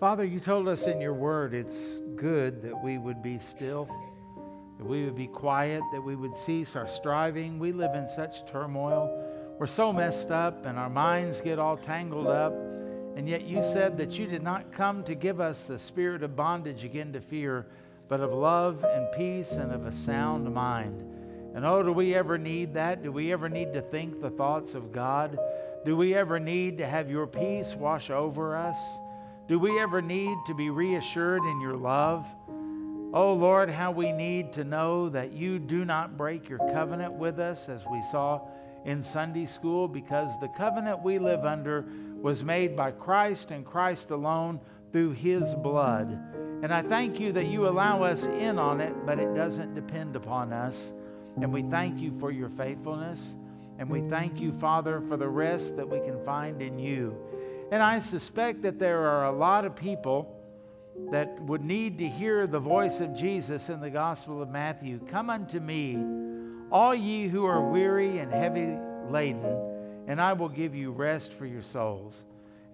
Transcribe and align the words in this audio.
Father, 0.00 0.22
you 0.22 0.38
told 0.38 0.68
us 0.68 0.86
in 0.86 1.00
your 1.00 1.12
word 1.12 1.52
it's 1.52 2.00
good 2.14 2.62
that 2.62 2.84
we 2.84 2.98
would 2.98 3.20
be 3.20 3.36
still, 3.40 3.88
that 4.78 4.86
we 4.86 5.04
would 5.04 5.16
be 5.16 5.26
quiet, 5.26 5.82
that 5.92 6.00
we 6.00 6.14
would 6.14 6.36
cease 6.36 6.76
our 6.76 6.86
striving. 6.86 7.58
We 7.58 7.72
live 7.72 7.96
in 7.96 8.06
such 8.06 8.46
turmoil. 8.46 9.10
We're 9.58 9.66
so 9.66 9.92
messed 9.92 10.30
up 10.30 10.66
and 10.66 10.78
our 10.78 10.88
minds 10.88 11.40
get 11.40 11.58
all 11.58 11.76
tangled 11.76 12.28
up. 12.28 12.52
And 13.16 13.28
yet 13.28 13.42
you 13.42 13.60
said 13.60 13.98
that 13.98 14.16
you 14.16 14.28
did 14.28 14.40
not 14.40 14.72
come 14.72 15.02
to 15.02 15.16
give 15.16 15.40
us 15.40 15.68
a 15.68 15.80
spirit 15.80 16.22
of 16.22 16.36
bondage 16.36 16.84
again 16.84 17.12
to 17.14 17.20
fear, 17.20 17.66
but 18.06 18.20
of 18.20 18.32
love 18.32 18.84
and 18.84 19.10
peace 19.16 19.50
and 19.50 19.72
of 19.72 19.84
a 19.84 19.92
sound 19.92 20.54
mind. 20.54 21.02
And 21.56 21.66
oh, 21.66 21.82
do 21.82 21.90
we 21.90 22.14
ever 22.14 22.38
need 22.38 22.72
that? 22.74 23.02
Do 23.02 23.10
we 23.10 23.32
ever 23.32 23.48
need 23.48 23.72
to 23.72 23.82
think 23.82 24.20
the 24.20 24.30
thoughts 24.30 24.74
of 24.74 24.92
God? 24.92 25.36
Do 25.84 25.96
we 25.96 26.14
ever 26.14 26.38
need 26.38 26.78
to 26.78 26.86
have 26.86 27.10
your 27.10 27.26
peace 27.26 27.74
wash 27.74 28.10
over 28.10 28.56
us? 28.56 28.78
Do 29.48 29.58
we 29.58 29.80
ever 29.80 30.02
need 30.02 30.36
to 30.46 30.52
be 30.52 30.68
reassured 30.68 31.42
in 31.42 31.58
your 31.58 31.74
love? 31.74 32.26
Oh 33.14 33.32
Lord, 33.32 33.70
how 33.70 33.90
we 33.90 34.12
need 34.12 34.52
to 34.52 34.62
know 34.62 35.08
that 35.08 35.32
you 35.32 35.58
do 35.58 35.86
not 35.86 36.18
break 36.18 36.50
your 36.50 36.58
covenant 36.70 37.14
with 37.14 37.38
us, 37.38 37.70
as 37.70 37.82
we 37.90 38.02
saw 38.12 38.42
in 38.84 39.02
Sunday 39.02 39.46
school, 39.46 39.88
because 39.88 40.38
the 40.38 40.48
covenant 40.48 41.02
we 41.02 41.18
live 41.18 41.46
under 41.46 41.86
was 42.20 42.44
made 42.44 42.76
by 42.76 42.90
Christ 42.90 43.50
and 43.50 43.64
Christ 43.64 44.10
alone 44.10 44.60
through 44.92 45.12
his 45.12 45.54
blood. 45.54 46.10
And 46.62 46.70
I 46.70 46.82
thank 46.82 47.18
you 47.18 47.32
that 47.32 47.46
you 47.46 47.66
allow 47.66 48.02
us 48.02 48.24
in 48.24 48.58
on 48.58 48.82
it, 48.82 48.94
but 49.06 49.18
it 49.18 49.34
doesn't 49.34 49.74
depend 49.74 50.14
upon 50.14 50.52
us. 50.52 50.92
And 51.36 51.50
we 51.50 51.62
thank 51.62 52.00
you 52.00 52.12
for 52.18 52.30
your 52.30 52.50
faithfulness. 52.50 53.34
And 53.78 53.88
we 53.88 54.02
thank 54.10 54.40
you, 54.40 54.52
Father, 54.52 55.00
for 55.08 55.16
the 55.16 55.28
rest 55.28 55.74
that 55.76 55.88
we 55.88 56.00
can 56.00 56.22
find 56.26 56.60
in 56.60 56.78
you. 56.78 57.16
And 57.70 57.82
I 57.82 57.98
suspect 57.98 58.62
that 58.62 58.78
there 58.78 59.06
are 59.06 59.26
a 59.26 59.32
lot 59.32 59.64
of 59.64 59.76
people 59.76 60.34
that 61.10 61.40
would 61.42 61.62
need 61.62 61.98
to 61.98 62.08
hear 62.08 62.46
the 62.46 62.58
voice 62.58 63.00
of 63.00 63.14
Jesus 63.14 63.68
in 63.68 63.80
the 63.80 63.90
Gospel 63.90 64.42
of 64.42 64.48
Matthew 64.48 64.98
Come 65.10 65.30
unto 65.30 65.60
me, 65.60 65.98
all 66.72 66.94
ye 66.94 67.28
who 67.28 67.44
are 67.44 67.60
weary 67.60 68.18
and 68.18 68.32
heavy 68.32 68.76
laden, 69.10 69.44
and 70.06 70.20
I 70.20 70.32
will 70.32 70.48
give 70.48 70.74
you 70.74 70.90
rest 70.90 71.32
for 71.32 71.46
your 71.46 71.62
souls. 71.62 72.24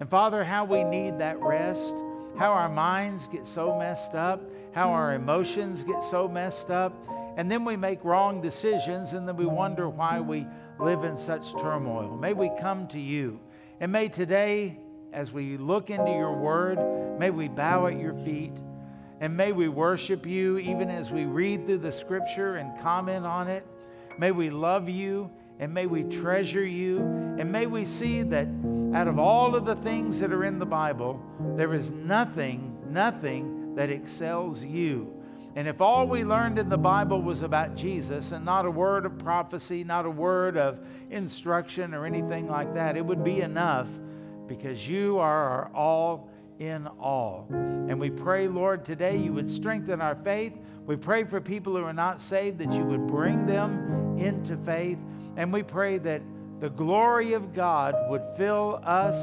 And 0.01 0.09
Father, 0.09 0.45
how 0.45 0.65
we 0.65 0.85
need 0.85 1.19
that 1.19 1.41
rest, 1.41 1.95
how 2.39 2.53
our 2.53 2.69
minds 2.69 3.29
get 3.29 3.47
so 3.47 3.79
messed 3.79 4.15
up, 4.15 4.41
how 4.73 4.91
our 4.91 5.15
emotions 5.15 5.83
get 5.83 6.03
so 6.03 6.29
messed 6.29 6.71
up, 6.71 6.93
and 7.37 7.51
then 7.51 7.65
we 7.65 7.77
make 7.77 8.03
wrong 8.05 8.41
decisions, 8.41 9.13
and 9.13 9.27
then 9.27 9.37
we 9.37 9.47
wonder 9.47 9.89
why 9.89 10.21
we 10.21 10.47
live 10.79 11.05
in 11.05 11.17
such 11.17 11.53
turmoil. 11.53 12.17
May 12.17 12.33
we 12.33 12.51
come 12.61 12.87
to 12.89 12.99
you. 12.99 13.41
And 13.81 13.91
may 13.91 14.09
today 14.09 14.79
as 15.15 15.31
we 15.31 15.57
look 15.57 15.91
into 15.91 16.11
your 16.11 16.33
word, 16.33 16.79
may 17.21 17.31
we 17.31 17.47
bow 17.47 17.87
at 17.87 17.99
your 17.99 18.15
feet 18.25 18.53
and 19.21 19.35
may 19.35 19.53
we 19.53 19.69
worship 19.69 20.27
you 20.27 20.59
even 20.59 20.91
as 20.91 21.11
we 21.11 21.25
read 21.25 21.67
through 21.67 21.79
the 21.79 21.93
scripture 21.93 22.57
and 22.57 22.79
comment 22.83 23.25
on 23.25 23.47
it. 23.47 23.65
May 24.19 24.33
we 24.33 24.51
love 24.51 24.89
you 24.89 25.31
and 25.61 25.73
may 25.73 25.87
we 25.87 26.03
treasure 26.03 26.67
you 26.67 26.99
and 27.39 27.51
may 27.51 27.67
we 27.67 27.85
see 27.85 28.23
that 28.23 28.49
out 28.93 29.07
of 29.07 29.21
all 29.21 29.55
of 29.55 29.65
the 29.65 29.77
things 29.77 30.19
that 30.19 30.33
are 30.33 30.45
in 30.45 30.59
the 30.59 30.67
Bible, 30.67 31.23
there 31.57 31.73
is 31.75 31.91
nothing, 31.91 32.77
nothing 32.89 33.77
that 33.77 33.91
excels 33.91 34.65
you. 34.65 35.13
And 35.57 35.69
if 35.69 35.81
all 35.81 36.09
we 36.09 36.25
learned 36.25 36.59
in 36.59 36.69
the 36.69 36.77
Bible 36.77 37.23
was 37.23 37.43
about 37.43 37.77
Jesus 37.77 38.33
and 38.33 38.45
not 38.45 38.67
a 38.67 38.71
word 38.71 39.07
of 39.07 39.17
prophecy, 39.19 39.85
not 39.85 40.07
a 40.07 40.11
word 40.11 40.57
of 40.57 40.81
instruction 41.11 41.95
or 41.95 42.05
anything 42.05 42.49
like 42.49 42.75
that, 42.75 42.97
it 42.97 43.07
would 43.07 43.23
be 43.23 43.43
enough 43.43 43.87
because 44.47 44.89
you 44.89 45.19
are 45.19 45.49
our 45.49 45.71
all 45.75 46.29
in 46.59 46.87
all. 47.01 47.47
And 47.51 47.99
we 47.99 48.11
pray, 48.11 48.49
Lord, 48.49 48.85
today 48.85 49.17
you 49.17 49.33
would 49.33 49.51
strengthen 49.51 50.01
our 50.01 50.15
faith. 50.15 50.53
We 50.87 50.97
pray 50.97 51.25
for 51.25 51.41
people 51.41 51.77
who 51.77 51.85
are 51.85 51.93
not 51.93 52.21
saved 52.21 52.59
that 52.59 52.73
you 52.73 52.85
would 52.85 53.07
bring 53.07 53.47
them 53.47 54.19
into 54.19 54.57
faith. 54.59 54.99
And 55.37 55.53
we 55.53 55.63
pray 55.63 55.99
that 55.99 56.23
the 56.61 56.71
glory 56.71 57.33
of 57.33 57.53
God 57.53 57.95
would 58.09 58.23
fill 58.37 58.81
us 58.85 59.17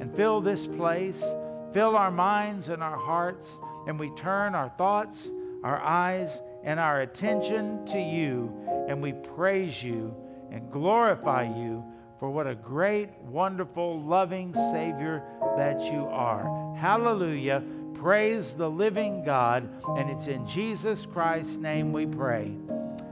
and 0.00 0.14
fill 0.14 0.40
this 0.40 0.66
place, 0.66 1.24
fill 1.72 1.96
our 1.96 2.10
minds 2.10 2.68
and 2.68 2.82
our 2.82 2.96
hearts, 2.96 3.58
and 3.86 3.98
we 3.98 4.10
turn 4.14 4.54
our 4.54 4.68
thoughts, 4.78 5.30
our 5.64 5.80
eyes, 5.80 6.40
and 6.62 6.78
our 6.78 7.02
attention 7.02 7.84
to 7.86 7.98
you, 7.98 8.52
and 8.88 9.02
we 9.02 9.12
praise 9.12 9.82
you 9.82 10.14
and 10.50 10.70
glorify 10.70 11.42
you 11.42 11.84
for 12.18 12.30
what 12.30 12.46
a 12.46 12.54
great, 12.54 13.10
wonderful, 13.20 14.02
loving 14.02 14.54
Savior 14.54 15.22
that 15.56 15.80
you 15.84 16.06
are. 16.06 16.76
Hallelujah. 16.76 17.62
Praise 17.94 18.54
the 18.54 18.68
living 18.68 19.24
God. 19.24 19.68
And 19.96 20.10
it's 20.10 20.26
in 20.26 20.46
Jesus 20.48 21.06
Christ's 21.06 21.56
name 21.58 21.92
we 21.92 22.06
pray. 22.06 22.56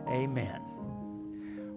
Amen. 0.08 0.60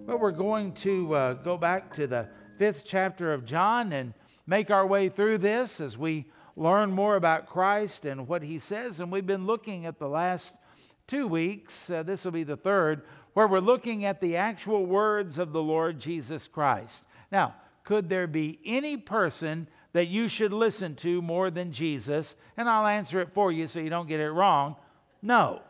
Well, 0.06 0.18
we're 0.18 0.32
going 0.32 0.72
to 0.74 1.14
uh, 1.14 1.32
go 1.34 1.56
back 1.56 1.94
to 1.94 2.06
the 2.06 2.28
fifth 2.58 2.84
chapter 2.84 3.32
of 3.32 3.44
John 3.44 3.92
and 3.92 4.12
make 4.46 4.70
our 4.70 4.86
way 4.86 5.08
through 5.08 5.38
this 5.38 5.80
as 5.80 5.96
we 5.96 6.26
learn 6.56 6.90
more 6.90 7.16
about 7.16 7.46
Christ 7.46 8.04
and 8.04 8.26
what 8.26 8.42
he 8.42 8.58
says. 8.58 8.98
And 8.98 9.12
we've 9.12 9.26
been 9.26 9.46
looking 9.46 9.86
at 9.86 9.98
the 9.98 10.08
last 10.08 10.54
two 11.06 11.26
weeks, 11.26 11.90
uh, 11.90 12.02
this 12.02 12.24
will 12.24 12.32
be 12.32 12.44
the 12.44 12.56
third, 12.56 13.02
where 13.34 13.46
we're 13.46 13.60
looking 13.60 14.04
at 14.04 14.20
the 14.20 14.36
actual 14.36 14.84
words 14.84 15.38
of 15.38 15.52
the 15.52 15.62
Lord 15.62 16.00
Jesus 16.00 16.48
Christ. 16.48 17.06
Now, 17.30 17.54
could 17.84 18.08
there 18.08 18.26
be 18.26 18.58
any 18.64 18.96
person 18.96 19.68
that 19.92 20.08
you 20.08 20.28
should 20.28 20.52
listen 20.52 20.94
to 20.96 21.20
more 21.22 21.50
than 21.50 21.72
Jesus? 21.72 22.36
And 22.56 22.68
I'll 22.68 22.86
answer 22.86 23.20
it 23.20 23.32
for 23.32 23.50
you 23.50 23.66
so 23.66 23.80
you 23.80 23.90
don't 23.90 24.08
get 24.08 24.20
it 24.20 24.30
wrong. 24.30 24.76
No. 25.22 25.62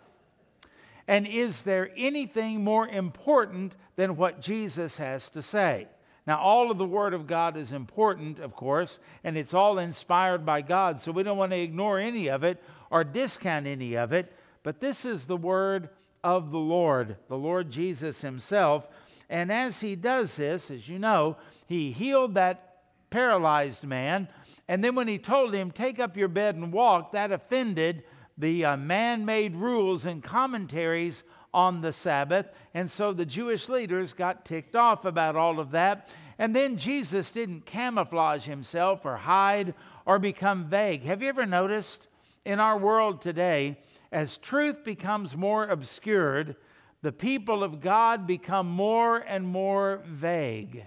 And 1.09 1.27
is 1.27 1.63
there 1.63 1.91
anything 1.97 2.63
more 2.63 2.87
important 2.87 3.75
than 3.97 4.17
what 4.17 4.41
Jesus 4.41 4.97
has 4.99 5.31
to 5.31 5.43
say? 5.43 5.89
Now, 6.27 6.39
all 6.39 6.71
of 6.71 6.79
the 6.79 6.85
Word 6.85 7.15
of 7.15 7.27
God 7.27 7.57
is 7.57 7.73
important, 7.73 8.39
of 8.39 8.55
course, 8.55 9.01
and 9.25 9.37
it's 9.37 9.55
all 9.55 9.79
inspired 9.79 10.47
by 10.47 10.61
God, 10.61 11.01
so 11.01 11.11
we 11.11 11.23
don't 11.23 11.39
want 11.39 11.51
to 11.53 11.59
ignore 11.59 11.99
any 11.99 12.29
of 12.29 12.45
it 12.45 12.63
or 12.91 13.03
discount 13.03 13.67
any 13.67 13.97
of 13.97 14.13
it. 14.13 14.33
But 14.63 14.81
this 14.81 15.05
is 15.05 15.25
the 15.25 15.37
Word 15.37 15.89
of 16.23 16.51
the 16.51 16.59
Lord, 16.59 17.17
the 17.29 17.39
Lord 17.39 17.71
Jesus 17.71 18.21
Himself, 18.21 18.87
and 19.31 19.53
as 19.53 19.81
he 19.81 19.95
does 19.95 20.37
this, 20.37 20.71
as 20.71 20.89
you 20.89 20.99
know, 20.99 21.37
he 21.67 21.93
healed 21.93 22.35
that 22.35 22.83
paralyzed 23.11 23.85
man. 23.85 24.29
And 24.67 24.83
then 24.83 24.97
when 24.97 25.07
he 25.07 25.19
told 25.19 25.55
him, 25.55 25.71
Take 25.71 26.01
up 26.01 26.17
your 26.17 26.29
bed 26.29 26.57
and 26.57 26.73
walk, 26.73 27.13
that 27.13 27.31
offended 27.31 28.03
the 28.37 28.65
uh, 28.65 28.77
man 28.77 29.25
made 29.25 29.55
rules 29.55 30.05
and 30.05 30.23
commentaries 30.23 31.23
on 31.55 31.81
the 31.81 31.93
Sabbath. 31.93 32.47
And 32.75 32.91
so 32.91 33.13
the 33.13 33.25
Jewish 33.25 33.69
leaders 33.69 34.13
got 34.13 34.45
ticked 34.45 34.75
off 34.75 35.05
about 35.05 35.37
all 35.37 35.61
of 35.61 35.71
that. 35.71 36.09
And 36.39 36.55
then 36.55 36.77
Jesus 36.77 37.31
didn't 37.31 37.67
camouflage 37.67 38.47
himself 38.47 39.05
or 39.05 39.17
hide 39.17 39.75
or 40.07 40.19
become 40.19 40.69
vague. 40.69 41.05
Have 41.05 41.23
you 41.23 41.29
ever 41.29 41.47
noticed 41.47 42.09
in 42.45 42.59
our 42.59 42.79
world 42.79 43.21
today, 43.21 43.79
as 44.11 44.39
truth 44.39 44.83
becomes 44.83 45.37
more 45.37 45.69
obscured, 45.69 46.57
the 47.03 47.13
people 47.13 47.65
of 47.65 47.81
God 47.81 48.27
become 48.27 48.69
more 48.69 49.19
and 49.19 49.47
more 49.47 50.03
vague. 50.07 50.87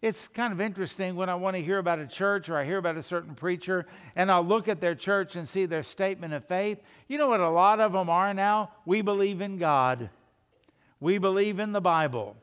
It's 0.00 0.28
kind 0.28 0.52
of 0.52 0.60
interesting 0.60 1.16
when 1.16 1.30
I 1.30 1.34
want 1.34 1.56
to 1.56 1.62
hear 1.62 1.78
about 1.78 1.98
a 1.98 2.06
church 2.06 2.50
or 2.50 2.58
I 2.58 2.64
hear 2.64 2.76
about 2.76 2.98
a 2.98 3.02
certain 3.02 3.34
preacher 3.34 3.86
and 4.14 4.30
I'll 4.30 4.44
look 4.44 4.68
at 4.68 4.80
their 4.80 4.94
church 4.94 5.34
and 5.34 5.48
see 5.48 5.64
their 5.64 5.82
statement 5.82 6.34
of 6.34 6.44
faith. 6.44 6.78
You 7.08 7.16
know 7.16 7.28
what 7.28 7.40
a 7.40 7.48
lot 7.48 7.80
of 7.80 7.92
them 7.92 8.10
are 8.10 8.34
now? 8.34 8.70
We 8.84 9.00
believe 9.00 9.40
in 9.40 9.56
God, 9.56 10.10
we 11.00 11.18
believe 11.18 11.58
in 11.58 11.72
the 11.72 11.80
Bible. 11.80 12.36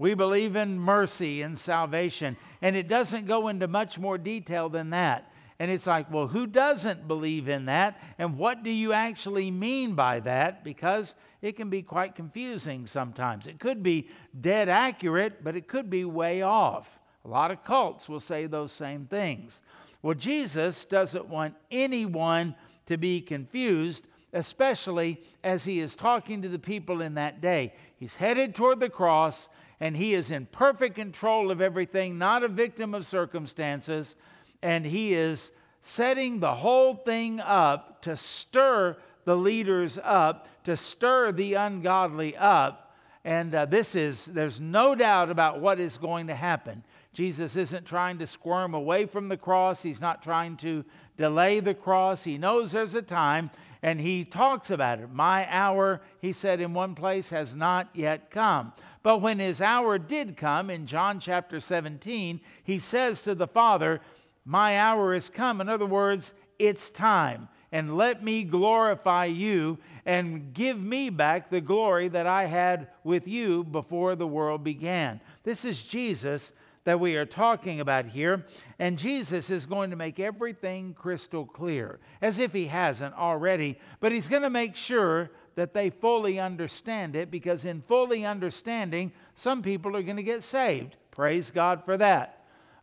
We 0.00 0.14
believe 0.14 0.56
in 0.56 0.80
mercy 0.80 1.42
and 1.42 1.58
salvation. 1.58 2.38
And 2.62 2.74
it 2.74 2.88
doesn't 2.88 3.26
go 3.26 3.48
into 3.48 3.68
much 3.68 3.98
more 3.98 4.16
detail 4.16 4.70
than 4.70 4.88
that. 4.90 5.30
And 5.60 5.70
it's 5.70 5.86
like, 5.86 6.10
well, 6.10 6.26
who 6.26 6.46
doesn't 6.46 7.06
believe 7.06 7.50
in 7.50 7.66
that? 7.66 8.00
And 8.18 8.38
what 8.38 8.62
do 8.62 8.70
you 8.70 8.94
actually 8.94 9.50
mean 9.50 9.94
by 9.94 10.20
that? 10.20 10.64
Because 10.64 11.14
it 11.42 11.52
can 11.52 11.68
be 11.68 11.82
quite 11.82 12.14
confusing 12.14 12.86
sometimes. 12.86 13.46
It 13.46 13.60
could 13.60 13.82
be 13.82 14.08
dead 14.40 14.70
accurate, 14.70 15.44
but 15.44 15.56
it 15.56 15.68
could 15.68 15.90
be 15.90 16.06
way 16.06 16.40
off. 16.40 16.98
A 17.26 17.28
lot 17.28 17.50
of 17.50 17.62
cults 17.62 18.08
will 18.08 18.20
say 18.20 18.46
those 18.46 18.72
same 18.72 19.04
things. 19.04 19.60
Well, 20.00 20.14
Jesus 20.14 20.86
doesn't 20.86 21.28
want 21.28 21.54
anyone 21.70 22.54
to 22.86 22.96
be 22.96 23.20
confused, 23.20 24.06
especially 24.32 25.20
as 25.44 25.62
he 25.62 25.80
is 25.80 25.94
talking 25.94 26.40
to 26.40 26.48
the 26.48 26.58
people 26.58 27.02
in 27.02 27.14
that 27.16 27.42
day. 27.42 27.74
He's 27.98 28.16
headed 28.16 28.54
toward 28.54 28.80
the 28.80 28.88
cross, 28.88 29.50
and 29.78 29.94
he 29.94 30.14
is 30.14 30.30
in 30.30 30.46
perfect 30.46 30.94
control 30.94 31.50
of 31.50 31.60
everything, 31.60 32.16
not 32.16 32.42
a 32.42 32.48
victim 32.48 32.94
of 32.94 33.04
circumstances, 33.04 34.16
and 34.62 34.84
he 34.84 35.14
is 35.14 35.50
setting 35.80 36.40
the 36.40 36.54
whole 36.54 36.94
thing 36.94 37.40
up 37.40 38.02
to 38.02 38.16
stir 38.16 38.96
the 39.24 39.36
leaders 39.36 39.98
up, 40.02 40.48
to 40.64 40.76
stir 40.76 41.32
the 41.32 41.54
ungodly 41.54 42.36
up. 42.36 42.94
And 43.24 43.54
uh, 43.54 43.66
this 43.66 43.94
is, 43.94 44.26
there's 44.26 44.60
no 44.60 44.94
doubt 44.94 45.30
about 45.30 45.60
what 45.60 45.78
is 45.78 45.96
going 45.96 46.28
to 46.28 46.34
happen. 46.34 46.82
Jesus 47.12 47.56
isn't 47.56 47.84
trying 47.84 48.18
to 48.18 48.26
squirm 48.26 48.74
away 48.74 49.04
from 49.06 49.28
the 49.28 49.36
cross, 49.36 49.82
he's 49.82 50.00
not 50.00 50.22
trying 50.22 50.56
to 50.58 50.84
delay 51.16 51.60
the 51.60 51.74
cross. 51.74 52.22
He 52.22 52.38
knows 52.38 52.72
there's 52.72 52.94
a 52.94 53.02
time 53.02 53.50
and 53.82 54.00
he 54.00 54.24
talks 54.24 54.70
about 54.70 55.00
it. 55.00 55.12
My 55.12 55.46
hour, 55.50 56.00
he 56.20 56.32
said 56.32 56.60
in 56.60 56.74
one 56.74 56.94
place, 56.94 57.30
has 57.30 57.54
not 57.54 57.88
yet 57.94 58.30
come. 58.30 58.72
But 59.02 59.18
when 59.18 59.38
his 59.38 59.60
hour 59.60 59.98
did 59.98 60.36
come 60.36 60.68
in 60.68 60.86
John 60.86 61.18
chapter 61.18 61.60
17, 61.60 62.40
he 62.62 62.78
says 62.78 63.22
to 63.22 63.34
the 63.34 63.46
Father, 63.46 64.00
My 64.44 64.78
hour 64.78 65.14
is 65.14 65.28
come. 65.28 65.60
In 65.60 65.68
other 65.68 65.86
words, 65.86 66.32
it's 66.58 66.90
time. 66.90 67.48
And 67.72 67.96
let 67.96 68.22
me 68.24 68.42
glorify 68.42 69.26
you 69.26 69.78
and 70.04 70.52
give 70.52 70.78
me 70.78 71.08
back 71.10 71.50
the 71.50 71.60
glory 71.60 72.08
that 72.08 72.26
I 72.26 72.46
had 72.46 72.88
with 73.04 73.28
you 73.28 73.62
before 73.64 74.16
the 74.16 74.26
world 74.26 74.64
began. 74.64 75.20
This 75.44 75.64
is 75.64 75.82
Jesus 75.82 76.52
that 76.84 76.98
we 76.98 77.14
are 77.16 77.26
talking 77.26 77.80
about 77.80 78.06
here. 78.06 78.44
And 78.78 78.98
Jesus 78.98 79.50
is 79.50 79.66
going 79.66 79.90
to 79.90 79.96
make 79.96 80.18
everything 80.18 80.94
crystal 80.94 81.44
clear, 81.44 82.00
as 82.22 82.38
if 82.38 82.52
he 82.52 82.66
hasn't 82.66 83.14
already, 83.14 83.78
but 84.00 84.10
he's 84.10 84.28
going 84.28 84.42
to 84.42 84.50
make 84.50 84.74
sure 84.74 85.30
that 85.54 85.74
they 85.74 85.90
fully 85.90 86.40
understand 86.40 87.14
it 87.14 87.30
because, 87.30 87.64
in 87.64 87.82
fully 87.82 88.24
understanding, 88.24 89.12
some 89.34 89.62
people 89.62 89.96
are 89.96 90.02
going 90.02 90.16
to 90.16 90.22
get 90.22 90.42
saved. 90.42 90.96
Praise 91.10 91.50
God 91.50 91.84
for 91.84 91.96
that. 91.98 92.39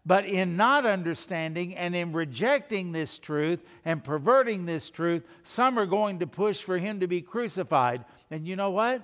But 0.07 0.25
in 0.25 0.56
not 0.56 0.86
understanding 0.86 1.75
and 1.75 1.94
in 1.94 2.13
rejecting 2.13 2.94
this 2.94 3.19
truth 3.19 3.62
and 3.83 4.01
perverting 4.01 4.65
this 4.65 4.89
truth, 4.89 5.24
some 5.44 5.77
are 5.77 5.86
going 5.86 6.19
to 6.19 6.27
push 6.27 6.62
for 6.62 6.77
him 6.77 7.01
to 7.01 7.07
be 7.07 7.21
crucified. 7.21 8.06
And 8.31 8.48
you 8.48 8.56
know 8.56 8.71
what? 8.71 9.04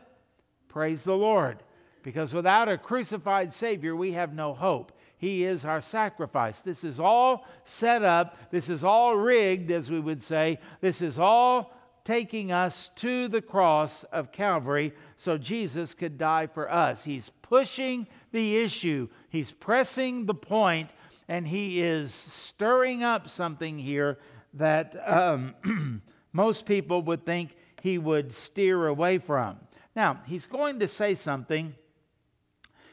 Praise 0.70 1.04
the 1.04 1.18
Lord. 1.18 1.62
Because 2.04 2.34
without 2.34 2.70
a 2.70 2.78
crucified 2.78 3.52
Savior, 3.52 3.98
we 3.98 4.14
have 4.14 4.34
no 4.34 4.54
hope. 4.54 4.94
He 5.18 5.44
is 5.44 5.66
our 5.66 5.82
sacrifice. 5.82 6.62
This 6.62 6.86
is 6.86 7.02
all 7.02 7.46
set 7.66 8.04
up. 8.04 8.38
This 8.50 8.70
is 8.70 8.86
all 8.86 9.18
rigged, 9.18 9.72
as 9.72 9.92
we 9.92 10.00
would 10.00 10.22
say. 10.22 10.58
This 10.80 11.02
is 11.02 11.20
all 11.20 11.74
taking 12.06 12.54
us 12.54 12.92
to 12.96 13.28
the 13.28 13.42
cross 13.42 14.06
of 14.06 14.32
Calvary 14.32 14.94
so 15.18 15.38
Jesus 15.38 15.94
could 15.94 16.18
die 16.18 16.48
for 16.48 16.72
us. 16.72 17.04
He's 17.04 17.30
pushing 17.42 18.08
the 18.34 18.58
issue, 18.58 19.08
he's 19.30 19.52
pressing 19.52 20.26
the 20.26 20.34
point, 20.34 20.90
and 21.30 21.48
he 21.48 21.82
is 21.82 22.14
stirring 22.14 23.04
up 23.04 23.30
something 23.30 23.80
here 23.80 24.20
that 24.56 24.96
um, 25.10 25.56
most 26.34 26.66
people 26.66 27.02
would 27.04 27.26
think 27.26 27.56
he 27.82 27.98
would 27.98 28.34
steer 28.34 28.88
away 28.88 29.20
from. 29.20 29.58
Now, 29.96 30.20
he's 30.26 30.46
going 30.46 30.80
to 30.80 30.88
say 30.88 31.16
something 31.16 31.76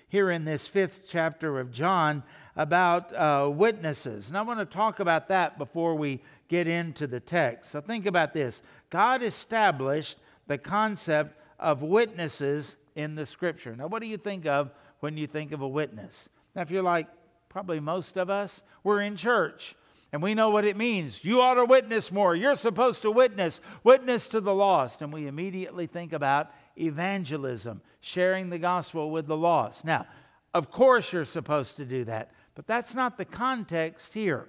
here 0.08 0.30
in 0.30 0.44
this 0.44 0.66
fifth 0.66 1.02
chapter 1.08 1.58
of 1.58 1.72
John 1.72 2.22
about 2.56 3.14
uh, 3.14 3.48
witnesses. 3.48 4.28
And 4.28 4.36
I 4.36 4.42
want 4.42 4.58
to 4.58 4.66
talk 4.66 5.00
about 5.00 5.28
that 5.28 5.56
before 5.56 5.94
we 5.94 6.20
get 6.48 6.66
into 6.66 7.06
the 7.06 7.20
text. 7.20 7.70
So 7.70 7.80
think 7.80 8.06
about 8.06 8.34
this 8.34 8.62
God 8.90 9.22
established 9.22 10.18
the 10.46 10.58
concept 10.58 11.38
of 11.58 11.82
witnesses 11.82 12.76
in 12.96 13.14
the 13.14 13.24
scripture. 13.24 13.76
Now, 13.76 13.86
what 13.86 14.02
do 14.02 14.08
you 14.08 14.18
think 14.18 14.46
of 14.46 14.72
when 15.00 15.16
you 15.16 15.26
think 15.26 15.52
of 15.52 15.60
a 15.60 15.68
witness? 15.68 16.28
Now, 16.54 16.62
if 16.62 16.70
you're 16.70 16.82
like 16.82 17.08
probably 17.48 17.80
most 17.80 18.16
of 18.16 18.30
us, 18.30 18.62
we're 18.84 19.02
in 19.02 19.16
church 19.16 19.74
and 20.12 20.22
we 20.22 20.34
know 20.34 20.50
what 20.50 20.64
it 20.64 20.76
means. 20.76 21.20
You 21.22 21.40
ought 21.40 21.54
to 21.54 21.64
witness 21.64 22.10
more. 22.10 22.34
You're 22.34 22.56
supposed 22.56 23.02
to 23.02 23.10
witness, 23.10 23.60
witness 23.84 24.28
to 24.28 24.40
the 24.40 24.54
lost. 24.54 25.02
And 25.02 25.12
we 25.12 25.26
immediately 25.26 25.86
think 25.86 26.12
about 26.12 26.50
evangelism, 26.76 27.80
sharing 28.00 28.50
the 28.50 28.58
gospel 28.58 29.10
with 29.10 29.26
the 29.26 29.36
lost. 29.36 29.84
Now, 29.84 30.06
of 30.52 30.70
course, 30.70 31.12
you're 31.12 31.24
supposed 31.24 31.76
to 31.76 31.84
do 31.84 32.04
that, 32.04 32.32
but 32.54 32.66
that's 32.66 32.94
not 32.94 33.16
the 33.16 33.24
context 33.24 34.12
here. 34.12 34.48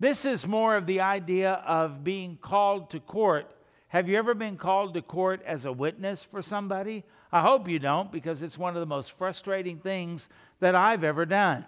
This 0.00 0.24
is 0.24 0.46
more 0.46 0.76
of 0.76 0.86
the 0.86 1.00
idea 1.00 1.52
of 1.66 2.02
being 2.02 2.38
called 2.40 2.90
to 2.90 3.00
court. 3.00 3.50
Have 3.94 4.08
you 4.08 4.18
ever 4.18 4.34
been 4.34 4.56
called 4.56 4.94
to 4.94 5.02
court 5.02 5.40
as 5.46 5.64
a 5.64 5.72
witness 5.72 6.24
for 6.24 6.42
somebody? 6.42 7.04
I 7.30 7.42
hope 7.42 7.68
you 7.68 7.78
don't, 7.78 8.10
because 8.10 8.42
it's 8.42 8.58
one 8.58 8.74
of 8.74 8.80
the 8.80 8.86
most 8.86 9.12
frustrating 9.12 9.78
things 9.78 10.28
that 10.58 10.74
I've 10.74 11.04
ever 11.04 11.24
done 11.24 11.64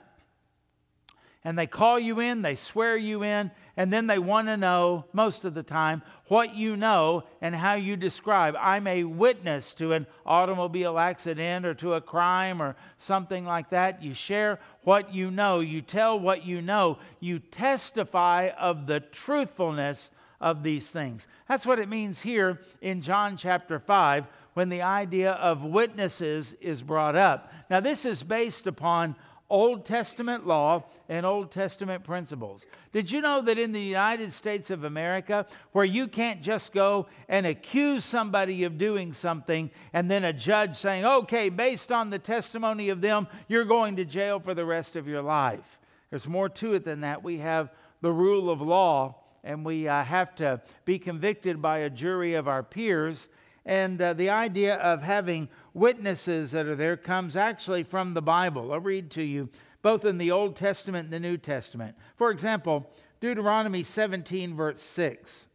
and 1.46 1.56
they 1.56 1.68
call 1.68 1.96
you 1.96 2.18
in, 2.18 2.42
they 2.42 2.56
swear 2.56 2.96
you 2.96 3.22
in, 3.22 3.52
and 3.76 3.92
then 3.92 4.08
they 4.08 4.18
want 4.18 4.48
to 4.48 4.56
know, 4.56 5.04
most 5.12 5.44
of 5.44 5.54
the 5.54 5.62
time, 5.62 6.02
what 6.26 6.56
you 6.56 6.76
know 6.76 7.22
and 7.40 7.54
how 7.54 7.74
you 7.74 7.96
describe. 7.96 8.56
I'm 8.58 8.88
a 8.88 9.04
witness 9.04 9.72
to 9.74 9.92
an 9.92 10.08
automobile 10.26 10.98
accident 10.98 11.64
or 11.64 11.72
to 11.74 11.94
a 11.94 12.00
crime 12.00 12.60
or 12.60 12.74
something 12.98 13.46
like 13.46 13.70
that. 13.70 14.02
You 14.02 14.12
share 14.12 14.58
what 14.82 15.14
you 15.14 15.30
know, 15.30 15.60
you 15.60 15.82
tell 15.82 16.18
what 16.18 16.44
you 16.44 16.60
know, 16.60 16.98
you 17.20 17.38
testify 17.38 18.48
of 18.58 18.88
the 18.88 18.98
truthfulness 18.98 20.10
of 20.40 20.62
these 20.62 20.90
things. 20.90 21.28
That's 21.48 21.66
what 21.66 21.78
it 21.78 21.88
means 21.88 22.20
here 22.20 22.60
in 22.80 23.00
John 23.00 23.36
chapter 23.36 23.78
5 23.78 24.26
when 24.54 24.68
the 24.68 24.82
idea 24.82 25.32
of 25.32 25.64
witnesses 25.64 26.54
is 26.60 26.82
brought 26.82 27.16
up. 27.16 27.52
Now, 27.70 27.80
this 27.80 28.04
is 28.04 28.22
based 28.22 28.66
upon 28.66 29.16
Old 29.48 29.84
Testament 29.84 30.46
law 30.46 30.84
and 31.08 31.24
Old 31.24 31.52
Testament 31.52 32.02
principles. 32.02 32.66
Did 32.92 33.12
you 33.12 33.20
know 33.20 33.42
that 33.42 33.58
in 33.58 33.72
the 33.72 33.80
United 33.80 34.32
States 34.32 34.70
of 34.70 34.84
America, 34.84 35.46
where 35.72 35.84
you 35.84 36.08
can't 36.08 36.42
just 36.42 36.72
go 36.72 37.06
and 37.28 37.46
accuse 37.46 38.04
somebody 38.04 38.64
of 38.64 38.76
doing 38.76 39.12
something 39.12 39.70
and 39.92 40.10
then 40.10 40.24
a 40.24 40.32
judge 40.32 40.76
saying, 40.76 41.04
okay, 41.04 41.48
based 41.48 41.92
on 41.92 42.10
the 42.10 42.18
testimony 42.18 42.88
of 42.88 43.00
them, 43.00 43.28
you're 43.46 43.64
going 43.64 43.96
to 43.96 44.04
jail 44.04 44.40
for 44.40 44.54
the 44.54 44.64
rest 44.64 44.96
of 44.96 45.06
your 45.06 45.22
life? 45.22 45.78
There's 46.10 46.26
more 46.26 46.48
to 46.48 46.74
it 46.74 46.84
than 46.84 47.02
that. 47.02 47.22
We 47.22 47.38
have 47.38 47.70
the 48.00 48.12
rule 48.12 48.50
of 48.50 48.60
law, 48.60 49.16
and 49.46 49.64
we 49.64 49.86
uh, 49.86 50.02
have 50.02 50.34
to 50.34 50.60
be 50.84 50.98
convicted 50.98 51.62
by 51.62 51.78
a 51.78 51.90
jury 51.90 52.34
of 52.34 52.48
our 52.48 52.62
peers. 52.62 53.28
And 53.64 54.02
uh, 54.02 54.12
the 54.12 54.30
idea 54.30 54.74
of 54.76 55.02
having 55.02 55.48
witnesses 55.72 56.50
that 56.50 56.66
are 56.66 56.74
there 56.74 56.96
comes 56.96 57.36
actually 57.36 57.84
from 57.84 58.12
the 58.12 58.22
Bible. 58.22 58.72
I'll 58.72 58.80
read 58.80 59.10
to 59.12 59.22
you 59.22 59.48
both 59.82 60.04
in 60.04 60.18
the 60.18 60.32
Old 60.32 60.56
Testament 60.56 61.04
and 61.04 61.12
the 61.12 61.20
New 61.20 61.36
Testament. 61.36 61.96
For 62.16 62.30
example, 62.30 62.90
Deuteronomy 63.20 63.84
17, 63.84 64.54
verse 64.54 64.82
6. 64.82 65.46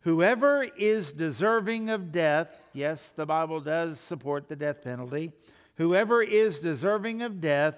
Whoever 0.00 0.62
is 0.62 1.12
deserving 1.12 1.90
of 1.90 2.10
death, 2.10 2.58
yes, 2.72 3.12
the 3.14 3.26
Bible 3.26 3.60
does 3.60 4.00
support 4.00 4.48
the 4.48 4.56
death 4.56 4.82
penalty. 4.82 5.32
Whoever 5.76 6.22
is 6.22 6.58
deserving 6.58 7.20
of 7.20 7.40
death 7.40 7.74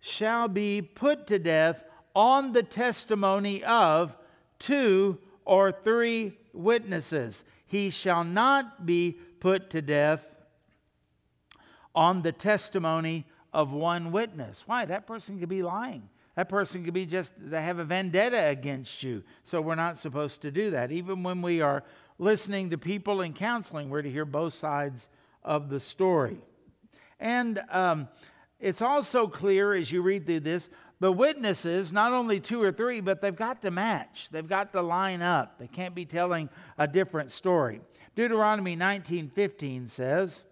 shall 0.00 0.48
be 0.48 0.80
put 0.80 1.26
to 1.26 1.38
death 1.38 1.84
on 2.14 2.52
the 2.52 2.62
testimony 2.62 3.62
of 3.64 4.16
two 4.62 5.18
or 5.44 5.72
three 5.72 6.38
witnesses. 6.52 7.44
He 7.66 7.90
shall 7.90 8.24
not 8.24 8.86
be 8.86 9.18
put 9.40 9.70
to 9.70 9.82
death 9.82 10.24
on 11.94 12.22
the 12.22 12.32
testimony 12.32 13.26
of 13.52 13.72
one 13.72 14.12
witness. 14.12 14.62
Why? 14.66 14.84
That 14.84 15.06
person 15.06 15.38
could 15.38 15.48
be 15.48 15.62
lying. 15.62 16.08
That 16.36 16.48
person 16.48 16.84
could 16.84 16.94
be 16.94 17.04
just, 17.04 17.32
they 17.38 17.60
have 17.60 17.78
a 17.78 17.84
vendetta 17.84 18.48
against 18.48 19.02
you. 19.02 19.22
So 19.44 19.60
we're 19.60 19.74
not 19.74 19.98
supposed 19.98 20.40
to 20.42 20.50
do 20.50 20.70
that. 20.70 20.90
Even 20.90 21.22
when 21.22 21.42
we 21.42 21.60
are 21.60 21.84
listening 22.18 22.70
to 22.70 22.78
people 22.78 23.20
in 23.20 23.34
counseling, 23.34 23.90
we're 23.90 24.02
to 24.02 24.10
hear 24.10 24.24
both 24.24 24.54
sides 24.54 25.08
of 25.42 25.68
the 25.68 25.80
story. 25.80 26.38
And 27.20 27.60
um, 27.70 28.08
it's 28.60 28.80
also 28.80 29.26
clear 29.26 29.74
as 29.74 29.92
you 29.92 30.00
read 30.02 30.24
through 30.24 30.40
this 30.40 30.70
the 31.02 31.10
witnesses, 31.10 31.90
not 31.90 32.12
only 32.12 32.38
two 32.38 32.62
or 32.62 32.70
three, 32.70 33.00
but 33.00 33.20
they've 33.20 33.34
got 33.34 33.60
to 33.62 33.72
match. 33.72 34.28
They've 34.30 34.46
got 34.46 34.72
to 34.72 34.82
line 34.82 35.20
up. 35.20 35.58
They 35.58 35.66
can't 35.66 35.96
be 35.96 36.04
telling 36.04 36.48
a 36.78 36.86
different 36.86 37.32
story. 37.32 37.80
Deuteronomy 38.14 38.76
19:15 38.76 39.90
says, 39.90 40.44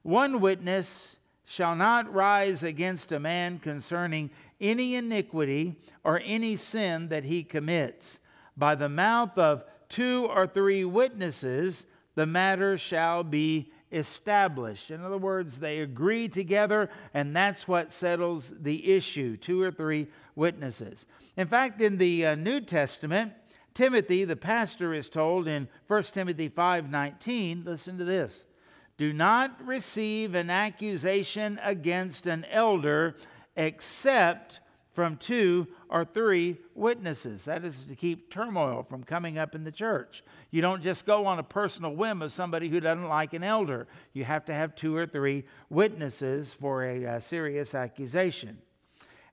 one 0.00 0.40
witness 0.40 1.18
shall 1.44 1.76
not 1.76 2.10
rise 2.10 2.62
against 2.62 3.12
a 3.12 3.20
man 3.20 3.58
concerning 3.58 4.30
any 4.62 4.94
iniquity 4.94 5.76
or 6.04 6.22
any 6.24 6.56
sin 6.56 7.08
that 7.08 7.24
he 7.24 7.42
commits. 7.42 8.18
By 8.56 8.76
the 8.76 8.88
mouth 8.88 9.36
of 9.36 9.64
two 9.90 10.26
or 10.34 10.46
three 10.46 10.86
witnesses, 10.86 11.84
the 12.14 12.24
matter 12.24 12.78
shall 12.78 13.22
be 13.24 13.70
established. 13.92 14.90
In 14.90 15.04
other 15.04 15.18
words, 15.18 15.58
they 15.58 15.80
agree 15.80 16.28
together, 16.28 16.90
and 17.12 17.34
that's 17.34 17.66
what 17.66 17.92
settles 17.92 18.52
the 18.60 18.92
issue 18.92 19.36
two 19.36 19.60
or 19.60 19.70
three 19.70 20.08
witnesses. 20.34 21.06
In 21.36 21.48
fact, 21.48 21.80
in 21.80 21.98
the 21.98 22.26
uh, 22.26 22.34
New 22.34 22.60
Testament, 22.60 23.32
Timothy, 23.74 24.24
the 24.24 24.36
pastor, 24.36 24.92
is 24.94 25.08
told 25.08 25.48
in 25.48 25.68
1 25.86 26.02
Timothy 26.04 26.48
5:19, 26.48 27.64
listen 27.64 27.98
to 27.98 28.04
this. 28.04 28.46
Do 28.96 29.12
not 29.12 29.66
receive 29.66 30.34
an 30.34 30.50
accusation 30.50 31.58
against 31.62 32.26
an 32.26 32.44
elder 32.50 33.16
except 33.56 34.60
from 34.92 35.16
two 35.16 35.66
or 35.88 36.04
three 36.04 36.56
witnesses. 36.74 37.44
That 37.44 37.64
is 37.64 37.84
to 37.86 37.94
keep 37.94 38.30
turmoil 38.30 38.84
from 38.88 39.04
coming 39.04 39.38
up 39.38 39.54
in 39.54 39.64
the 39.64 39.70
church. 39.70 40.24
You 40.50 40.62
don't 40.62 40.82
just 40.82 41.06
go 41.06 41.26
on 41.26 41.38
a 41.38 41.44
personal 41.44 41.94
whim 41.94 42.22
of 42.22 42.32
somebody 42.32 42.68
who 42.68 42.80
doesn't 42.80 43.08
like 43.08 43.32
an 43.32 43.44
elder. 43.44 43.86
You 44.12 44.24
have 44.24 44.44
to 44.46 44.54
have 44.54 44.74
two 44.74 44.96
or 44.96 45.06
three 45.06 45.44
witnesses 45.68 46.54
for 46.54 46.84
a, 46.84 47.04
a 47.04 47.20
serious 47.20 47.74
accusation. 47.74 48.58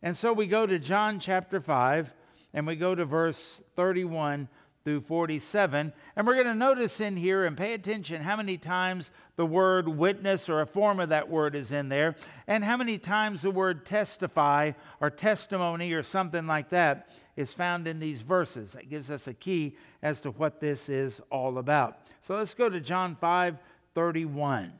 And 0.04 0.16
so 0.16 0.32
we 0.32 0.46
go 0.46 0.68
to 0.68 0.78
John 0.78 1.20
chapter 1.20 1.60
5 1.60 2.14
and 2.54 2.68
we 2.68 2.76
go 2.76 2.94
to 2.94 3.06
verse 3.06 3.62
31 3.76 4.48
through 4.88 5.01
47. 5.01 5.91
And 6.15 6.25
we're 6.25 6.36
going 6.36 6.46
to 6.46 6.56
notice 6.56 7.01
in 7.01 7.17
here 7.17 7.44
and 7.44 7.58
pay 7.58 7.74
attention 7.74 8.22
how 8.22 8.38
many 8.38 8.58
times 8.58 9.12
the 9.36 9.46
word 9.46 9.86
witness 9.86 10.48
or 10.48 10.62
a 10.62 10.65
form 10.65 11.01
of 11.01 11.10
that 11.10 11.27
word 11.27 11.56
is 11.56 11.74
in 11.74 11.89
there, 11.89 12.15
and 12.48 12.63
how 12.63 12.77
many 12.77 12.98
times 12.98 13.41
the 13.41 13.51
word 13.51 13.86
testify 13.86 14.72
or 15.01 15.10
testimony 15.10 15.91
or 15.91 16.03
something 16.03 16.48
like 16.48 16.70
that 16.70 17.10
is 17.36 17.51
found 17.51 17.86
in 17.86 18.00
these 18.00 18.22
verses. 18.22 18.72
That 18.72 18.89
gives 18.89 19.12
us 19.12 19.27
a 19.27 19.34
key 19.34 19.75
as 20.01 20.22
to 20.22 20.32
what 20.32 20.62
this 20.62 20.88
is 20.88 21.20
all 21.29 21.58
about. 21.58 21.98
So 22.22 22.38
let's 22.38 22.53
go 22.53 22.70
to 22.70 22.79
John 22.79 23.17
5 23.20 23.58
31. 23.94 24.72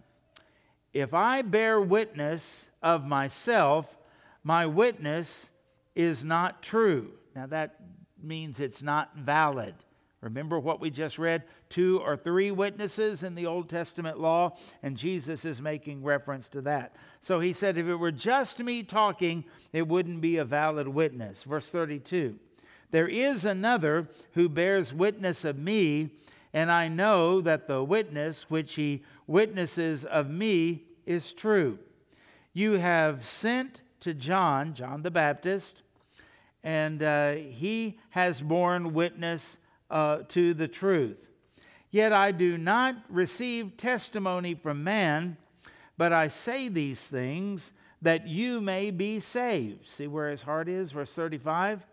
If 0.94 1.14
I 1.14 1.42
bear 1.42 1.82
witness 1.82 2.72
of 2.82 3.06
myself, 3.06 3.98
my 4.42 4.68
witness 4.68 5.50
is 5.98 6.24
not 6.24 6.64
true. 6.64 7.12
Now 7.36 7.48
that 7.48 7.76
means 8.24 8.62
it's 8.62 8.82
not 8.82 9.18
valid. 9.18 9.76
Remember 10.22 10.60
what 10.60 10.82
we 10.82 10.90
just 10.90 11.20
read? 11.20 11.44
Two 11.70 12.00
or 12.04 12.18
three 12.18 12.50
witnesses 12.50 13.22
in 13.22 13.36
the 13.36 13.46
Old 13.46 13.70
Testament 13.70 14.20
law, 14.20 14.58
and 14.82 14.98
Jesus 14.98 15.46
is 15.46 15.62
making 15.62 16.04
reference 16.04 16.50
to 16.50 16.62
that. 16.62 16.96
So 17.22 17.40
he 17.40 17.54
said, 17.54 17.78
if 17.78 17.86
it 17.86 17.96
were 17.96 18.12
just 18.12 18.60
me 18.60 18.82
talking, 18.82 19.46
it 19.74 19.88
wouldn't 19.88 20.22
be 20.22 20.38
a 20.38 20.46
valid 20.46 20.88
witness. 20.88 21.44
Verse 21.44 21.70
32 21.70 22.36
There 22.90 23.08
is 23.08 23.46
another 23.46 24.08
who 24.34 24.50
bears 24.50 24.92
witness 24.92 25.46
of 25.46 25.60
me, 25.60 26.10
and 26.52 26.72
I 26.72 26.88
know 26.88 27.40
that 27.42 27.68
the 27.68 27.84
witness 27.84 28.50
which 28.50 28.74
he 28.74 29.04
witnesses 29.28 30.04
of 30.04 30.32
me 30.32 30.86
is 31.06 31.32
true. 31.32 31.78
You 32.54 32.74
have 32.74 33.24
sent 33.24 33.82
to 34.00 34.16
John, 34.16 34.74
John 34.74 35.04
the 35.04 35.12
Baptist, 35.12 35.84
and 36.64 37.04
uh, 37.04 37.34
he 37.34 38.00
has 38.10 38.42
borne 38.42 38.94
witness 38.94 39.60
uh, 39.90 40.20
to 40.30 40.54
the 40.54 40.68
truth. 40.68 41.30
Yet 41.92 42.14
I 42.14 42.32
do 42.32 42.58
not 42.58 42.96
receive 43.10 43.78
testimony 43.78 44.54
from 44.54 44.84
man, 44.84 45.38
but 45.98 46.14
I 46.14 46.28
say 46.28 46.68
these 46.68 47.08
things 47.08 47.72
that 48.02 48.28
you 48.28 48.62
may 48.62 48.92
be 48.92 49.20
saved. 49.20 49.88
See 49.88 50.08
where 50.08 50.30
his 50.30 50.44
heart 50.44 50.68
is? 50.68 50.92
Verse 50.92 51.14
35. 51.14 51.86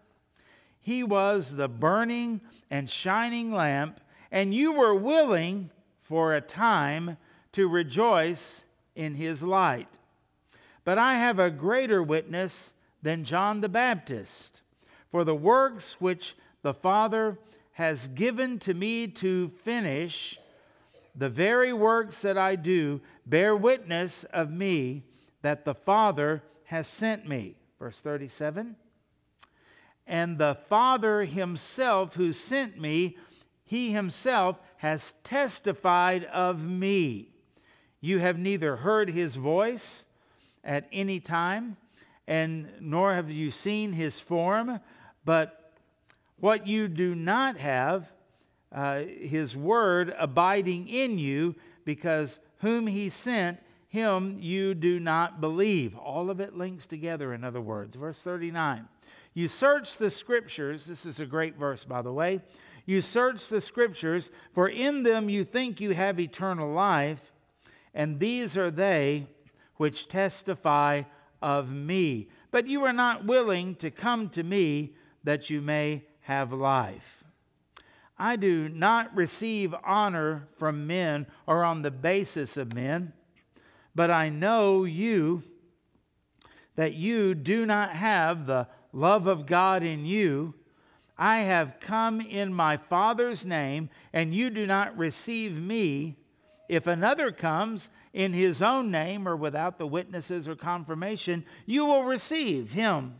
He 0.80 1.02
was 1.02 1.56
the 1.56 1.68
burning 1.68 2.40
and 2.70 2.90
shining 2.90 3.52
lamp, 3.52 4.00
and 4.30 4.52
you 4.52 4.72
were 4.72 4.94
willing 4.94 5.70
for 6.02 6.34
a 6.34 6.40
time 6.42 7.16
to 7.52 7.68
rejoice 7.68 8.66
in 8.94 9.14
his 9.14 9.42
light. 9.42 9.88
But 10.84 10.98
I 10.98 11.14
have 11.14 11.38
a 11.38 11.50
greater 11.50 12.02
witness 12.02 12.74
than 13.00 13.24
John 13.24 13.62
the 13.62 13.68
Baptist, 13.68 14.60
for 15.10 15.24
the 15.24 15.34
works 15.34 15.96
which 16.00 16.36
the 16.62 16.74
Father 16.74 17.38
has 17.74 18.08
given 18.08 18.58
to 18.60 18.72
me 18.72 19.08
to 19.08 19.50
finish, 19.62 20.38
the 21.14 21.28
very 21.28 21.72
works 21.72 22.20
that 22.20 22.38
I 22.38 22.56
do 22.56 23.00
bear 23.26 23.54
witness 23.56 24.24
of 24.32 24.50
me 24.50 25.02
that 25.42 25.64
the 25.64 25.74
Father 25.74 26.42
has 26.64 26.88
sent 26.88 27.28
me. 27.28 27.56
Verse 27.78 28.00
37 28.00 28.76
And 30.06 30.38
the 30.38 30.56
Father 30.68 31.24
himself 31.24 32.14
who 32.14 32.32
sent 32.32 32.80
me, 32.80 33.16
he 33.64 33.92
himself 33.92 34.58
has 34.76 35.14
testified 35.24 36.24
of 36.26 36.64
me. 36.64 37.30
You 38.00 38.20
have 38.20 38.38
neither 38.38 38.76
heard 38.76 39.10
his 39.10 39.34
voice 39.34 40.04
at 40.62 40.86
any 40.92 41.18
time, 41.18 41.76
and 42.28 42.68
nor 42.80 43.14
have 43.14 43.30
you 43.30 43.50
seen 43.50 43.92
his 43.92 44.20
form, 44.20 44.78
but 45.24 45.63
what 46.38 46.66
you 46.66 46.88
do 46.88 47.14
not 47.14 47.58
have, 47.58 48.12
uh, 48.72 49.02
his 49.02 49.56
word 49.56 50.14
abiding 50.18 50.88
in 50.88 51.18
you, 51.18 51.54
because 51.84 52.38
whom 52.58 52.86
he 52.86 53.08
sent, 53.08 53.58
him 53.88 54.38
you 54.40 54.74
do 54.74 54.98
not 54.98 55.40
believe. 55.40 55.96
All 55.96 56.28
of 56.28 56.40
it 56.40 56.56
links 56.56 56.86
together, 56.86 57.32
in 57.32 57.44
other 57.44 57.60
words. 57.60 57.94
Verse 57.94 58.20
39. 58.20 58.88
You 59.34 59.48
search 59.48 59.98
the 59.98 60.10
scriptures. 60.10 60.86
This 60.86 61.06
is 61.06 61.20
a 61.20 61.26
great 61.26 61.56
verse, 61.56 61.84
by 61.84 62.02
the 62.02 62.12
way. 62.12 62.40
You 62.86 63.00
search 63.00 63.48
the 63.48 63.60
scriptures, 63.60 64.30
for 64.52 64.68
in 64.68 65.02
them 65.04 65.28
you 65.28 65.44
think 65.44 65.80
you 65.80 65.94
have 65.94 66.20
eternal 66.20 66.72
life, 66.72 67.32
and 67.94 68.18
these 68.18 68.56
are 68.56 68.70
they 68.70 69.26
which 69.76 70.08
testify 70.08 71.02
of 71.40 71.70
me. 71.70 72.28
But 72.50 72.66
you 72.66 72.84
are 72.84 72.92
not 72.92 73.24
willing 73.24 73.74
to 73.76 73.90
come 73.90 74.28
to 74.30 74.42
me 74.42 74.94
that 75.24 75.50
you 75.50 75.60
may 75.60 76.04
have 76.24 76.52
life. 76.52 77.24
I 78.18 78.36
do 78.36 78.68
not 78.68 79.14
receive 79.14 79.74
honor 79.84 80.48
from 80.58 80.86
men 80.86 81.26
or 81.46 81.64
on 81.64 81.82
the 81.82 81.90
basis 81.90 82.56
of 82.56 82.74
men, 82.74 83.12
but 83.94 84.10
I 84.10 84.28
know 84.28 84.84
you, 84.84 85.42
that 86.76 86.94
you 86.94 87.34
do 87.34 87.66
not 87.66 87.90
have 87.90 88.46
the 88.46 88.68
love 88.92 89.26
of 89.26 89.46
God 89.46 89.82
in 89.82 90.06
you. 90.06 90.54
I 91.18 91.40
have 91.40 91.78
come 91.78 92.20
in 92.20 92.54
my 92.54 92.76
Father's 92.76 93.44
name, 93.44 93.90
and 94.12 94.34
you 94.34 94.50
do 94.50 94.66
not 94.66 94.96
receive 94.96 95.60
me. 95.60 96.16
If 96.68 96.86
another 96.86 97.30
comes 97.30 97.90
in 98.12 98.32
his 98.32 98.62
own 98.62 98.90
name 98.90 99.28
or 99.28 99.36
without 99.36 99.78
the 99.78 99.86
witnesses 99.86 100.48
or 100.48 100.56
confirmation, 100.56 101.44
you 101.66 101.84
will 101.84 102.04
receive 102.04 102.72
him. 102.72 103.16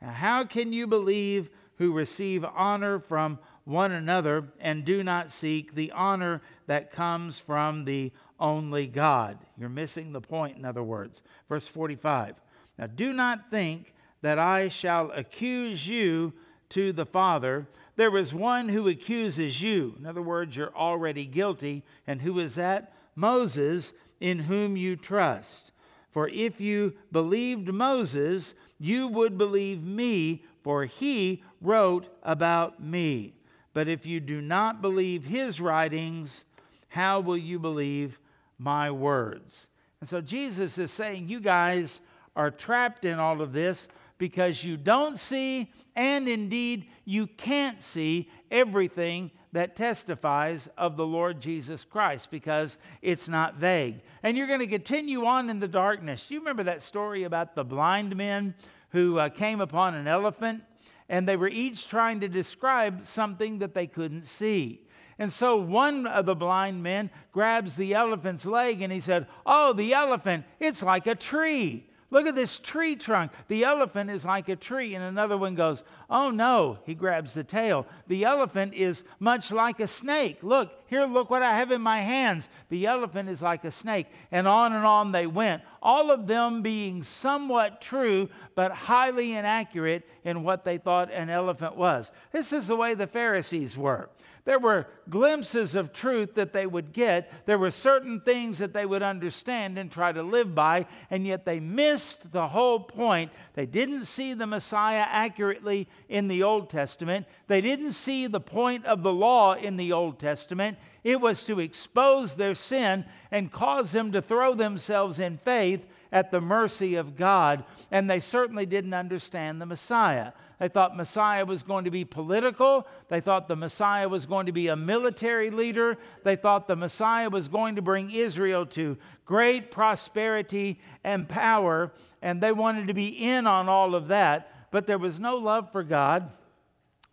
Now, 0.00 0.12
how 0.12 0.44
can 0.44 0.72
you 0.72 0.86
believe? 0.86 1.50
Who 1.82 1.92
receive 1.92 2.44
honor 2.44 3.00
from 3.00 3.40
one 3.64 3.90
another 3.90 4.44
and 4.60 4.84
do 4.84 5.02
not 5.02 5.32
seek 5.32 5.74
the 5.74 5.90
honor 5.90 6.40
that 6.68 6.92
comes 6.92 7.40
from 7.40 7.84
the 7.84 8.12
only 8.38 8.86
God. 8.86 9.36
You're 9.58 9.68
missing 9.68 10.12
the 10.12 10.20
point, 10.20 10.56
in 10.56 10.64
other 10.64 10.84
words. 10.84 11.22
Verse 11.48 11.66
45. 11.66 12.36
Now, 12.78 12.86
do 12.86 13.12
not 13.12 13.50
think 13.50 13.94
that 14.20 14.38
I 14.38 14.68
shall 14.68 15.10
accuse 15.10 15.88
you 15.88 16.32
to 16.68 16.92
the 16.92 17.04
Father. 17.04 17.66
There 17.96 18.16
is 18.16 18.32
one 18.32 18.68
who 18.68 18.86
accuses 18.86 19.60
you. 19.60 19.96
In 19.98 20.06
other 20.06 20.22
words, 20.22 20.56
you're 20.56 20.76
already 20.76 21.24
guilty. 21.24 21.82
And 22.06 22.22
who 22.22 22.38
is 22.38 22.54
that? 22.54 22.92
Moses, 23.16 23.92
in 24.20 24.38
whom 24.38 24.76
you 24.76 24.94
trust. 24.94 25.72
For 26.12 26.28
if 26.28 26.60
you 26.60 26.94
believed 27.10 27.74
Moses, 27.74 28.54
you 28.78 29.08
would 29.08 29.36
believe 29.36 29.82
me, 29.82 30.44
for 30.62 30.84
he 30.84 31.42
wrote 31.60 32.08
about 32.22 32.82
me. 32.82 33.34
But 33.72 33.88
if 33.88 34.06
you 34.06 34.20
do 34.20 34.40
not 34.40 34.82
believe 34.82 35.24
his 35.24 35.60
writings, 35.60 36.44
how 36.88 37.20
will 37.20 37.38
you 37.38 37.58
believe 37.58 38.18
my 38.58 38.90
words? 38.90 39.68
And 40.00 40.08
so 40.08 40.20
Jesus 40.20 40.78
is 40.78 40.90
saying, 40.90 41.28
You 41.28 41.40
guys 41.40 42.00
are 42.36 42.50
trapped 42.50 43.04
in 43.04 43.18
all 43.18 43.40
of 43.40 43.52
this 43.52 43.88
because 44.18 44.62
you 44.62 44.76
don't 44.76 45.18
see, 45.18 45.72
and 45.96 46.28
indeed 46.28 46.86
you 47.04 47.26
can't 47.26 47.80
see 47.80 48.28
everything 48.50 49.30
that 49.52 49.76
testifies 49.76 50.68
of 50.78 50.96
the 50.96 51.04
Lord 51.04 51.40
Jesus 51.40 51.84
Christ 51.84 52.30
because 52.30 52.78
it's 53.02 53.28
not 53.28 53.56
vague. 53.56 54.00
And 54.22 54.36
you're 54.36 54.46
going 54.46 54.60
to 54.60 54.66
continue 54.66 55.26
on 55.26 55.50
in 55.50 55.60
the 55.60 55.68
darkness. 55.68 56.30
You 56.30 56.38
remember 56.38 56.62
that 56.64 56.82
story 56.82 57.24
about 57.24 57.54
the 57.54 57.64
blind 57.64 58.16
men 58.16 58.54
who 58.92 59.18
uh, 59.18 59.28
came 59.28 59.60
upon 59.60 59.94
an 59.94 60.06
elephant 60.06 60.62
and 61.08 61.28
they 61.28 61.36
were 61.36 61.48
each 61.48 61.88
trying 61.88 62.20
to 62.20 62.28
describe 62.28 63.04
something 63.04 63.58
that 63.58 63.74
they 63.74 63.86
couldn't 63.86 64.24
see. 64.24 64.80
And 65.18 65.32
so 65.32 65.56
one 65.56 66.06
of 66.06 66.26
the 66.26 66.34
blind 66.34 66.82
men 66.82 67.10
grabs 67.32 67.76
the 67.76 67.94
elephant's 67.94 68.46
leg 68.46 68.80
and 68.80 68.92
he 68.92 69.00
said, 69.00 69.26
Oh, 69.44 69.72
the 69.72 69.92
elephant, 69.92 70.44
it's 70.58 70.82
like 70.82 71.06
a 71.06 71.14
tree. 71.14 71.86
Look 72.12 72.26
at 72.26 72.34
this 72.34 72.58
tree 72.58 72.94
trunk. 72.94 73.32
The 73.48 73.64
elephant 73.64 74.10
is 74.10 74.26
like 74.26 74.50
a 74.50 74.54
tree. 74.54 74.94
And 74.94 75.02
another 75.02 75.38
one 75.38 75.54
goes, 75.54 75.82
Oh 76.10 76.28
no, 76.28 76.76
he 76.84 76.94
grabs 76.94 77.32
the 77.32 77.42
tail. 77.42 77.86
The 78.06 78.24
elephant 78.24 78.74
is 78.74 79.02
much 79.18 79.50
like 79.50 79.80
a 79.80 79.86
snake. 79.86 80.36
Look, 80.42 80.70
here, 80.88 81.06
look 81.06 81.30
what 81.30 81.42
I 81.42 81.56
have 81.56 81.70
in 81.70 81.80
my 81.80 82.02
hands. 82.02 82.50
The 82.68 82.84
elephant 82.84 83.30
is 83.30 83.40
like 83.40 83.64
a 83.64 83.70
snake. 83.70 84.08
And 84.30 84.46
on 84.46 84.74
and 84.74 84.84
on 84.84 85.12
they 85.12 85.26
went, 85.26 85.62
all 85.80 86.10
of 86.10 86.26
them 86.26 86.60
being 86.60 87.02
somewhat 87.02 87.80
true, 87.80 88.28
but 88.54 88.72
highly 88.72 89.32
inaccurate 89.32 90.06
in 90.22 90.42
what 90.42 90.66
they 90.66 90.76
thought 90.76 91.10
an 91.10 91.30
elephant 91.30 91.76
was. 91.76 92.12
This 92.30 92.52
is 92.52 92.66
the 92.66 92.76
way 92.76 92.92
the 92.92 93.06
Pharisees 93.06 93.74
were. 93.74 94.10
There 94.44 94.58
were 94.58 94.88
glimpses 95.08 95.76
of 95.76 95.92
truth 95.92 96.34
that 96.34 96.52
they 96.52 96.66
would 96.66 96.92
get. 96.92 97.46
There 97.46 97.58
were 97.58 97.70
certain 97.70 98.20
things 98.20 98.58
that 98.58 98.72
they 98.72 98.84
would 98.84 99.02
understand 99.02 99.78
and 99.78 99.90
try 99.90 100.10
to 100.10 100.22
live 100.22 100.52
by, 100.52 100.86
and 101.10 101.24
yet 101.24 101.44
they 101.44 101.60
missed 101.60 102.32
the 102.32 102.48
whole 102.48 102.80
point. 102.80 103.30
They 103.54 103.66
didn't 103.66 104.06
see 104.06 104.34
the 104.34 104.48
Messiah 104.48 105.04
accurately 105.08 105.86
in 106.08 106.26
the 106.26 106.42
Old 106.42 106.70
Testament. 106.70 107.26
They 107.46 107.60
didn't 107.60 107.92
see 107.92 108.26
the 108.26 108.40
point 108.40 108.84
of 108.84 109.04
the 109.04 109.12
law 109.12 109.54
in 109.54 109.76
the 109.76 109.92
Old 109.92 110.18
Testament, 110.18 110.76
It 111.04 111.20
was 111.20 111.42
to 111.44 111.58
expose 111.58 112.36
their 112.36 112.54
sin 112.54 113.04
and 113.30 113.50
cause 113.50 113.90
them 113.92 114.12
to 114.12 114.22
throw 114.22 114.54
themselves 114.54 115.18
in 115.18 115.38
faith 115.38 115.84
at 116.12 116.30
the 116.30 116.40
mercy 116.40 116.94
of 116.94 117.16
God. 117.16 117.64
And 117.90 118.08
they 118.08 118.20
certainly 118.20 118.66
didn't 118.66 118.94
understand 118.94 119.60
the 119.60 119.66
Messiah. 119.66 120.32
They 120.60 120.68
thought 120.68 120.96
Messiah 120.96 121.44
was 121.44 121.64
going 121.64 121.86
to 121.86 121.90
be 121.90 122.04
political. 122.04 122.86
They 123.08 123.20
thought 123.20 123.48
the 123.48 123.56
Messiah 123.56 124.08
was 124.08 124.26
going 124.26 124.46
to 124.46 124.52
be 124.52 124.68
a 124.68 124.76
military 124.76 125.50
leader. 125.50 125.98
They 126.22 126.36
thought 126.36 126.68
the 126.68 126.76
Messiah 126.76 127.28
was 127.28 127.48
going 127.48 127.74
to 127.76 127.82
bring 127.82 128.12
Israel 128.12 128.64
to 128.66 128.96
great 129.24 129.72
prosperity 129.72 130.78
and 131.02 131.28
power. 131.28 131.90
And 132.20 132.40
they 132.40 132.52
wanted 132.52 132.86
to 132.86 132.94
be 132.94 133.08
in 133.08 133.48
on 133.48 133.68
all 133.68 133.96
of 133.96 134.08
that. 134.08 134.70
But 134.70 134.86
there 134.86 134.98
was 134.98 135.18
no 135.18 135.36
love 135.36 135.72
for 135.72 135.82
God, 135.82 136.30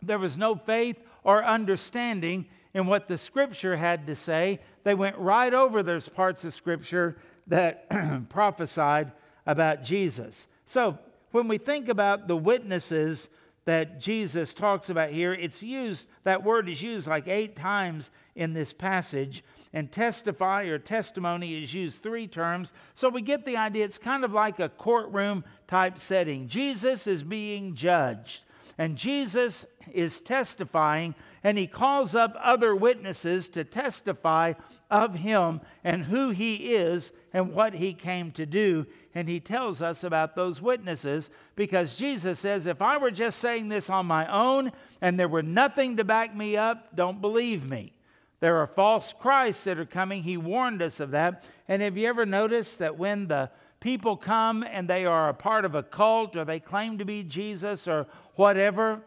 there 0.00 0.18
was 0.18 0.38
no 0.38 0.54
faith 0.54 0.96
or 1.24 1.44
understanding 1.44 2.46
in 2.74 2.86
what 2.86 3.08
the 3.08 3.18
scripture 3.18 3.76
had 3.76 4.06
to 4.06 4.14
say. 4.14 4.60
They 4.84 4.94
went 4.94 5.18
right 5.18 5.52
over 5.52 5.82
those 5.82 6.08
parts 6.08 6.44
of 6.44 6.54
scripture 6.54 7.16
that 7.46 7.88
prophesied 8.28 9.12
about 9.46 9.82
Jesus. 9.82 10.46
So, 10.64 10.98
when 11.32 11.46
we 11.46 11.58
think 11.58 11.88
about 11.88 12.26
the 12.26 12.36
witnesses 12.36 13.28
that 13.64 14.00
Jesus 14.00 14.52
talks 14.52 14.90
about 14.90 15.10
here, 15.10 15.32
it's 15.32 15.62
used, 15.62 16.08
that 16.24 16.42
word 16.42 16.68
is 16.68 16.82
used 16.82 17.06
like 17.06 17.28
eight 17.28 17.54
times 17.54 18.10
in 18.34 18.52
this 18.52 18.72
passage, 18.72 19.44
and 19.72 19.92
testify 19.92 20.64
or 20.64 20.78
testimony 20.78 21.62
is 21.62 21.72
used 21.72 22.02
three 22.02 22.26
terms. 22.26 22.72
So 22.94 23.08
we 23.08 23.22
get 23.22 23.44
the 23.44 23.56
idea 23.56 23.84
it's 23.84 23.98
kind 23.98 24.24
of 24.24 24.32
like 24.32 24.58
a 24.58 24.68
courtroom 24.68 25.44
type 25.68 26.00
setting. 26.00 26.48
Jesus 26.48 27.06
is 27.06 27.22
being 27.22 27.74
judged. 27.74 28.42
And 28.80 28.96
Jesus 28.96 29.66
is 29.92 30.22
testifying, 30.22 31.14
and 31.44 31.58
he 31.58 31.66
calls 31.66 32.14
up 32.14 32.34
other 32.42 32.74
witnesses 32.74 33.50
to 33.50 33.62
testify 33.62 34.54
of 34.90 35.16
him 35.16 35.60
and 35.84 36.06
who 36.06 36.30
he 36.30 36.72
is 36.72 37.12
and 37.34 37.52
what 37.52 37.74
he 37.74 37.92
came 37.92 38.30
to 38.32 38.46
do. 38.46 38.86
And 39.14 39.28
he 39.28 39.38
tells 39.38 39.82
us 39.82 40.02
about 40.02 40.34
those 40.34 40.62
witnesses 40.62 41.28
because 41.56 41.96
Jesus 41.96 42.38
says, 42.38 42.64
If 42.64 42.80
I 42.80 42.96
were 42.96 43.10
just 43.10 43.38
saying 43.38 43.68
this 43.68 43.90
on 43.90 44.06
my 44.06 44.26
own 44.32 44.72
and 45.02 45.20
there 45.20 45.28
were 45.28 45.42
nothing 45.42 45.98
to 45.98 46.04
back 46.04 46.34
me 46.34 46.56
up, 46.56 46.96
don't 46.96 47.20
believe 47.20 47.68
me. 47.68 47.92
There 48.40 48.56
are 48.62 48.66
false 48.66 49.12
Christs 49.12 49.64
that 49.64 49.78
are 49.78 49.84
coming. 49.84 50.22
He 50.22 50.38
warned 50.38 50.80
us 50.80 51.00
of 51.00 51.10
that. 51.10 51.44
And 51.68 51.82
have 51.82 51.98
you 51.98 52.08
ever 52.08 52.24
noticed 52.24 52.78
that 52.78 52.96
when 52.96 53.26
the 53.26 53.50
people 53.80 54.16
come 54.16 54.62
and 54.62 54.88
they 54.88 55.06
are 55.06 55.30
a 55.30 55.34
part 55.34 55.64
of 55.64 55.74
a 55.74 55.82
cult 55.82 56.36
or 56.36 56.44
they 56.44 56.60
claim 56.60 56.98
to 56.98 57.04
be 57.04 57.22
Jesus 57.22 57.88
or 57.88 58.06
whatever, 58.36 59.00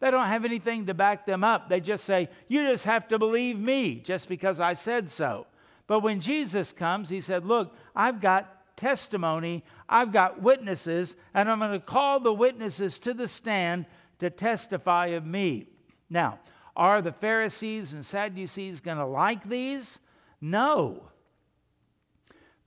they 0.00 0.10
don't 0.10 0.26
have 0.26 0.44
anything 0.44 0.86
to 0.86 0.94
back 0.94 1.26
them 1.26 1.42
up. 1.42 1.68
They 1.68 1.80
just 1.80 2.04
say, 2.04 2.28
You 2.48 2.66
just 2.66 2.84
have 2.84 3.08
to 3.08 3.18
believe 3.18 3.58
me 3.58 3.96
just 3.96 4.28
because 4.28 4.60
I 4.60 4.74
said 4.74 5.08
so. 5.08 5.46
But 5.86 6.00
when 6.00 6.20
Jesus 6.20 6.72
comes, 6.72 7.08
he 7.08 7.20
said, 7.20 7.44
Look, 7.44 7.74
I've 7.96 8.20
got 8.20 8.76
testimony, 8.76 9.64
I've 9.88 10.12
got 10.12 10.40
witnesses, 10.40 11.16
and 11.34 11.50
I'm 11.50 11.58
going 11.58 11.72
to 11.72 11.80
call 11.80 12.20
the 12.20 12.32
witnesses 12.32 12.98
to 13.00 13.14
the 13.14 13.26
stand 13.26 13.86
to 14.20 14.30
testify 14.30 15.08
of 15.08 15.26
me. 15.26 15.66
Now, 16.10 16.38
are 16.76 17.02
the 17.02 17.12
Pharisees 17.12 17.92
and 17.92 18.06
Sadducees 18.06 18.80
going 18.80 18.98
to 18.98 19.06
like 19.06 19.48
these? 19.48 19.98
No. 20.40 21.02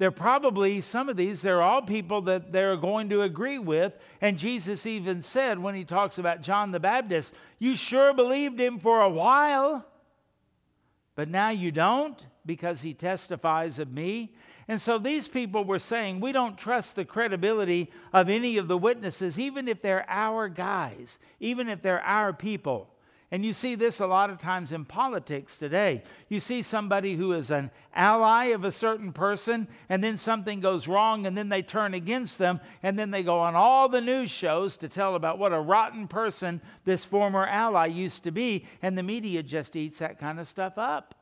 They're 0.02 0.10
probably, 0.10 0.82
some 0.82 1.10
of 1.10 1.16
these, 1.16 1.44
they're 1.44 1.62
all 1.62 1.84
people 1.84 2.24
that 2.24 2.52
they're 2.52 2.76
going 2.76 3.10
to 3.10 3.22
agree 3.22 3.60
with. 3.60 3.94
And 4.20 4.36
Jesus 4.36 4.88
even 4.88 5.22
said 5.22 5.60
when 5.60 5.76
he 5.76 5.86
talks 5.86 6.18
about 6.18 6.42
John 6.42 6.72
the 6.72 6.80
Baptist, 6.80 7.36
You 7.60 7.76
sure 7.76 8.12
believed 8.12 8.60
him 8.60 8.80
for 8.80 9.02
a 9.02 9.10
while, 9.12 9.86
but 11.14 11.30
now 11.30 11.52
you 11.52 11.72
don't 11.72 12.20
because 12.48 12.82
he 12.82 12.96
testifies 12.96 13.78
of 13.78 13.92
me. 13.92 14.34
And 14.68 14.82
so 14.82 14.98
these 14.98 15.28
people 15.28 15.66
were 15.66 15.78
saying, 15.78 16.20
We 16.20 16.32
don't 16.32 16.58
trust 16.58 16.96
the 16.96 17.06
credibility 17.06 17.92
of 18.12 18.28
any 18.28 18.58
of 18.58 18.68
the 18.68 18.80
witnesses, 18.80 19.38
even 19.38 19.68
if 19.68 19.84
they're 19.84 20.10
our 20.10 20.50
guys, 20.50 21.20
even 21.40 21.70
if 21.70 21.84
they're 21.84 22.02
our 22.02 22.34
people. 22.34 22.91
And 23.34 23.46
you 23.46 23.54
see 23.54 23.76
this 23.76 24.02
a 24.02 24.08
lot 24.08 24.30
of 24.30 24.40
times 24.40 24.74
in 24.74 24.84
politics 24.84 25.56
today. 25.56 26.04
You 26.28 26.42
see 26.42 26.62
somebody 26.62 27.16
who 27.16 27.32
is 27.32 27.50
an 27.50 27.72
ally 27.96 28.48
of 28.48 28.66
a 28.66 28.72
certain 28.72 29.14
person, 29.14 29.70
and 29.88 30.04
then 30.04 30.18
something 30.18 30.60
goes 30.60 30.86
wrong, 30.86 31.26
and 31.26 31.38
then 31.38 31.48
they 31.48 31.62
turn 31.62 31.94
against 31.94 32.38
them, 32.38 32.60
and 32.84 33.00
then 33.00 33.10
they 33.10 33.24
go 33.24 33.40
on 33.40 33.56
all 33.56 33.88
the 33.88 34.02
news 34.02 34.30
shows 34.30 34.76
to 34.78 34.90
tell 34.90 35.16
about 35.16 35.40
what 35.40 35.54
a 35.54 35.60
rotten 35.62 36.10
person 36.10 36.62
this 36.84 37.06
former 37.06 37.48
ally 37.48 37.86
used 37.86 38.24
to 38.24 38.32
be, 38.32 38.66
and 38.82 38.98
the 38.98 39.04
media 39.04 39.42
just 39.42 39.78
eats 39.78 40.00
that 40.00 40.20
kind 40.20 40.38
of 40.38 40.48
stuff 40.48 40.78
up. 40.78 41.16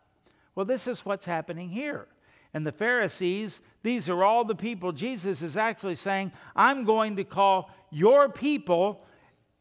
Well, 0.55 0.65
this 0.65 0.87
is 0.87 1.05
what's 1.05 1.25
happening 1.25 1.69
here. 1.69 2.07
And 2.55 2.65
the 2.65 2.71
Pharisees, 2.71 3.61
these 3.83 4.09
are 4.09 4.23
all 4.23 4.43
the 4.43 4.55
people. 4.55 4.91
Jesus 4.91 5.43
is 5.43 5.55
actually 5.55 5.95
saying, 5.95 6.31
I'm 6.55 6.85
going 6.85 7.17
to 7.17 7.23
call 7.23 7.69
your 7.91 8.29
people 8.29 9.05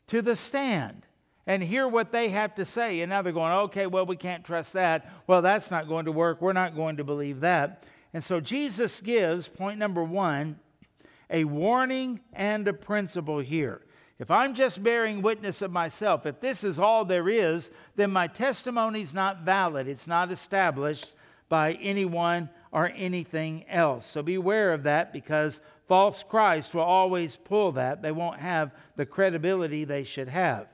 to 0.06 0.22
the 0.22 0.34
stand 0.34 1.04
and 1.48 1.62
hear 1.62 1.88
what 1.88 2.12
they 2.12 2.28
have 2.28 2.54
to 2.56 2.64
say. 2.64 3.00
And 3.00 3.08
now 3.08 3.22
they're 3.22 3.32
going, 3.32 3.52
okay, 3.52 3.87
well, 3.87 4.04
we 4.04 4.16
can't 4.16 4.44
trust 4.44 4.74
that. 4.74 5.11
Well, 5.26 5.40
that's 5.40 5.70
not 5.70 5.88
going 5.88 6.04
to 6.04 6.12
work. 6.12 6.42
We're 6.42 6.52
not 6.52 6.76
going 6.76 6.98
to 6.98 7.04
believe 7.04 7.40
that. 7.40 7.84
And 8.12 8.22
so 8.22 8.38
Jesus 8.38 9.00
gives, 9.00 9.48
point 9.48 9.78
number 9.78 10.04
one, 10.04 10.61
a 11.30 11.44
warning 11.44 12.20
and 12.34 12.68
a 12.68 12.74
principle 12.74 13.38
here. 13.38 13.80
If 14.18 14.30
I'm 14.30 14.54
just 14.54 14.82
bearing 14.82 15.22
witness 15.22 15.62
of 15.62 15.70
myself, 15.70 16.26
if 16.26 16.38
this 16.40 16.64
is 16.64 16.78
all 16.78 17.06
there 17.06 17.30
is, 17.30 17.70
then 17.96 18.11
my 18.11 18.26
testimony 18.26 19.00
is 19.00 19.14
not 19.14 19.40
valid. 19.40 19.88
It's 19.88 20.06
not 20.06 20.30
established 20.30 21.14
by 21.48 21.74
anyone 21.74 22.50
or 22.72 22.92
anything 22.94 23.64
else. 23.70 24.06
So 24.06 24.22
beware 24.22 24.74
of 24.74 24.82
that 24.82 25.14
because 25.14 25.62
false 25.87 26.22
Christ 26.28 26.74
will 26.74 26.82
always 26.82 27.37
pull 27.37 27.72
that. 27.72 28.02
They 28.02 28.12
won't 28.12 28.40
have 28.40 28.72
the 28.96 29.06
credibility 29.06 29.87
they 29.87 30.04
should 30.04 30.28
have. 30.28 30.66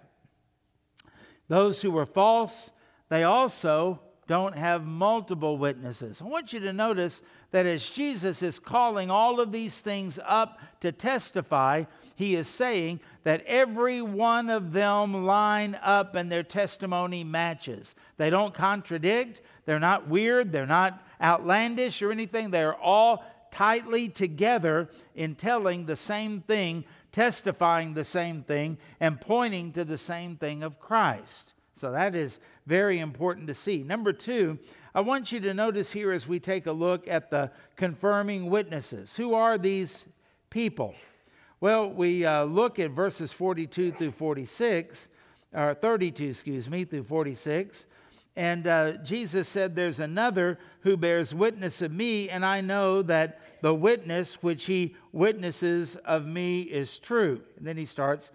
Those 1.48 1.83
who 1.83 1.90
were 1.90 2.07
false, 2.07 2.70
they 3.09 3.24
also 3.24 4.00
don't 4.26 4.57
have 4.57 4.87
multiple 4.87 5.59
witnesses. 5.59 6.20
I 6.20 6.24
want 6.24 6.52
you 6.52 6.61
to 6.61 6.72
notice 6.72 7.20
that 7.50 7.66
as 7.66 7.88
Jesus 7.88 8.42
is 8.42 8.59
calling 8.59 9.11
all 9.11 9.38
of 9.38 9.52
these 9.52 9.80
things 9.80 10.18
up 10.26 10.59
to 10.80 10.92
testify, 10.92 11.85
he 12.16 12.35
is 12.35 12.48
saying 12.48 13.00
that 13.24 13.44
every 13.46 14.00
one 14.00 14.48
of 14.48 14.72
them 14.72 15.26
line 15.26 15.78
up 15.83 16.14
and 16.14 16.33
their 16.33 16.42
testimony 16.42 17.22
matches. 17.22 17.94
They 18.16 18.30
don't 18.30 18.54
contradict, 18.54 19.42
they're 19.66 19.78
not 19.78 20.09
weird, 20.09 20.52
they're 20.52 20.66
not 20.66 21.02
outlandish 21.20 22.00
or 22.02 22.11
anything. 22.11 22.50
They're 22.50 22.74
all 22.74 23.24
tightly 23.50 24.09
together 24.09 24.88
in 25.14 25.35
telling 25.35 25.87
the 25.87 25.96
same 25.96 26.40
thing 26.40 26.85
testifying 27.14 27.94
the 27.94 28.03
same 28.03 28.42
thing 28.42 28.77
and 28.98 29.20
pointing 29.20 29.70
to 29.70 29.85
the 29.85 29.96
same 29.96 30.35
thing 30.37 30.64
of 30.64 30.81
Christ. 30.81 31.55
So 31.74 31.92
that 31.92 32.16
is 32.16 32.40
very 32.66 32.98
important 32.98 33.46
to 33.46 33.55
see. 33.55 33.85
Number 33.85 34.12
two, 34.12 34.59
I 34.96 35.00
want 35.00 35.31
you 35.31 35.38
to 35.40 35.55
notice 35.55 35.92
here 35.92 36.11
as 36.11 36.27
we 36.27 36.40
take 36.40 36.66
a 36.66 36.72
look 36.72 37.07
at 37.07 37.31
the 37.31 37.53
confirming 37.77 38.50
witnesses. 38.50 39.14
Who 39.14 39.35
are 39.35 39.57
these 39.59 40.05
people? 40.50 40.96
Well, 41.61 41.88
we 41.88 42.24
uh, 42.24 42.44
look 42.44 42.81
at 42.81 42.90
verses 42.90 43.31
42 43.31 43.92
through 43.92 44.11
46, 44.11 45.09
or 45.53 45.74
32, 45.74 46.24
excuse 46.24 46.68
me, 46.68 46.85
through 46.85 47.05
46. 47.05 47.87
And 48.35 48.66
uh, 48.66 48.92
Jesus 49.05 49.48
said, 49.48 49.77
There's 49.77 50.00
another 50.00 50.59
who 50.81 50.96
bears 50.96 51.33
witness 51.33 51.81
of 51.81 51.92
me, 51.92 52.29
and 52.29 52.44
I 52.44 52.61
know 52.61 53.03
that 53.03 53.40
the 53.64 53.74
witness 53.74 54.42
which 54.42 54.66
he 54.66 54.94
witnesses 55.11 55.96
of 56.05 56.27
me 56.27 56.61
is 56.61 56.98
true. 56.98 57.40
And 57.57 57.66
then 57.66 57.79
he 57.79 57.87
starts 57.87 58.31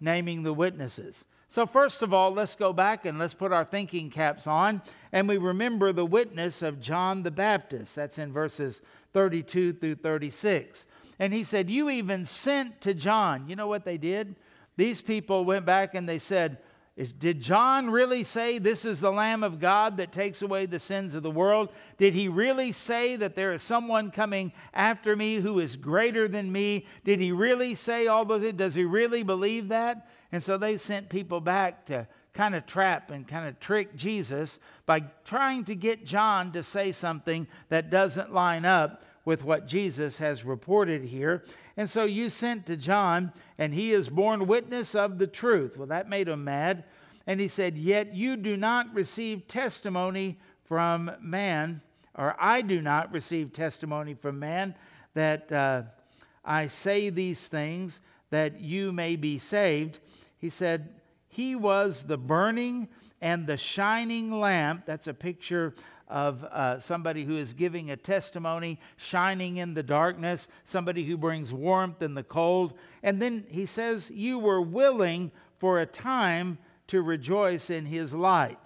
naming 0.00 0.44
the 0.44 0.52
witnesses. 0.54 1.26
So, 1.50 1.66
first 1.66 2.00
of 2.00 2.14
all, 2.14 2.32
let's 2.32 2.54
go 2.54 2.72
back 2.72 3.04
and 3.04 3.18
let's 3.18 3.34
put 3.34 3.52
our 3.52 3.66
thinking 3.66 4.08
caps 4.08 4.46
on, 4.46 4.80
and 5.12 5.28
we 5.28 5.36
remember 5.36 5.92
the 5.92 6.06
witness 6.06 6.62
of 6.62 6.80
John 6.80 7.22
the 7.22 7.30
Baptist. 7.30 7.96
That's 7.96 8.16
in 8.16 8.32
verses 8.32 8.80
32 9.12 9.74
through 9.74 9.96
36. 9.96 10.86
And 11.18 11.34
he 11.34 11.44
said, 11.44 11.68
You 11.68 11.90
even 11.90 12.24
sent 12.24 12.80
to 12.80 12.94
John. 12.94 13.50
You 13.50 13.56
know 13.56 13.68
what 13.68 13.84
they 13.84 13.98
did? 13.98 14.36
These 14.78 15.02
people 15.02 15.44
went 15.44 15.66
back 15.66 15.94
and 15.94 16.08
they 16.08 16.18
said, 16.18 16.56
is, 16.96 17.12
did 17.12 17.42
John 17.42 17.90
really 17.90 18.24
say 18.24 18.58
this 18.58 18.86
is 18.86 19.00
the 19.00 19.12
Lamb 19.12 19.42
of 19.42 19.60
God 19.60 19.98
that 19.98 20.12
takes 20.12 20.40
away 20.40 20.64
the 20.64 20.80
sins 20.80 21.14
of 21.14 21.22
the 21.22 21.30
world? 21.30 21.68
Did 21.98 22.14
he 22.14 22.26
really 22.28 22.72
say 22.72 23.16
that 23.16 23.34
there 23.34 23.52
is 23.52 23.60
someone 23.60 24.10
coming 24.10 24.50
after 24.72 25.14
me 25.14 25.36
who 25.36 25.60
is 25.60 25.76
greater 25.76 26.26
than 26.26 26.50
me? 26.50 26.86
Did 27.04 27.20
he 27.20 27.32
really 27.32 27.74
say 27.74 28.06
all 28.06 28.24
those? 28.24 28.50
Does 28.54 28.74
he 28.74 28.84
really 28.84 29.22
believe 29.22 29.68
that? 29.68 30.08
And 30.32 30.42
so 30.42 30.56
they 30.56 30.78
sent 30.78 31.10
people 31.10 31.38
back 31.40 31.84
to 31.86 32.08
kind 32.32 32.54
of 32.54 32.64
trap 32.64 33.10
and 33.10 33.28
kind 33.28 33.46
of 33.46 33.60
trick 33.60 33.94
Jesus 33.94 34.58
by 34.86 35.00
trying 35.26 35.64
to 35.64 35.74
get 35.74 36.06
John 36.06 36.50
to 36.52 36.62
say 36.62 36.92
something 36.92 37.46
that 37.68 37.90
doesn't 37.90 38.32
line 38.32 38.64
up 38.64 39.04
with 39.26 39.44
what 39.44 39.66
Jesus 39.66 40.16
has 40.16 40.44
reported 40.44 41.02
here. 41.02 41.44
And 41.76 41.90
so 41.90 42.04
you 42.04 42.30
sent 42.30 42.66
to 42.66 42.76
John, 42.76 43.32
and 43.58 43.74
he 43.74 43.92
is 43.92 44.08
borne 44.08 44.46
witness 44.46 44.94
of 44.94 45.18
the 45.18 45.26
truth. 45.26 45.76
Well, 45.76 45.88
that 45.88 46.08
made 46.08 46.28
him 46.28 46.44
mad. 46.44 46.84
And 47.26 47.38
he 47.38 47.48
said, 47.48 47.76
Yet 47.76 48.14
you 48.14 48.36
do 48.36 48.56
not 48.56 48.94
receive 48.94 49.46
testimony 49.46 50.38
from 50.64 51.10
man, 51.20 51.82
or 52.14 52.34
I 52.40 52.62
do 52.62 52.80
not 52.80 53.12
receive 53.12 53.52
testimony 53.52 54.14
from 54.14 54.38
man 54.38 54.74
that 55.14 55.52
uh, 55.52 55.82
I 56.44 56.68
say 56.68 57.10
these 57.10 57.46
things 57.46 58.00
that 58.30 58.60
you 58.60 58.92
may 58.92 59.16
be 59.16 59.38
saved. 59.38 60.00
He 60.38 60.50
said, 60.50 60.88
He 61.28 61.56
was 61.56 62.04
the 62.04 62.18
burning 62.18 62.88
and 63.20 63.46
the 63.46 63.56
shining 63.56 64.40
lamp. 64.40 64.86
That's 64.86 65.06
a 65.06 65.14
picture 65.14 65.74
of 66.08 66.44
uh, 66.44 66.78
somebody 66.78 67.24
who 67.24 67.36
is 67.36 67.52
giving 67.52 67.90
a 67.90 67.96
testimony, 67.96 68.78
shining 68.96 69.56
in 69.56 69.74
the 69.74 69.82
darkness, 69.82 70.48
somebody 70.64 71.04
who 71.04 71.16
brings 71.16 71.52
warmth 71.52 72.02
in 72.02 72.14
the 72.14 72.22
cold. 72.22 72.74
And 73.02 73.20
then 73.20 73.44
he 73.48 73.66
says, 73.66 74.10
You 74.10 74.38
were 74.38 74.60
willing 74.60 75.32
for 75.58 75.80
a 75.80 75.86
time 75.86 76.58
to 76.88 77.02
rejoice 77.02 77.70
in 77.70 77.86
his 77.86 78.14
light. 78.14 78.58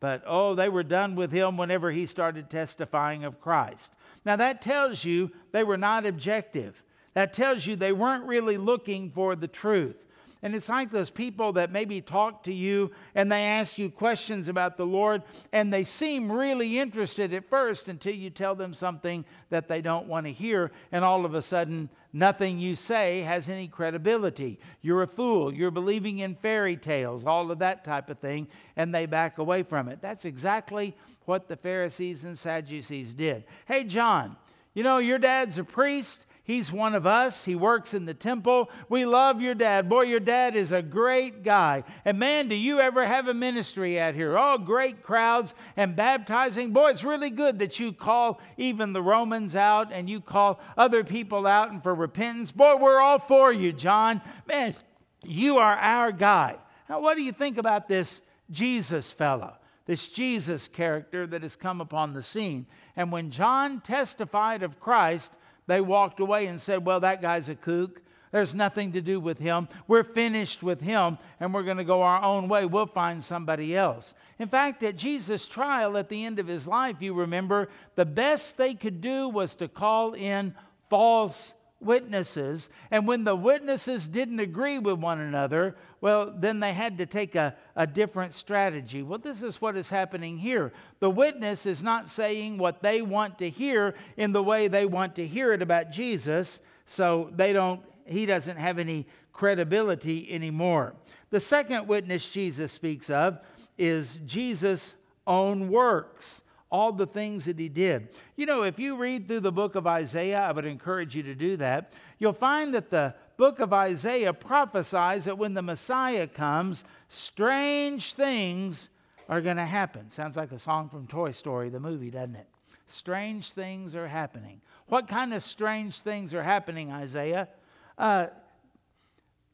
But 0.00 0.22
oh, 0.26 0.54
they 0.54 0.68
were 0.68 0.84
done 0.84 1.16
with 1.16 1.32
him 1.32 1.56
whenever 1.56 1.90
he 1.90 2.06
started 2.06 2.48
testifying 2.48 3.24
of 3.24 3.40
Christ. 3.40 3.94
Now 4.24 4.36
that 4.36 4.62
tells 4.62 5.04
you 5.04 5.32
they 5.52 5.64
were 5.64 5.76
not 5.76 6.06
objective. 6.06 6.82
That 7.14 7.32
tells 7.32 7.66
you 7.66 7.74
they 7.74 7.92
weren't 7.92 8.26
really 8.26 8.56
looking 8.56 9.10
for 9.10 9.34
the 9.34 9.48
truth. 9.48 9.96
And 10.42 10.54
it's 10.54 10.68
like 10.68 10.90
those 10.90 11.10
people 11.10 11.52
that 11.54 11.72
maybe 11.72 12.00
talk 12.00 12.44
to 12.44 12.52
you 12.52 12.92
and 13.14 13.30
they 13.30 13.42
ask 13.42 13.76
you 13.76 13.90
questions 13.90 14.46
about 14.48 14.76
the 14.76 14.86
Lord 14.86 15.22
and 15.52 15.72
they 15.72 15.84
seem 15.84 16.30
really 16.30 16.78
interested 16.78 17.34
at 17.34 17.50
first 17.50 17.88
until 17.88 18.14
you 18.14 18.30
tell 18.30 18.54
them 18.54 18.72
something 18.72 19.24
that 19.50 19.66
they 19.66 19.80
don't 19.80 20.06
want 20.06 20.26
to 20.26 20.32
hear. 20.32 20.70
And 20.92 21.04
all 21.04 21.24
of 21.24 21.34
a 21.34 21.42
sudden, 21.42 21.88
nothing 22.12 22.58
you 22.58 22.76
say 22.76 23.22
has 23.22 23.48
any 23.48 23.66
credibility. 23.66 24.60
You're 24.80 25.02
a 25.02 25.08
fool. 25.08 25.52
You're 25.52 25.72
believing 25.72 26.20
in 26.20 26.36
fairy 26.36 26.76
tales, 26.76 27.24
all 27.24 27.50
of 27.50 27.58
that 27.58 27.84
type 27.84 28.08
of 28.08 28.18
thing. 28.20 28.46
And 28.76 28.94
they 28.94 29.06
back 29.06 29.38
away 29.38 29.64
from 29.64 29.88
it. 29.88 30.00
That's 30.00 30.24
exactly 30.24 30.96
what 31.24 31.48
the 31.48 31.56
Pharisees 31.56 32.24
and 32.24 32.38
Sadducees 32.38 33.12
did. 33.12 33.44
Hey, 33.66 33.84
John, 33.84 34.36
you 34.74 34.84
know, 34.84 34.98
your 34.98 35.18
dad's 35.18 35.58
a 35.58 35.64
priest. 35.64 36.24
He's 36.48 36.72
one 36.72 36.94
of 36.94 37.06
us. 37.06 37.44
He 37.44 37.54
works 37.54 37.92
in 37.92 38.06
the 38.06 38.14
temple. 38.14 38.70
We 38.88 39.04
love 39.04 39.42
your 39.42 39.54
dad. 39.54 39.86
Boy, 39.86 40.04
your 40.04 40.18
dad 40.18 40.56
is 40.56 40.72
a 40.72 40.80
great 40.80 41.42
guy. 41.42 41.84
And 42.06 42.18
man, 42.18 42.48
do 42.48 42.54
you 42.54 42.80
ever 42.80 43.06
have 43.06 43.28
a 43.28 43.34
ministry 43.34 44.00
out 44.00 44.14
here? 44.14 44.38
Oh, 44.38 44.56
great 44.56 45.02
crowds 45.02 45.52
and 45.76 45.94
baptizing. 45.94 46.72
Boy, 46.72 46.88
it's 46.88 47.04
really 47.04 47.28
good 47.28 47.58
that 47.58 47.78
you 47.78 47.92
call 47.92 48.40
even 48.56 48.94
the 48.94 49.02
Romans 49.02 49.54
out 49.56 49.92
and 49.92 50.08
you 50.08 50.22
call 50.22 50.58
other 50.78 51.04
people 51.04 51.46
out 51.46 51.70
and 51.70 51.82
for 51.82 51.94
repentance. 51.94 52.50
Boy, 52.50 52.76
we're 52.76 52.98
all 52.98 53.18
for 53.18 53.52
you, 53.52 53.70
John. 53.70 54.22
Man, 54.46 54.74
you 55.22 55.58
are 55.58 55.76
our 55.76 56.12
guy. 56.12 56.56
Now, 56.88 57.00
what 57.00 57.18
do 57.18 57.22
you 57.22 57.32
think 57.32 57.58
about 57.58 57.88
this 57.88 58.22
Jesus 58.50 59.10
fellow? 59.10 59.52
This 59.84 60.08
Jesus 60.08 60.66
character 60.66 61.26
that 61.26 61.42
has 61.42 61.56
come 61.56 61.82
upon 61.82 62.14
the 62.14 62.22
scene. 62.22 62.64
And 62.96 63.12
when 63.12 63.30
John 63.30 63.82
testified 63.82 64.62
of 64.62 64.80
Christ, 64.80 65.34
they 65.68 65.80
walked 65.80 66.18
away 66.18 66.46
and 66.46 66.60
said, 66.60 66.84
Well, 66.84 67.00
that 67.00 67.22
guy's 67.22 67.48
a 67.48 67.54
kook. 67.54 68.00
There's 68.32 68.54
nothing 68.54 68.92
to 68.92 69.00
do 69.00 69.20
with 69.20 69.38
him. 69.38 69.68
We're 69.86 70.04
finished 70.04 70.62
with 70.62 70.80
him 70.80 71.18
and 71.40 71.54
we're 71.54 71.62
going 71.62 71.78
to 71.78 71.84
go 71.84 72.02
our 72.02 72.22
own 72.22 72.48
way. 72.48 72.66
We'll 72.66 72.86
find 72.86 73.22
somebody 73.22 73.76
else. 73.76 74.14
In 74.38 74.48
fact, 74.48 74.82
at 74.82 74.96
Jesus' 74.96 75.46
trial 75.46 75.96
at 75.96 76.08
the 76.08 76.24
end 76.24 76.38
of 76.38 76.46
his 76.46 76.66
life, 76.66 76.96
you 77.00 77.14
remember, 77.14 77.68
the 77.94 78.04
best 78.04 78.56
they 78.56 78.74
could 78.74 79.00
do 79.00 79.28
was 79.28 79.54
to 79.56 79.68
call 79.68 80.12
in 80.12 80.54
false 80.90 81.54
witnesses. 81.80 82.70
And 82.90 83.06
when 83.06 83.24
the 83.24 83.36
witnesses 83.36 84.08
didn't 84.08 84.40
agree 84.40 84.78
with 84.78 84.98
one 84.98 85.20
another, 85.20 85.76
well, 86.00 86.32
then 86.36 86.60
they 86.60 86.72
had 86.72 86.98
to 86.98 87.06
take 87.06 87.34
a, 87.34 87.54
a 87.76 87.86
different 87.86 88.34
strategy. 88.34 89.02
Well, 89.02 89.18
this 89.18 89.42
is 89.42 89.60
what 89.60 89.76
is 89.76 89.88
happening 89.88 90.38
here. 90.38 90.72
The 91.00 91.10
witness 91.10 91.66
is 91.66 91.82
not 91.82 92.08
saying 92.08 92.58
what 92.58 92.82
they 92.82 93.02
want 93.02 93.38
to 93.38 93.50
hear 93.50 93.94
in 94.16 94.32
the 94.32 94.42
way 94.42 94.68
they 94.68 94.86
want 94.86 95.14
to 95.16 95.26
hear 95.26 95.52
it 95.52 95.62
about 95.62 95.90
Jesus, 95.90 96.60
so 96.86 97.30
they 97.34 97.52
don't, 97.52 97.80
he 98.06 98.26
doesn't 98.26 98.56
have 98.56 98.78
any 98.78 99.06
credibility 99.32 100.32
anymore. 100.32 100.94
The 101.30 101.40
second 101.40 101.86
witness 101.86 102.26
Jesus 102.26 102.72
speaks 102.72 103.10
of 103.10 103.38
is 103.76 104.20
Jesus' 104.26 104.94
own 105.26 105.68
works 105.68 106.42
all 106.70 106.92
the 106.92 107.06
things 107.06 107.46
that 107.46 107.58
he 107.58 107.68
did. 107.68 108.08
You 108.36 108.46
know, 108.46 108.62
if 108.62 108.78
you 108.78 108.96
read 108.96 109.26
through 109.26 109.40
the 109.40 109.52
book 109.52 109.74
of 109.74 109.86
Isaiah, 109.86 110.40
I 110.40 110.52
would 110.52 110.66
encourage 110.66 111.16
you 111.16 111.22
to 111.24 111.34
do 111.34 111.56
that. 111.56 111.92
You'll 112.18 112.32
find 112.32 112.74
that 112.74 112.90
the 112.90 113.14
book 113.36 113.60
of 113.60 113.72
Isaiah 113.72 114.32
prophesies 114.34 115.24
that 115.24 115.38
when 115.38 115.54
the 115.54 115.62
Messiah 115.62 116.26
comes, 116.26 116.84
strange 117.08 118.14
things 118.14 118.90
are 119.28 119.40
going 119.40 119.56
to 119.56 119.64
happen. 119.64 120.10
Sounds 120.10 120.36
like 120.36 120.52
a 120.52 120.58
song 120.58 120.88
from 120.88 121.06
Toy 121.06 121.30
Story, 121.30 121.68
the 121.70 121.80
movie, 121.80 122.10
doesn't 122.10 122.36
it? 122.36 122.48
Strange 122.86 123.52
things 123.52 123.94
are 123.94 124.08
happening. 124.08 124.60
What 124.86 125.08
kind 125.08 125.34
of 125.34 125.42
strange 125.42 126.00
things 126.00 126.32
are 126.32 126.42
happening, 126.42 126.90
Isaiah? 126.90 127.48
Uh, 127.96 128.28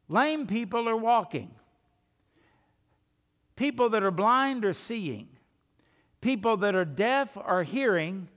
lame 0.09 0.47
people 0.47 0.89
are 0.89 0.97
walking. 0.97 1.51
People 3.57 3.91
that 3.91 4.03
are 4.03 4.11
blind 4.11 4.65
are 4.65 4.75
seeing 4.75 5.29
people 6.25 6.57
that 6.57 6.75
are 6.75 6.87
deaf 6.87 7.29
are 7.37 7.63
hearing. 7.63 8.29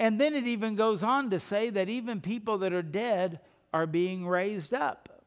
And 0.00 0.20
then 0.20 0.34
it 0.34 0.48
even 0.48 0.74
goes 0.74 1.04
on 1.04 1.30
to 1.30 1.38
say 1.38 1.70
that 1.70 1.88
even 1.88 2.20
people 2.20 2.58
that 2.58 2.72
are 2.72 2.82
dead 2.82 3.38
are 3.72 3.86
being 3.86 4.26
raised 4.26 4.74
up. 4.74 5.22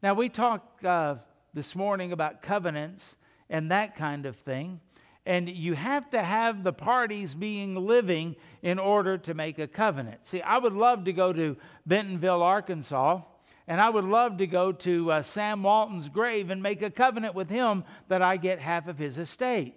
Now, 0.00 0.14
we 0.14 0.28
talked 0.28 0.84
uh, 0.84 1.16
this 1.54 1.74
morning 1.74 2.12
about 2.12 2.40
covenants 2.40 3.16
and 3.50 3.72
that 3.72 3.96
kind 3.96 4.26
of 4.26 4.36
thing. 4.36 4.80
And 5.26 5.48
you 5.48 5.74
have 5.74 6.08
to 6.10 6.22
have 6.22 6.62
the 6.62 6.72
parties 6.72 7.34
being 7.34 7.74
living 7.74 8.36
in 8.62 8.78
order 8.78 9.18
to 9.18 9.34
make 9.34 9.58
a 9.58 9.66
covenant. 9.66 10.24
See, 10.24 10.40
I 10.40 10.58
would 10.58 10.72
love 10.72 11.04
to 11.06 11.12
go 11.12 11.32
to 11.32 11.56
Bentonville, 11.84 12.44
Arkansas, 12.44 13.22
and 13.66 13.80
I 13.80 13.90
would 13.90 14.04
love 14.04 14.36
to 14.36 14.46
go 14.46 14.70
to 14.70 15.10
uh, 15.10 15.22
Sam 15.22 15.64
Walton's 15.64 16.08
grave 16.08 16.50
and 16.50 16.62
make 16.62 16.80
a 16.80 16.90
covenant 16.90 17.34
with 17.34 17.50
him 17.50 17.82
that 18.06 18.22
I 18.22 18.36
get 18.36 18.60
half 18.60 18.86
of 18.86 18.98
his 18.98 19.18
estate. 19.18 19.74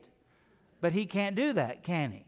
But 0.81 0.93
he 0.93 1.05
can't 1.05 1.35
do 1.35 1.53
that, 1.53 1.83
can 1.83 2.11
he? 2.11 2.25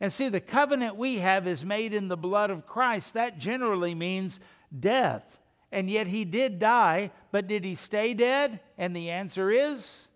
And 0.00 0.12
see, 0.12 0.28
the 0.28 0.40
covenant 0.40 0.96
we 0.96 1.20
have 1.20 1.46
is 1.46 1.64
made 1.64 1.94
in 1.94 2.08
the 2.08 2.16
blood 2.16 2.50
of 2.50 2.66
Christ. 2.66 3.14
That 3.14 3.38
generally 3.38 3.94
means 3.94 4.40
death. 4.78 5.38
And 5.70 5.88
yet 5.88 6.08
he 6.08 6.24
did 6.24 6.58
die, 6.58 7.12
but 7.30 7.46
did 7.46 7.64
he 7.64 7.76
stay 7.76 8.12
dead? 8.12 8.60
And 8.76 8.94
the 8.94 9.10
answer 9.10 9.50
is 9.50 10.08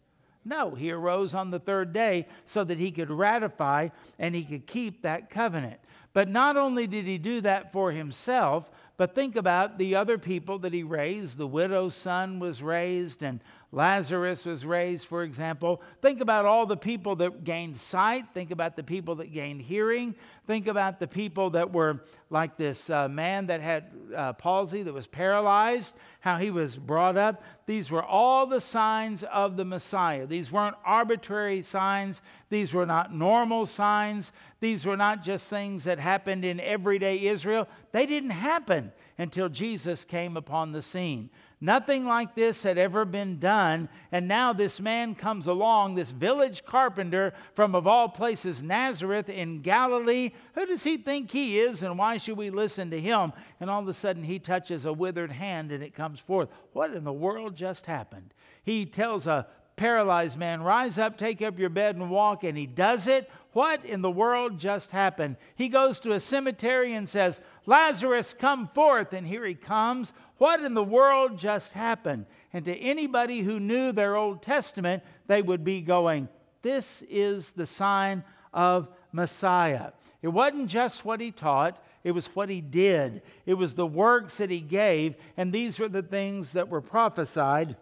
no. 0.45 0.75
He 0.75 0.91
arose 0.91 1.35
on 1.35 1.51
the 1.51 1.59
third 1.59 1.93
day 1.93 2.27
so 2.45 2.63
that 2.65 2.79
he 2.79 2.91
could 2.91 3.11
ratify 3.11 3.89
and 4.19 4.35
he 4.35 4.45
could 4.45 4.67
keep 4.67 5.03
that 5.03 5.31
covenant. 5.31 5.81
But 6.13 6.29
not 6.29 6.57
only 6.57 6.87
did 6.87 7.05
he 7.05 7.19
do 7.19 7.41
that 7.43 7.73
for 7.73 7.93
himself, 7.93 8.71
but 8.97 9.15
think 9.15 9.37
about 9.37 9.77
the 9.77 9.97
other 9.97 10.19
people 10.19 10.59
that 10.61 10.73
he 10.73 10.83
raised. 10.83 11.37
The 11.37 11.47
widow's 11.47 11.95
son 11.95 12.39
was 12.39 12.63
raised, 12.63 13.23
and 13.23 13.41
Lazarus 13.73 14.45
was 14.45 14.65
raised, 14.65 15.07
for 15.07 15.23
example. 15.23 15.83
Think 16.01 16.21
about 16.21 16.47
all 16.47 16.67
the 16.67 16.77
people 16.77 17.17
that 17.17 17.45
gained 17.45 17.77
sight. 17.77 18.27
Think 18.33 18.51
about 18.51 18.77
the 18.77 18.83
people 18.83 19.17
that 19.17 19.33
gained 19.33 19.61
hearing. 19.61 20.15
Think 20.47 20.69
about 20.69 21.01
the 21.01 21.09
people 21.09 21.51
that 21.51 21.73
were 21.73 22.05
like 22.31 22.57
this 22.57 22.89
uh, 22.89 23.09
man 23.09 23.47
that 23.47 23.61
had 23.61 23.91
uh, 24.15 24.33
palsy, 24.35 24.83
that 24.85 24.95
was 24.95 25.09
paralyzed, 25.09 25.95
how 26.21 26.37
he 26.37 26.51
was 26.51 26.77
brought 26.77 27.17
up. 27.17 27.43
These 27.67 27.91
were 27.91 28.05
all 28.05 28.47
the 28.47 28.61
signs 28.61 29.25
of 29.25 29.57
the 29.57 29.65
Messiah. 29.65 30.27
These 30.27 30.53
weren't 30.53 30.77
arbitrary 30.85 31.63
signs, 31.63 32.23
these 32.49 32.73
were 32.73 32.87
not 32.87 33.13
normal 33.13 33.67
signs. 33.67 34.33
These 34.61 34.87
were 34.87 34.97
not 34.97 35.23
just 35.23 35.49
things 35.49 35.85
that 35.85 35.99
happened 35.99 36.45
in 36.45 36.61
everyday 36.61 37.27
Israel. 37.27 37.69
They 37.93 38.07
didn't 38.07 38.31
happen 38.31 38.93
until 39.19 39.49
Jesus 39.49 40.05
came 40.05 40.37
upon 40.37 40.73
the 40.73 40.83
scene. 40.83 41.31
Nothing 41.61 42.05
like 42.05 42.35
this 42.35 42.63
had 42.63 42.77
ever 42.77 43.07
been 43.07 43.39
done. 43.39 43.89
And 44.13 44.29
now 44.29 44.53
this 44.53 44.79
man 44.79 45.15
comes 45.15 45.47
along, 45.47 45.95
this 45.95 46.11
village 46.11 46.65
carpenter 46.67 47.33
from, 47.55 47.75
of 47.75 47.87
all 47.87 48.11
places, 48.11 48.63
Nazareth 48.63 49.31
in 49.31 49.63
Galilee. 49.63 50.33
Who 50.55 50.67
does 50.67 50.83
he 50.83 50.99
think 50.99 51.31
he 51.31 51.59
is, 51.59 51.83
and 51.83 51.99
why 51.99 52.19
should 52.19 52.37
we 52.37 52.51
listen 52.51 52.91
to 52.91 53.01
him? 53.01 53.33
And 53.59 53.71
all 53.71 53.81
of 53.81 53.89
a 53.89 53.95
sudden, 53.95 54.23
he 54.23 54.39
touches 54.39 54.85
a 54.85 54.93
withered 54.93 55.33
hand 55.33 55.73
and 55.73 55.83
it 55.83 55.95
comes 55.95 56.21
forth. 56.21 56.51
What 56.75 56.93
in 56.93 57.05
the 57.05 57.13
world 57.13 57.57
just 57.57 57.87
happened? 57.87 58.35
He 58.63 58.85
tells 58.85 59.27
a 59.27 59.47
paralyzed 59.77 60.39
man, 60.39 60.63
Rise 60.63 60.99
up, 60.99 61.17
take 61.17 61.41
up 61.41 61.59
your 61.59 61.71
bed, 61.71 61.97
and 61.97 62.11
walk. 62.11 62.45
And 62.45 62.57
he 62.59 62.67
does 62.67 63.07
it. 63.07 63.31
What 63.57 63.87
in 63.87 64.03
the 64.03 64.11
world 64.11 64.59
just 64.59 64.91
happened? 64.91 65.39
He 65.55 65.71
goes 65.71 66.01
to 66.01 66.13
a 66.13 66.21
cemetery 66.21 66.93
and 66.93 67.09
says, 67.09 67.41
Lazarus, 67.65 68.35
come 68.39 68.69
forth. 68.75 69.15
And 69.15 69.27
here 69.27 69.47
he 69.47 69.55
comes. 69.55 70.13
What 70.37 70.61
in 70.61 70.75
the 70.75 70.85
world 70.85 71.39
just 71.39 71.73
happened? 71.73 72.27
And 72.53 72.67
to 72.67 72.77
anybody 72.77 73.41
who 73.41 73.59
knew 73.59 73.93
their 73.93 74.15
Old 74.15 74.43
Testament, 74.43 75.05
they 75.27 75.41
would 75.41 75.65
be 75.65 75.81
going, 75.81 76.29
This 76.61 77.03
is 77.09 77.53
the 77.53 77.65
sign 77.65 78.25
of 78.53 78.91
Messiah. 79.11 79.93
It 80.21 80.29
wasn't 80.29 80.69
just 80.69 81.07
what 81.07 81.23
he 81.23 81.31
taught, 81.31 81.83
it 82.05 82.11
was 82.11 82.27
what 82.37 82.51
he 82.51 82.61
did, 82.61 83.23
it 83.47 83.55
was 83.55 83.75
the 83.75 83.87
works 83.87 84.37
that 84.37 84.51
he 84.51 84.61
gave, 84.61 85.15
and 85.39 85.51
these 85.51 85.79
were 85.79 85.89
the 85.89 86.03
things 86.03 86.53
that 86.53 86.69
were 86.69 86.83
prophesied 86.83 87.77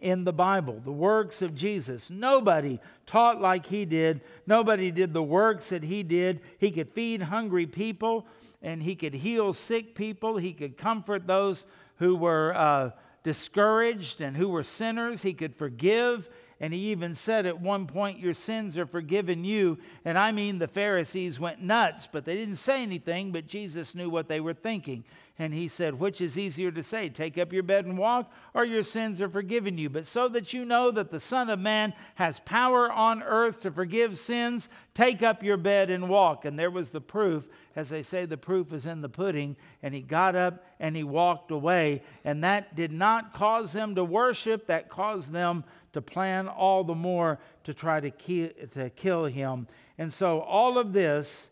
in 0.00 0.24
the 0.24 0.32
Bible, 0.32 0.80
the 0.84 0.92
works 0.92 1.40
of 1.42 1.54
Jesus. 1.54 2.10
Nobody 2.10 2.80
taught 3.06 3.40
like 3.40 3.66
he 3.66 3.84
did. 3.84 4.20
Nobody 4.46 4.90
did 4.90 5.12
the 5.12 5.22
works 5.22 5.70
that 5.70 5.82
he 5.82 6.02
did. 6.02 6.40
He 6.58 6.70
could 6.70 6.92
feed 6.92 7.22
hungry 7.22 7.66
people 7.66 8.26
and 8.62 8.82
he 8.82 8.94
could 8.94 9.14
heal 9.14 9.52
sick 9.52 9.94
people. 9.94 10.36
He 10.36 10.52
could 10.52 10.76
comfort 10.76 11.26
those 11.26 11.66
who 11.98 12.14
were 12.16 12.54
uh, 12.54 12.90
discouraged 13.22 14.20
and 14.20 14.36
who 14.36 14.48
were 14.48 14.62
sinners. 14.62 15.22
He 15.22 15.32
could 15.32 15.56
forgive. 15.56 16.28
And 16.58 16.72
he 16.72 16.90
even 16.90 17.14
said 17.14 17.44
at 17.44 17.60
one 17.60 17.86
point, 17.86 18.18
Your 18.18 18.32
sins 18.32 18.78
are 18.78 18.86
forgiven 18.86 19.44
you. 19.44 19.78
And 20.06 20.16
I 20.16 20.32
mean, 20.32 20.58
the 20.58 20.68
Pharisees 20.68 21.38
went 21.38 21.60
nuts, 21.60 22.08
but 22.10 22.24
they 22.24 22.34
didn't 22.34 22.56
say 22.56 22.82
anything, 22.82 23.30
but 23.30 23.46
Jesus 23.46 23.94
knew 23.94 24.08
what 24.08 24.28
they 24.28 24.40
were 24.40 24.54
thinking. 24.54 25.04
And 25.38 25.52
he 25.52 25.68
said, 25.68 26.00
Which 26.00 26.22
is 26.22 26.38
easier 26.38 26.70
to 26.70 26.82
say, 26.82 27.10
take 27.10 27.36
up 27.36 27.52
your 27.52 27.62
bed 27.62 27.84
and 27.84 27.98
walk, 27.98 28.32
or 28.54 28.64
your 28.64 28.82
sins 28.82 29.20
are 29.20 29.28
forgiven 29.28 29.76
you? 29.76 29.90
But 29.90 30.06
so 30.06 30.28
that 30.28 30.54
you 30.54 30.64
know 30.64 30.90
that 30.90 31.10
the 31.10 31.20
Son 31.20 31.50
of 31.50 31.58
Man 31.58 31.92
has 32.14 32.40
power 32.40 32.90
on 32.90 33.22
earth 33.22 33.60
to 33.60 33.70
forgive 33.70 34.18
sins, 34.18 34.70
take 34.94 35.22
up 35.22 35.42
your 35.42 35.58
bed 35.58 35.90
and 35.90 36.08
walk. 36.08 36.46
And 36.46 36.58
there 36.58 36.70
was 36.70 36.90
the 36.90 37.02
proof. 37.02 37.46
As 37.74 37.90
they 37.90 38.02
say, 38.02 38.24
the 38.24 38.38
proof 38.38 38.72
is 38.72 38.86
in 38.86 39.02
the 39.02 39.10
pudding. 39.10 39.56
And 39.82 39.92
he 39.92 40.00
got 40.00 40.34
up 40.34 40.64
and 40.80 40.96
he 40.96 41.04
walked 41.04 41.50
away. 41.50 42.02
And 42.24 42.42
that 42.42 42.74
did 42.74 42.92
not 42.92 43.34
cause 43.34 43.74
them 43.74 43.94
to 43.96 44.04
worship, 44.04 44.68
that 44.68 44.88
caused 44.88 45.32
them 45.32 45.64
to 45.96 46.02
plan 46.02 46.46
all 46.46 46.84
the 46.84 46.94
more 46.94 47.38
to 47.64 47.74
try 47.74 47.98
to 47.98 48.10
kill, 48.10 48.50
to 48.72 48.90
kill 48.90 49.24
him. 49.24 49.66
And 49.98 50.12
so 50.12 50.40
all 50.40 50.78
of 50.78 50.92
this 50.92 51.50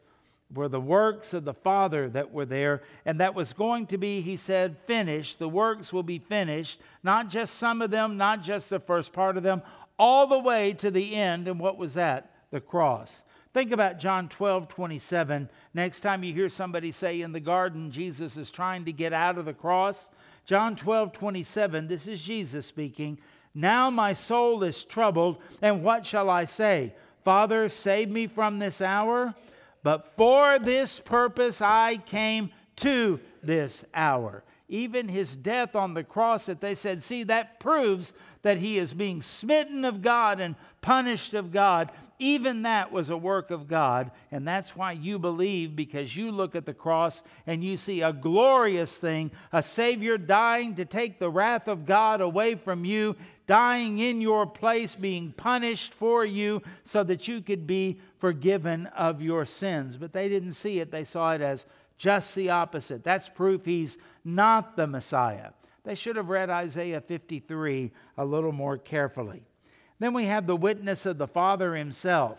were 0.54 0.68
the 0.68 0.80
works 0.80 1.34
of 1.34 1.44
the 1.44 1.54
Father 1.54 2.08
that 2.10 2.32
were 2.32 2.44
there, 2.44 2.82
and 3.04 3.18
that 3.20 3.34
was 3.34 3.52
going 3.52 3.86
to 3.88 3.98
be, 3.98 4.20
he 4.20 4.36
said, 4.36 4.76
finished. 4.86 5.38
The 5.38 5.48
works 5.48 5.92
will 5.92 6.02
be 6.02 6.18
finished, 6.18 6.80
not 7.02 7.28
just 7.28 7.54
some 7.54 7.82
of 7.82 7.90
them, 7.90 8.16
not 8.16 8.42
just 8.42 8.70
the 8.70 8.78
first 8.78 9.12
part 9.12 9.36
of 9.36 9.42
them, 9.42 9.62
all 9.98 10.26
the 10.26 10.38
way 10.38 10.72
to 10.74 10.90
the 10.90 11.14
end. 11.14 11.48
And 11.48 11.58
what 11.58 11.78
was 11.78 11.94
that? 11.94 12.30
The 12.50 12.60
cross. 12.60 13.24
Think 13.52 13.72
about 13.72 13.98
John 14.00 14.28
12, 14.28 14.68
27. 14.68 15.48
Next 15.74 16.00
time 16.00 16.24
you 16.24 16.34
hear 16.34 16.48
somebody 16.48 16.90
say 16.90 17.20
in 17.20 17.32
the 17.32 17.40
garden, 17.40 17.90
Jesus 17.90 18.36
is 18.36 18.50
trying 18.50 18.84
to 18.84 18.92
get 18.92 19.12
out 19.12 19.38
of 19.38 19.44
the 19.44 19.52
cross. 19.52 20.08
John 20.44 20.76
12, 20.76 21.12
27, 21.12 21.88
this 21.88 22.06
is 22.06 22.20
Jesus 22.20 22.66
speaking. 22.66 23.18
Now 23.54 23.88
my 23.90 24.12
soul 24.12 24.64
is 24.64 24.84
troubled, 24.84 25.38
and 25.62 25.82
what 25.82 26.04
shall 26.04 26.28
I 26.28 26.44
say? 26.44 26.94
Father, 27.24 27.68
save 27.68 28.10
me 28.10 28.26
from 28.26 28.58
this 28.58 28.80
hour. 28.80 29.34
But 29.82 30.12
for 30.16 30.58
this 30.58 30.98
purpose 30.98 31.60
I 31.60 31.98
came 31.98 32.50
to 32.76 33.20
this 33.42 33.84
hour. 33.94 34.42
Even 34.68 35.08
his 35.08 35.36
death 35.36 35.76
on 35.76 35.92
the 35.92 36.02
cross, 36.02 36.46
that 36.46 36.60
they 36.60 36.74
said, 36.74 37.02
see, 37.02 37.22
that 37.24 37.60
proves 37.60 38.14
that 38.42 38.56
he 38.56 38.78
is 38.78 38.94
being 38.94 39.20
smitten 39.20 39.84
of 39.84 40.00
God 40.00 40.40
and 40.40 40.56
punished 40.80 41.34
of 41.34 41.52
God. 41.52 41.92
Even 42.18 42.62
that 42.62 42.90
was 42.90 43.10
a 43.10 43.16
work 43.16 43.50
of 43.50 43.68
God. 43.68 44.10
And 44.32 44.48
that's 44.48 44.74
why 44.74 44.92
you 44.92 45.18
believe, 45.18 45.76
because 45.76 46.16
you 46.16 46.30
look 46.30 46.54
at 46.54 46.64
the 46.64 46.72
cross 46.72 47.22
and 47.46 47.62
you 47.62 47.76
see 47.76 48.00
a 48.00 48.12
glorious 48.12 48.96
thing, 48.96 49.30
a 49.52 49.62
Savior 49.62 50.16
dying 50.16 50.74
to 50.76 50.86
take 50.86 51.18
the 51.18 51.30
wrath 51.30 51.68
of 51.68 51.84
God 51.84 52.22
away 52.22 52.54
from 52.54 52.86
you 52.86 53.16
dying 53.46 53.98
in 53.98 54.20
your 54.20 54.46
place, 54.46 54.94
being 54.94 55.32
punished 55.32 55.94
for 55.94 56.24
you 56.24 56.62
so 56.84 57.04
that 57.04 57.28
you 57.28 57.40
could 57.40 57.66
be 57.66 58.00
forgiven 58.18 58.86
of 58.88 59.20
your 59.20 59.44
sins. 59.44 59.96
But 59.96 60.12
they 60.12 60.28
didn't 60.28 60.54
see 60.54 60.80
it, 60.80 60.90
they 60.90 61.04
saw 61.04 61.32
it 61.32 61.40
as 61.40 61.66
just 61.98 62.34
the 62.34 62.50
opposite. 62.50 63.04
That's 63.04 63.28
proof 63.28 63.64
he's 63.64 63.98
not 64.24 64.76
the 64.76 64.86
Messiah. 64.86 65.50
They 65.84 65.94
should 65.94 66.16
have 66.16 66.30
read 66.30 66.50
Isaiah 66.50 67.00
53 67.00 67.92
a 68.16 68.24
little 68.24 68.52
more 68.52 68.78
carefully. 68.78 69.44
Then 69.98 70.14
we 70.14 70.26
have 70.26 70.46
the 70.46 70.56
witness 70.56 71.06
of 71.06 71.18
the 71.18 71.28
Father 71.28 71.74
himself. 71.74 72.38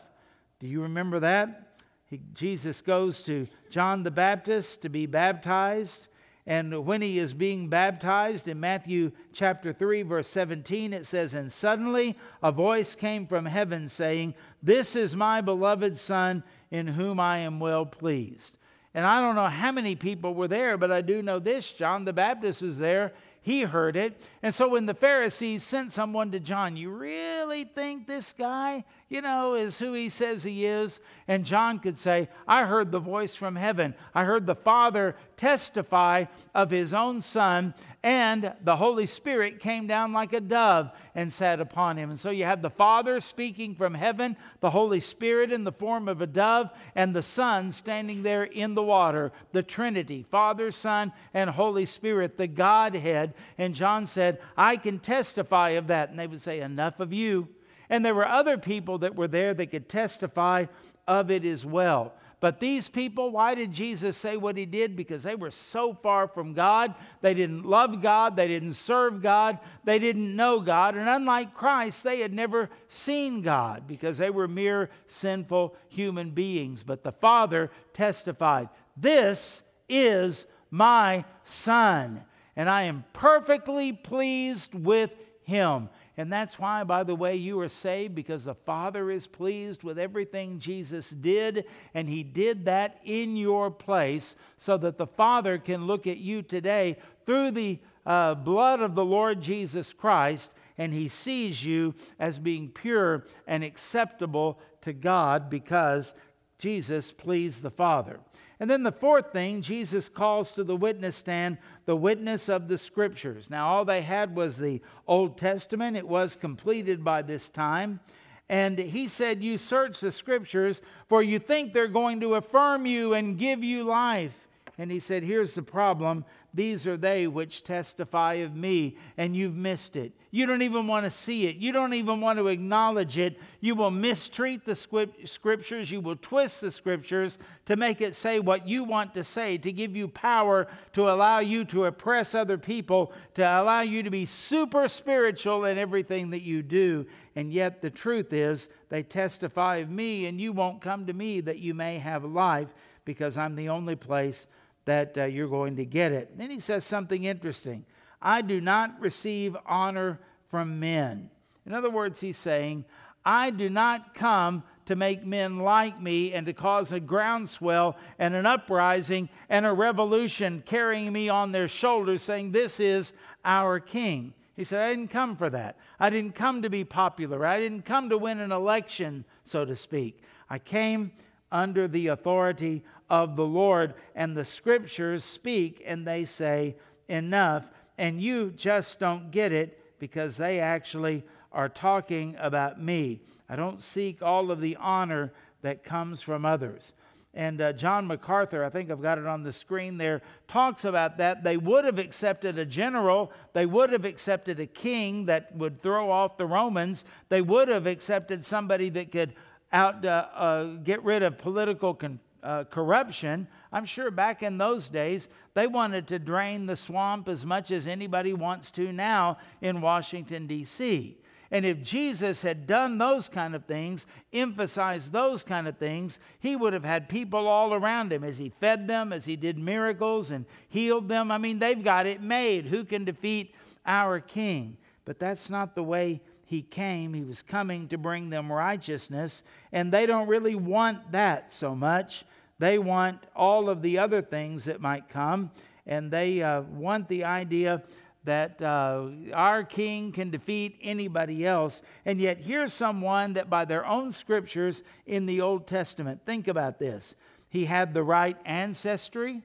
Do 0.59 0.67
you 0.67 0.81
remember 0.81 1.19
that? 1.21 1.77
He, 2.07 2.21
Jesus 2.33 2.81
goes 2.81 3.21
to 3.23 3.47
John 3.69 4.03
the 4.03 4.11
Baptist 4.11 4.81
to 4.81 4.89
be 4.89 5.05
baptized. 5.05 6.07
And 6.47 6.85
when 6.85 7.01
he 7.01 7.17
is 7.17 7.33
being 7.33 7.69
baptized 7.69 8.47
in 8.47 8.59
Matthew 8.59 9.11
chapter 9.33 9.73
3, 9.73 10.03
verse 10.03 10.27
17, 10.27 10.93
it 10.93 11.07
says, 11.07 11.33
And 11.33 11.51
suddenly 11.51 12.15
a 12.43 12.51
voice 12.51 12.93
came 12.93 13.25
from 13.25 13.45
heaven 13.45 13.89
saying, 13.89 14.35
This 14.61 14.95
is 14.95 15.15
my 15.15 15.41
beloved 15.41 15.97
Son 15.97 16.43
in 16.69 16.85
whom 16.87 17.19
I 17.19 17.39
am 17.39 17.59
well 17.59 17.85
pleased. 17.85 18.57
And 18.93 19.05
I 19.05 19.21
don't 19.21 19.35
know 19.35 19.47
how 19.47 19.71
many 19.71 19.95
people 19.95 20.35
were 20.35 20.47
there, 20.47 20.77
but 20.77 20.91
I 20.91 21.01
do 21.01 21.21
know 21.21 21.39
this 21.39 21.71
John 21.71 22.05
the 22.05 22.13
Baptist 22.13 22.61
was 22.61 22.77
there 22.77 23.13
he 23.45 23.61
heard 23.61 23.95
it. 23.95 24.19
And 24.41 24.53
so 24.53 24.69
when 24.69 24.87
the 24.87 24.95
Pharisees 24.95 25.61
sent 25.61 25.91
someone 25.91 26.31
to 26.31 26.39
John, 26.39 26.75
you 26.75 26.89
really 26.89 27.63
think 27.63 28.07
this 28.07 28.33
guy, 28.33 28.83
you 29.07 29.21
know, 29.21 29.53
is 29.53 29.77
who 29.77 29.93
he 29.93 30.09
says 30.09 30.43
he 30.43 30.65
is? 30.65 30.99
And 31.27 31.45
John 31.45 31.77
could 31.77 31.95
say, 31.95 32.27
I 32.47 32.65
heard 32.65 32.91
the 32.91 32.99
voice 32.99 33.35
from 33.35 33.55
heaven. 33.55 33.93
I 34.15 34.23
heard 34.23 34.47
the 34.47 34.55
Father 34.55 35.15
testify 35.37 36.25
of 36.55 36.71
his 36.71 36.91
own 36.91 37.21
Son, 37.21 37.75
and 38.01 38.51
the 38.63 38.75
Holy 38.75 39.05
Spirit 39.05 39.59
came 39.59 39.85
down 39.85 40.11
like 40.11 40.33
a 40.33 40.41
dove 40.41 40.89
and 41.13 41.31
sat 41.31 41.59
upon 41.59 41.97
him. 41.97 42.09
And 42.09 42.19
so 42.19 42.31
you 42.31 42.45
have 42.45 42.63
the 42.63 42.69
Father 42.71 43.19
speaking 43.19 43.75
from 43.75 43.93
heaven, 43.93 44.37
the 44.59 44.71
Holy 44.71 44.99
Spirit 44.99 45.51
in 45.51 45.65
the 45.65 45.71
form 45.71 46.07
of 46.07 46.21
a 46.21 46.27
dove, 46.27 46.71
and 46.95 47.15
the 47.15 47.23
Son 47.23 47.71
standing 47.71 48.23
there 48.23 48.43
in 48.43 48.73
the 48.73 48.83
water, 48.83 49.31
the 49.51 49.63
Trinity, 49.63 50.25
Father, 50.31 50.71
Son, 50.71 51.13
and 51.31 51.51
Holy 51.51 51.85
Spirit, 51.85 52.37
the 52.37 52.47
Godhead. 52.47 53.35
And 53.59 53.75
John 53.75 54.07
said, 54.07 54.39
I 54.57 54.77
can 54.77 54.97
testify 54.97 55.69
of 55.69 55.87
that. 55.87 56.09
And 56.09 56.17
they 56.17 56.27
would 56.27 56.41
say, 56.41 56.61
Enough 56.61 56.99
of 56.99 57.13
you. 57.13 57.49
And 57.89 58.03
there 58.03 58.15
were 58.15 58.27
other 58.27 58.57
people 58.57 58.99
that 58.99 59.15
were 59.15 59.27
there 59.27 59.53
that 59.53 59.67
could 59.67 59.89
testify 59.89 60.65
of 61.07 61.29
it 61.31 61.45
as 61.45 61.65
well. 61.65 62.13
But 62.39 62.59
these 62.59 62.87
people, 62.87 63.31
why 63.31 63.55
did 63.55 63.71
Jesus 63.71 64.17
say 64.17 64.37
what 64.37 64.57
he 64.57 64.65
did? 64.65 64.95
Because 64.95 65.23
they 65.23 65.35
were 65.35 65.51
so 65.51 65.93
far 65.93 66.27
from 66.27 66.53
God. 66.53 66.93
They 67.21 67.33
didn't 67.33 67.65
love 67.65 68.01
God. 68.01 68.35
They 68.35 68.47
didn't 68.47 68.73
serve 68.73 69.21
God. 69.21 69.57
They 69.83 69.99
didn't 69.99 70.35
know 70.35 70.59
God. 70.59 70.95
And 70.95 71.07
unlike 71.07 71.55
Christ, 71.55 72.03
they 72.03 72.19
had 72.19 72.33
never 72.33 72.69
seen 72.87 73.41
God 73.41 73.87
because 73.87 74.17
they 74.17 74.29
were 74.29 74.47
mere 74.47 74.89
sinful 75.07 75.75
human 75.87 76.31
beings. 76.31 76.83
But 76.83 77.03
the 77.03 77.13
Father 77.13 77.71
testified, 77.93 78.69
This 78.97 79.63
is 79.87 80.45
my 80.69 81.23
Son, 81.45 82.21
and 82.55 82.69
I 82.69 82.83
am 82.83 83.05
perfectly 83.13 83.93
pleased 83.93 84.73
with 84.73 85.11
him. 85.43 85.89
And 86.17 86.31
that's 86.31 86.57
why, 86.57 86.83
by 86.83 87.03
the 87.03 87.15
way, 87.15 87.35
you 87.35 87.59
are 87.59 87.69
saved 87.69 88.15
because 88.15 88.45
the 88.45 88.55
Father 88.55 89.11
is 89.11 89.27
pleased 89.27 89.83
with 89.83 89.99
everything 89.99 90.59
Jesus 90.59 91.09
did, 91.09 91.65
and 91.93 92.07
He 92.07 92.23
did 92.23 92.65
that 92.65 92.99
in 93.03 93.35
your 93.35 93.69
place 93.69 94.35
so 94.57 94.77
that 94.77 94.97
the 94.97 95.07
Father 95.07 95.57
can 95.57 95.87
look 95.87 96.07
at 96.07 96.17
you 96.17 96.41
today 96.41 96.97
through 97.25 97.51
the 97.51 97.79
uh, 98.05 98.35
blood 98.35 98.79
of 98.79 98.95
the 98.95 99.03
Lord 99.03 99.41
Jesus 99.41 99.91
Christ, 99.91 100.53
and 100.77 100.93
He 100.93 101.09
sees 101.09 101.65
you 101.65 101.93
as 102.17 102.39
being 102.39 102.69
pure 102.69 103.25
and 103.45 103.63
acceptable 103.63 104.59
to 104.81 104.93
God 104.93 105.49
because 105.49 106.13
Jesus 106.57 107.11
pleased 107.11 107.61
the 107.61 107.71
Father. 107.71 108.19
And 108.59 108.69
then 108.69 108.83
the 108.83 108.91
fourth 108.91 109.33
thing, 109.33 109.61
Jesus 109.61 110.07
calls 110.07 110.51
to 110.53 110.63
the 110.63 110.75
witness 110.75 111.15
stand 111.17 111.57
the 111.85 111.95
witness 111.95 112.47
of 112.47 112.67
the 112.67 112.77
scriptures. 112.77 113.49
Now, 113.49 113.67
all 113.67 113.85
they 113.85 114.01
had 114.01 114.35
was 114.35 114.57
the 114.57 114.81
Old 115.07 115.37
Testament, 115.37 115.97
it 115.97 116.07
was 116.07 116.35
completed 116.35 117.03
by 117.03 117.21
this 117.21 117.49
time. 117.49 117.99
And 118.47 118.77
he 118.77 119.07
said, 119.07 119.43
You 119.43 119.57
search 119.57 119.99
the 119.99 120.11
scriptures, 120.11 120.81
for 121.09 121.21
you 121.21 121.39
think 121.39 121.73
they're 121.73 121.87
going 121.87 122.21
to 122.21 122.35
affirm 122.35 122.85
you 122.85 123.13
and 123.13 123.37
give 123.37 123.63
you 123.63 123.83
life. 123.83 124.47
And 124.77 124.91
he 124.91 124.99
said, 124.99 125.23
Here's 125.23 125.55
the 125.55 125.63
problem 125.63 126.25
these 126.55 126.87
are 126.87 126.95
they 126.95 127.27
which 127.27 127.63
testify 127.63 128.35
of 128.35 128.55
me, 128.55 128.97
and 129.17 129.35
you've 129.35 129.55
missed 129.55 129.97
it. 129.97 130.13
You 130.31 130.45
don't 130.45 130.61
even 130.61 130.87
want 130.87 131.03
to 131.05 131.11
see 131.11 131.47
it. 131.47 131.57
You 131.57 131.71
don't 131.71 131.93
even 131.93 132.21
want 132.21 132.39
to 132.39 132.47
acknowledge 132.47 133.17
it. 133.17 133.39
You 133.59 133.75
will 133.75 133.91
mistreat 133.91 134.65
the 134.65 134.75
scriptures. 134.75 135.91
You 135.91 136.01
will 136.01 136.15
twist 136.15 136.61
the 136.61 136.71
scriptures 136.71 137.37
to 137.65 137.75
make 137.75 137.99
it 137.99 138.15
say 138.15 138.39
what 138.39 138.67
you 138.67 138.85
want 138.85 139.13
to 139.15 139.23
say, 139.23 139.57
to 139.57 139.71
give 139.71 139.95
you 139.95 140.07
power, 140.07 140.67
to 140.93 141.09
allow 141.09 141.39
you 141.39 141.65
to 141.65 141.85
oppress 141.85 142.33
other 142.33 142.57
people, 142.57 143.11
to 143.33 143.43
allow 143.43 143.81
you 143.81 144.01
to 144.03 144.09
be 144.09 144.25
super 144.25 144.87
spiritual 144.87 145.65
in 145.65 145.77
everything 145.77 146.29
that 146.29 146.41
you 146.41 146.63
do. 146.63 147.05
And 147.35 147.51
yet, 147.51 147.81
the 147.81 147.89
truth 147.89 148.31
is, 148.31 148.69
they 148.89 149.03
testify 149.03 149.77
of 149.77 149.89
me, 149.89 150.25
and 150.25 150.39
you 150.39 150.53
won't 150.53 150.81
come 150.81 151.05
to 151.07 151.13
me 151.13 151.41
that 151.41 151.59
you 151.59 151.73
may 151.73 151.97
have 151.97 152.23
life 152.23 152.73
because 153.03 153.37
I'm 153.37 153.55
the 153.55 153.69
only 153.69 153.95
place 153.95 154.47
that 154.85 155.17
uh, 155.17 155.25
you're 155.25 155.49
going 155.49 155.75
to 155.75 155.85
get 155.85 156.11
it. 156.11 156.37
Then 156.37 156.51
he 156.51 156.59
says 156.59 156.83
something 156.83 157.23
interesting 157.23 157.85
I 158.21 158.41
do 158.41 158.61
not 158.61 158.99
receive 158.99 159.55
honor 159.65 160.19
from 160.49 160.79
men. 160.79 161.29
In 161.65 161.73
other 161.73 161.89
words, 161.89 162.19
he's 162.19 162.37
saying, 162.37 162.85
I 163.25 163.49
do 163.49 163.69
not 163.69 164.13
come 164.13 164.63
to 164.85 164.95
make 164.95 165.25
men 165.25 165.59
like 165.59 165.99
me 165.99 166.33
and 166.33 166.45
to 166.45 166.53
cause 166.53 166.91
a 166.91 166.99
groundswell 166.99 167.97
and 168.19 168.35
an 168.35 168.45
uprising 168.45 169.29
and 169.49 169.65
a 169.65 169.73
revolution 169.73 170.61
carrying 170.65 171.11
me 171.11 171.27
on 171.27 171.51
their 171.51 171.67
shoulders, 171.67 172.21
saying, 172.21 172.51
This 172.51 172.79
is 172.79 173.13
our 173.43 173.79
king. 173.79 174.33
He 174.55 174.63
said, 174.63 174.81
I 174.81 174.89
didn't 174.89 175.09
come 175.09 175.35
for 175.35 175.49
that. 175.49 175.77
I 175.99 176.09
didn't 176.09 176.35
come 176.35 176.61
to 176.61 176.69
be 176.69 176.83
popular. 176.83 177.45
I 177.45 177.59
didn't 177.59 177.83
come 177.83 178.09
to 178.09 178.17
win 178.17 178.39
an 178.39 178.51
election, 178.51 179.25
so 179.43 179.65
to 179.65 179.75
speak. 179.75 180.23
I 180.49 180.59
came 180.59 181.11
under 181.51 181.87
the 181.87 182.07
authority 182.07 182.83
of 183.09 183.35
the 183.35 183.45
Lord, 183.45 183.93
and 184.15 184.35
the 184.35 184.45
scriptures 184.45 185.23
speak 185.23 185.83
and 185.85 186.05
they 186.05 186.25
say, 186.25 186.75
Enough. 187.07 187.65
And 187.97 188.19
you 188.21 188.51
just 188.51 188.99
don't 188.99 189.31
get 189.31 189.53
it 189.53 189.99
because 189.99 190.37
they 190.37 190.59
actually 190.59 191.23
are 191.51 191.69
talking 191.69 192.35
about 192.39 192.81
me. 192.81 193.21
I 193.47 193.55
don't 193.55 193.81
seek 193.81 194.21
all 194.21 194.51
of 194.51 194.59
the 194.59 194.75
honor 194.77 195.31
that 195.61 195.83
comes 195.83 196.21
from 196.21 196.45
others. 196.45 196.93
And 197.33 197.59
uh, 197.61 197.73
John 197.73 198.07
MacArthur, 198.07 198.63
I 198.63 198.69
think 198.69 198.89
I've 198.89 199.01
got 199.01 199.17
it 199.17 199.27
on 199.27 199.43
the 199.43 199.51
screen 199.51 199.97
there, 199.97 200.21
talks 200.47 200.85
about 200.85 201.17
that. 201.17 201.43
They 201.43 201.57
would 201.57 201.83
have 201.83 201.99
accepted 201.99 202.57
a 202.57 202.65
general, 202.65 203.31
they 203.53 203.65
would 203.65 203.91
have 203.91 204.05
accepted 204.05 204.59
a 204.59 204.65
king 204.65 205.25
that 205.25 205.53
would 205.55 205.81
throw 205.81 206.09
off 206.09 206.37
the 206.37 206.45
Romans, 206.45 207.03
they 207.27 207.41
would 207.41 207.67
have 207.67 207.87
accepted 207.87 208.43
somebody 208.43 208.89
that 208.91 209.11
could 209.11 209.33
out 209.73 210.05
uh, 210.05 210.27
uh, 210.33 210.63
get 210.83 211.03
rid 211.03 211.23
of 211.23 211.37
political 211.37 211.93
con- 211.93 212.19
uh, 212.45 212.63
corruption. 212.65 213.47
I'm 213.73 213.85
sure 213.85 214.11
back 214.11 214.43
in 214.43 214.57
those 214.57 214.87
days, 214.87 215.27
they 215.55 215.67
wanted 215.67 216.07
to 216.09 216.19
drain 216.19 216.67
the 216.67 216.75
swamp 216.75 217.27
as 217.27 217.45
much 217.45 217.71
as 217.71 217.87
anybody 217.87 218.33
wants 218.33 218.71
to 218.71 218.93
now 218.93 219.39
in 219.61 219.81
Washington, 219.81 220.45
D.C. 220.45 221.17
And 221.51 221.65
if 221.65 221.81
Jesus 221.81 222.41
had 222.41 222.67
done 222.67 222.97
those 222.97 223.29
kind 223.29 223.55
of 223.55 223.65
things, 223.65 224.05
emphasized 224.31 225.11
those 225.11 225.43
kind 225.43 225.67
of 225.67 225.77
things, 225.77 226.19
he 226.39 226.55
would 226.55 226.73
have 226.73 226.85
had 226.85 227.09
people 227.09 227.47
all 227.47 227.73
around 227.73 228.13
him 228.13 228.23
as 228.23 228.37
he 228.37 228.49
fed 228.49 228.87
them, 228.87 229.11
as 229.11 229.25
he 229.25 229.35
did 229.35 229.57
miracles 229.57 230.31
and 230.31 230.45
healed 230.69 231.07
them. 231.07 231.31
I 231.31 231.37
mean, 231.37 231.59
they've 231.59 231.83
got 231.83 232.05
it 232.05 232.21
made. 232.21 232.65
Who 232.67 232.83
can 232.83 233.05
defeat 233.05 233.55
our 233.85 234.19
king? 234.19 234.77
But 235.03 235.19
that's 235.19 235.49
not 235.49 235.75
the 235.75 235.83
way 235.83 236.21
he 236.45 236.61
came. 236.61 237.13
He 237.13 237.23
was 237.23 237.41
coming 237.41 237.87
to 237.87 237.97
bring 237.97 238.29
them 238.29 238.51
righteousness, 238.51 239.43
and 239.71 239.91
they 239.91 240.05
don't 240.05 240.27
really 240.27 240.55
want 240.55 241.11
that 241.11 241.51
so 241.51 241.75
much. 241.75 242.23
They 242.59 242.77
want 242.77 243.27
all 243.35 243.69
of 243.69 243.81
the 243.81 243.97
other 243.99 244.21
things 244.21 244.65
that 244.65 244.79
might 244.79 245.09
come, 245.09 245.51
and 245.85 246.09
they 246.09 246.41
uh, 246.41 246.61
want 246.61 247.07
the 247.09 247.25
idea 247.25 247.83
that 248.23 248.61
uh, 248.61 249.07
our 249.33 249.63
king 249.63 250.11
can 250.11 250.31
defeat 250.31 250.79
anybody 250.81 251.45
else. 251.45 251.81
And 252.05 252.19
yet, 252.19 252.39
here's 252.39 252.73
someone 252.73 253.33
that 253.33 253.49
by 253.49 253.65
their 253.65 253.85
own 253.85 254.11
scriptures 254.11 254.83
in 255.05 255.25
the 255.25 255.41
Old 255.41 255.67
Testament, 255.67 256.21
think 256.25 256.47
about 256.47 256.79
this. 256.79 257.15
He 257.49 257.65
had 257.65 257.93
the 257.93 258.03
right 258.03 258.37
ancestry. 258.45 259.43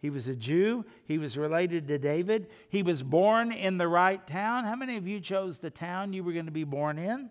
He 0.00 0.10
was 0.10 0.28
a 0.28 0.36
Jew. 0.36 0.84
He 1.06 1.18
was 1.18 1.36
related 1.36 1.88
to 1.88 1.98
David. 1.98 2.48
He 2.68 2.82
was 2.82 3.02
born 3.02 3.52
in 3.52 3.76
the 3.76 3.88
right 3.88 4.26
town. 4.26 4.64
How 4.64 4.76
many 4.76 4.96
of 4.96 5.06
you 5.06 5.20
chose 5.20 5.58
the 5.58 5.70
town 5.70 6.12
you 6.12 6.24
were 6.24 6.32
going 6.32 6.46
to 6.46 6.52
be 6.52 6.64
born 6.64 6.98
in? 6.98 7.30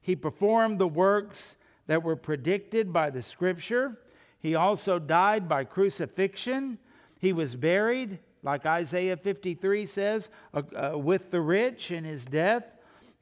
He 0.00 0.16
performed 0.16 0.78
the 0.78 0.88
works 0.88 1.56
that 1.86 2.02
were 2.02 2.16
predicted 2.16 2.92
by 2.92 3.10
the 3.10 3.22
scripture. 3.22 3.98
He 4.44 4.54
also 4.54 4.98
died 4.98 5.48
by 5.48 5.64
crucifixion. 5.64 6.76
He 7.18 7.32
was 7.32 7.56
buried 7.56 8.18
like 8.42 8.66
Isaiah 8.66 9.16
53 9.16 9.86
says, 9.86 10.28
uh, 10.52 10.60
uh, 10.76 10.98
with 10.98 11.30
the 11.30 11.40
rich 11.40 11.90
in 11.90 12.04
his 12.04 12.26
death. 12.26 12.64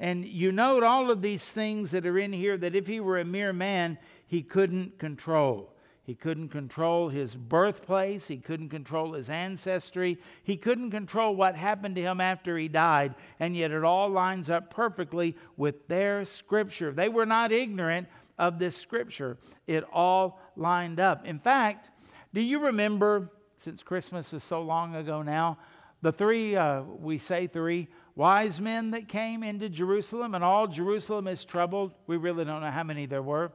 And 0.00 0.26
you 0.26 0.50
note 0.50 0.82
all 0.82 1.12
of 1.12 1.22
these 1.22 1.44
things 1.44 1.92
that 1.92 2.06
are 2.06 2.18
in 2.18 2.32
here 2.32 2.56
that 2.56 2.74
if 2.74 2.88
he 2.88 2.98
were 2.98 3.20
a 3.20 3.24
mere 3.24 3.52
man, 3.52 3.98
he 4.26 4.42
couldn't 4.42 4.98
control. 4.98 5.72
He 6.02 6.16
couldn't 6.16 6.48
control 6.48 7.08
his 7.08 7.36
birthplace. 7.36 8.26
He 8.26 8.38
couldn't 8.38 8.70
control 8.70 9.12
his 9.12 9.30
ancestry. 9.30 10.18
He 10.42 10.56
couldn't 10.56 10.90
control 10.90 11.36
what 11.36 11.54
happened 11.54 11.94
to 11.94 12.02
him 12.02 12.20
after 12.20 12.58
he 12.58 12.66
died. 12.66 13.14
And 13.38 13.56
yet 13.56 13.70
it 13.70 13.84
all 13.84 14.08
lines 14.08 14.50
up 14.50 14.74
perfectly 14.74 15.36
with 15.56 15.86
their 15.86 16.24
scripture. 16.24 16.90
They 16.90 17.08
were 17.08 17.26
not 17.26 17.52
ignorant 17.52 18.08
of 18.42 18.58
this 18.58 18.76
scripture, 18.76 19.38
it 19.68 19.84
all 19.92 20.40
lined 20.56 20.98
up. 20.98 21.24
In 21.24 21.38
fact, 21.38 21.90
do 22.34 22.40
you 22.40 22.58
remember 22.58 23.30
since 23.56 23.84
Christmas 23.84 24.32
was 24.32 24.42
so 24.42 24.60
long 24.62 24.96
ago 24.96 25.22
now, 25.22 25.56
the 26.02 26.10
three, 26.10 26.56
uh, 26.56 26.82
we 26.82 27.18
say 27.18 27.46
three, 27.46 27.86
wise 28.16 28.60
men 28.60 28.90
that 28.90 29.08
came 29.08 29.44
into 29.44 29.68
Jerusalem, 29.68 30.34
and 30.34 30.42
all 30.42 30.66
Jerusalem 30.66 31.28
is 31.28 31.44
troubled. 31.44 31.92
We 32.08 32.16
really 32.16 32.44
don't 32.44 32.60
know 32.60 32.72
how 32.72 32.82
many 32.82 33.06
there 33.06 33.22
were. 33.22 33.52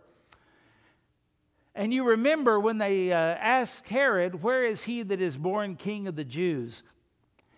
And 1.76 1.94
you 1.94 2.06
remember 2.06 2.58
when 2.58 2.78
they 2.78 3.12
uh, 3.12 3.18
asked 3.18 3.90
Herod, 3.90 4.42
Where 4.42 4.64
is 4.64 4.84
he 4.84 5.04
that 5.04 5.20
is 5.20 5.36
born 5.36 5.76
king 5.76 6.08
of 6.08 6.16
the 6.16 6.24
Jews? 6.24 6.84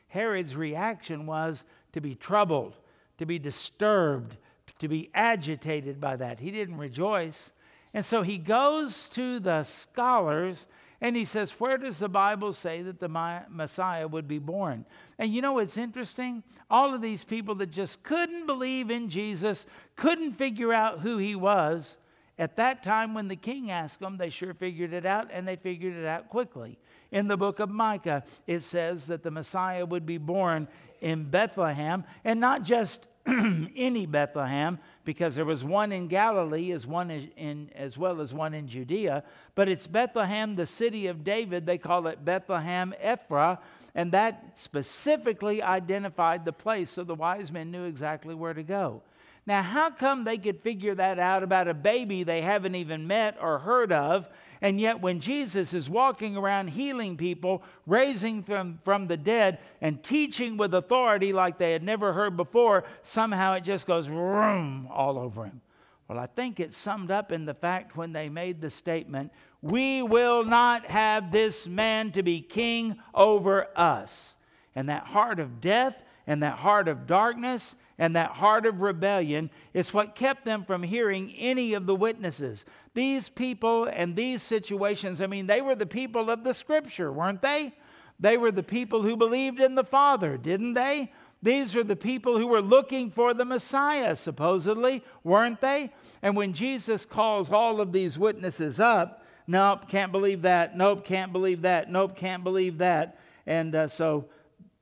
Herod's 0.08 0.56
reaction 0.56 1.28
was 1.28 1.66
to 1.94 2.02
be 2.02 2.16
troubled, 2.16 2.76
to 3.20 3.28
be 3.28 3.38
disturbed, 3.38 4.36
to 4.80 4.88
be 4.88 5.10
agitated 5.14 6.00
by 6.00 6.16
that. 6.16 6.40
He 6.40 6.52
didn't 6.52 6.78
rejoice. 6.78 7.52
And 7.94 8.04
so 8.04 8.22
he 8.22 8.38
goes 8.38 9.10
to 9.10 9.40
the 9.40 9.64
scholars 9.64 10.68
and 11.02 11.16
he 11.16 11.26
says, 11.26 11.52
Where 11.52 11.78
does 11.78 12.00
the 12.00 12.10
Bible 12.10 12.52
say 12.54 12.82
that 12.82 13.00
the 13.00 13.08
Messiah 13.50 14.08
would 14.08 14.28
be 14.28 14.40
born? 14.40 14.86
And 15.18 15.34
you 15.34 15.42
know 15.42 15.54
what's 15.54 15.78
interesting? 15.78 16.44
All 16.70 16.94
of 16.94 17.02
these 17.02 17.24
people 17.24 17.56
that 17.56 17.72
just 17.72 18.04
couldn't 18.04 18.46
believe 18.46 18.92
in 18.92 19.10
Jesus, 19.10 19.66
couldn't 19.96 20.34
figure 20.34 20.74
out 20.74 21.00
who 21.00 21.18
he 21.18 21.36
was, 21.36 21.98
at 22.38 22.56
that 22.56 22.84
time 22.84 23.14
when 23.14 23.28
the 23.28 23.36
king 23.36 23.70
asked 23.70 24.00
them, 24.00 24.18
they 24.18 24.30
sure 24.30 24.54
figured 24.54 24.94
it 24.94 25.06
out, 25.06 25.30
and 25.30 25.46
they 25.46 25.58
figured 25.58 25.94
it 25.94 26.06
out 26.06 26.30
quickly. 26.30 26.80
In 27.12 27.28
the 27.28 27.36
book 27.36 27.60
of 27.60 27.70
Micah, 27.70 28.24
it 28.48 28.62
says 28.62 29.08
that 29.08 29.24
the 29.24 29.32
Messiah 29.32 29.86
would 29.86 30.06
be 30.06 30.18
born 30.18 30.70
in 31.02 31.30
Bethlehem, 31.30 32.06
and 32.24 32.40
not 32.40 32.64
just 32.64 33.08
any 33.76 34.06
Bethlehem, 34.06 34.80
because 35.06 35.36
there 35.36 35.46
was 35.46 35.64
one 35.64 35.92
in 35.92 36.08
Galilee 36.08 36.72
as, 36.72 36.86
one 36.86 37.12
in, 37.12 37.72
as 37.76 37.98
well 37.98 38.22
as 38.22 38.34
one 38.34 38.54
in 38.54 38.68
Judea. 38.68 39.24
But 39.56 39.70
it's 39.70 39.88
Bethlehem, 39.88 40.56
the 40.56 40.66
city 40.66 41.08
of 41.08 41.24
David. 41.24 41.66
They 41.66 41.78
call 41.78 42.08
it 42.08 42.24
Bethlehem 42.24 42.94
Ephraim, 43.04 43.58
and 43.96 44.12
that 44.12 44.54
specifically 44.56 45.62
identified 45.62 46.46
the 46.46 46.54
place 46.54 46.90
so 46.92 47.04
the 47.04 47.16
wise 47.16 47.52
men 47.52 47.72
knew 47.72 47.86
exactly 47.86 48.36
where 48.36 48.54
to 48.54 48.64
go. 48.64 49.02
Now, 49.46 49.64
how 49.64 49.90
come 49.90 50.24
they 50.24 50.38
could 50.38 50.62
figure 50.62 50.96
that 50.96 51.18
out 51.18 51.44
about 51.44 51.68
a 51.68 51.74
baby 51.74 52.24
they 52.24 52.42
haven't 52.42 52.76
even 52.76 53.08
met 53.08 53.38
or 53.42 53.60
heard 53.60 53.92
of? 53.92 54.28
And 54.62 54.80
yet, 54.80 55.02
when 55.02 55.22
Jesus 55.22 55.74
is 55.74 55.90
walking 55.90 56.36
around 56.36 56.68
healing 56.70 57.16
people, 57.16 57.64
raising 57.88 58.42
them 58.42 58.80
from 58.84 59.08
the 59.08 59.16
dead, 59.16 59.60
and 59.80 60.04
teaching 60.04 60.58
with 60.58 60.74
authority 60.74 61.32
like 61.32 61.58
they 61.58 61.72
had 61.72 61.84
never 61.84 62.12
heard 62.12 62.36
before, 62.36 62.84
somehow 63.02 63.54
it 63.54 63.64
just 63.64 63.88
goes 63.88 64.08
vroom 64.08 64.90
all 64.92 65.18
over 65.18 65.46
him. 65.46 65.62
Well, 66.10 66.20
I 66.20 66.26
think 66.26 66.60
it's 66.60 66.76
summed 66.76 67.12
up 67.12 67.32
in 67.32 67.46
the 67.46 67.54
fact 67.54 67.96
when 67.96 68.12
they 68.12 68.30
made 68.30 68.60
the 68.60 68.70
statement, 68.70 69.32
We 69.62 70.02
will 70.02 70.44
not 70.44 70.86
have 70.88 71.32
this 71.32 71.68
man 71.68 72.12
to 72.12 72.24
be 72.24 72.42
king 72.42 73.00
over 73.14 73.68
us. 73.76 74.36
And 74.76 74.90
that 74.90 75.06
heart 75.06 75.40
of 75.40 75.62
death 75.62 76.04
and 76.28 76.44
that 76.44 76.58
heart 76.58 76.88
of 76.88 77.08
darkness 77.08 77.76
and 78.00 78.16
that 78.16 78.32
heart 78.32 78.66
of 78.66 78.82
rebellion 78.82 79.50
is 79.74 79.94
what 79.94 80.16
kept 80.16 80.46
them 80.46 80.64
from 80.64 80.82
hearing 80.82 81.34
any 81.38 81.74
of 81.74 81.86
the 81.86 81.96
witnesses. 81.96 82.66
These 82.94 83.30
people 83.30 83.86
and 83.86 84.16
these 84.16 84.42
situations, 84.42 85.22
I 85.22 85.28
mean, 85.28 85.46
they 85.46 85.62
were 85.62 85.76
the 85.76 85.86
people 85.86 86.30
of 86.30 86.44
the 86.44 86.54
scripture, 86.54 87.12
weren't 87.12 87.42
they? 87.42 87.74
They 88.20 88.38
were 88.38 88.52
the 88.52 88.64
people 88.64 89.02
who 89.02 89.18
believed 89.18 89.60
in 89.60 89.76
the 89.76 89.84
Father, 89.84 90.38
didn't 90.38 90.74
they? 90.74 91.12
These 91.42 91.76
were 91.76 91.84
the 91.84 91.96
people 91.96 92.38
who 92.38 92.48
were 92.48 92.62
looking 92.62 93.12
for 93.12 93.34
the 93.34 93.46
Messiah, 93.46 94.16
supposedly, 94.16 95.04
weren't 95.24 95.62
they? 95.62 95.92
And 96.22 96.36
when 96.36 96.54
Jesus 96.54 97.06
calls 97.06 97.50
all 97.50 97.80
of 97.80 97.92
these 97.92 98.18
witnesses 98.18 98.80
up, 98.80 99.26
nope, 99.48 99.88
can't 99.88 100.12
believe 100.12 100.42
that, 100.42 100.76
nope, 100.76 101.06
can't 101.06 101.32
believe 101.32 101.62
that, 101.62 101.90
nope, 101.90 102.16
can't 102.16 102.44
believe 102.44 102.78
that. 102.80 103.20
And 103.46 103.74
uh, 103.74 103.88
so 103.88 104.26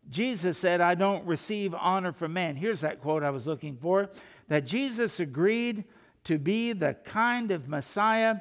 Jesus 0.09 0.57
said, 0.57 0.81
I 0.81 0.95
don't 0.95 1.25
receive 1.25 1.73
honor 1.73 2.13
from 2.13 2.33
man. 2.33 2.55
Here's 2.55 2.81
that 2.81 3.01
quote 3.01 3.23
I 3.23 3.29
was 3.29 3.47
looking 3.47 3.77
for 3.77 4.09
that 4.47 4.65
Jesus 4.65 5.19
agreed 5.19 5.83
to 6.23 6.37
be 6.37 6.73
the 6.73 6.93
kind 7.05 7.51
of 7.51 7.67
Messiah 7.67 8.37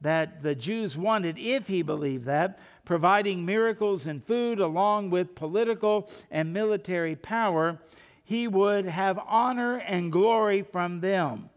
that 0.00 0.42
the 0.42 0.54
Jews 0.54 0.96
wanted 0.96 1.36
if 1.38 1.66
he 1.66 1.82
believed 1.82 2.24
that, 2.24 2.58
providing 2.84 3.44
miracles 3.44 4.06
and 4.06 4.24
food 4.24 4.58
along 4.58 5.10
with 5.10 5.34
political 5.34 6.10
and 6.30 6.52
military 6.52 7.16
power. 7.16 7.78
He 8.24 8.48
would 8.48 8.86
have 8.86 9.18
honor 9.26 9.76
and 9.76 10.12
glory 10.12 10.62
from 10.62 11.00
them. 11.00 11.50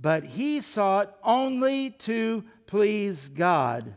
But 0.00 0.24
he 0.24 0.60
sought 0.60 1.16
only 1.22 1.90
to 1.90 2.44
please 2.66 3.28
God. 3.28 3.94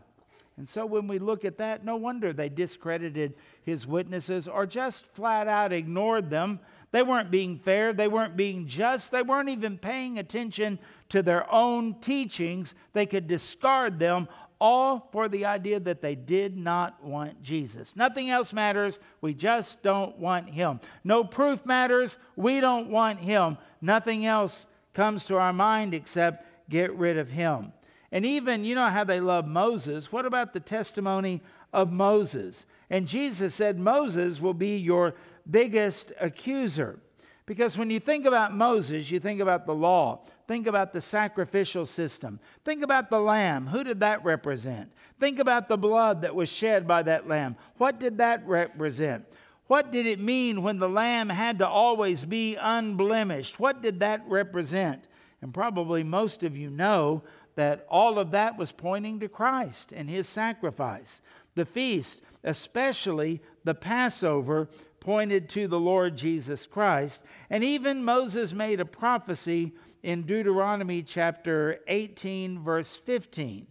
And 0.58 0.68
so 0.68 0.86
when 0.86 1.06
we 1.06 1.18
look 1.18 1.44
at 1.44 1.58
that, 1.58 1.84
no 1.84 1.96
wonder 1.96 2.32
they 2.32 2.48
discredited 2.48 3.34
his 3.62 3.86
witnesses 3.86 4.48
or 4.48 4.64
just 4.64 5.06
flat 5.14 5.48
out 5.48 5.72
ignored 5.72 6.30
them. 6.30 6.60
They 6.92 7.02
weren't 7.02 7.30
being 7.30 7.58
fair, 7.58 7.92
they 7.92 8.08
weren't 8.08 8.36
being 8.36 8.66
just, 8.66 9.10
they 9.10 9.20
weren't 9.20 9.50
even 9.50 9.76
paying 9.76 10.18
attention 10.18 10.78
to 11.10 11.22
their 11.22 11.52
own 11.52 12.00
teachings. 12.00 12.74
They 12.94 13.04
could 13.04 13.26
discard 13.26 13.98
them 13.98 14.28
all 14.58 15.08
for 15.12 15.28
the 15.28 15.44
idea 15.44 15.78
that 15.80 16.00
they 16.00 16.14
did 16.14 16.56
not 16.56 17.04
want 17.04 17.42
Jesus. 17.42 17.94
Nothing 17.94 18.30
else 18.30 18.54
matters. 18.54 18.98
We 19.20 19.34
just 19.34 19.82
don't 19.82 20.16
want 20.18 20.48
him. 20.48 20.80
No 21.04 21.24
proof 21.24 21.66
matters. 21.66 22.16
We 22.36 22.60
don't 22.60 22.88
want 22.88 23.20
him. 23.20 23.58
Nothing 23.82 24.24
else 24.24 24.66
comes 24.94 25.26
to 25.26 25.36
our 25.36 25.52
mind 25.52 25.92
except 25.92 26.46
get 26.70 26.94
rid 26.94 27.18
of 27.18 27.30
him. 27.30 27.72
And 28.12 28.24
even, 28.24 28.64
you 28.64 28.74
know 28.74 28.88
how 28.88 29.04
they 29.04 29.20
love 29.20 29.46
Moses. 29.46 30.12
What 30.12 30.26
about 30.26 30.52
the 30.52 30.60
testimony 30.60 31.42
of 31.72 31.92
Moses? 31.92 32.66
And 32.88 33.08
Jesus 33.08 33.54
said, 33.54 33.78
Moses 33.78 34.40
will 34.40 34.54
be 34.54 34.76
your 34.76 35.14
biggest 35.50 36.12
accuser. 36.20 37.00
Because 37.46 37.78
when 37.78 37.90
you 37.90 38.00
think 38.00 38.26
about 38.26 38.54
Moses, 38.54 39.08
you 39.10 39.20
think 39.20 39.40
about 39.40 39.66
the 39.66 39.74
law, 39.74 40.24
think 40.48 40.66
about 40.66 40.92
the 40.92 41.00
sacrificial 41.00 41.86
system, 41.86 42.40
think 42.64 42.82
about 42.82 43.08
the 43.08 43.20
lamb. 43.20 43.68
Who 43.68 43.84
did 43.84 44.00
that 44.00 44.24
represent? 44.24 44.92
Think 45.20 45.38
about 45.38 45.68
the 45.68 45.76
blood 45.76 46.22
that 46.22 46.34
was 46.34 46.48
shed 46.48 46.88
by 46.88 47.04
that 47.04 47.28
lamb. 47.28 47.56
What 47.78 48.00
did 48.00 48.18
that 48.18 48.46
represent? 48.46 49.24
What 49.68 49.92
did 49.92 50.06
it 50.06 50.20
mean 50.20 50.62
when 50.62 50.78
the 50.78 50.88
lamb 50.88 51.28
had 51.28 51.58
to 51.60 51.68
always 51.68 52.24
be 52.24 52.56
unblemished? 52.56 53.58
What 53.58 53.80
did 53.80 54.00
that 54.00 54.22
represent? 54.26 55.06
And 55.40 55.54
probably 55.54 56.02
most 56.02 56.42
of 56.42 56.56
you 56.56 56.70
know 56.70 57.22
that 57.56 57.86
all 57.90 58.18
of 58.18 58.30
that 58.30 58.56
was 58.56 58.70
pointing 58.70 59.18
to 59.20 59.28
Christ 59.28 59.92
and 59.92 60.08
his 60.08 60.28
sacrifice. 60.28 61.20
The 61.54 61.64
feast, 61.64 62.22
especially 62.44 63.42
the 63.64 63.74
Passover, 63.74 64.68
pointed 65.00 65.48
to 65.50 65.66
the 65.66 65.80
Lord 65.80 66.16
Jesus 66.16 66.66
Christ. 66.66 67.22
And 67.50 67.64
even 67.64 68.04
Moses 68.04 68.52
made 68.52 68.78
a 68.80 68.84
prophecy 68.84 69.72
in 70.02 70.22
Deuteronomy 70.22 71.02
chapter 71.02 71.80
18, 71.88 72.62
verse 72.62 72.94
15. 72.94 73.66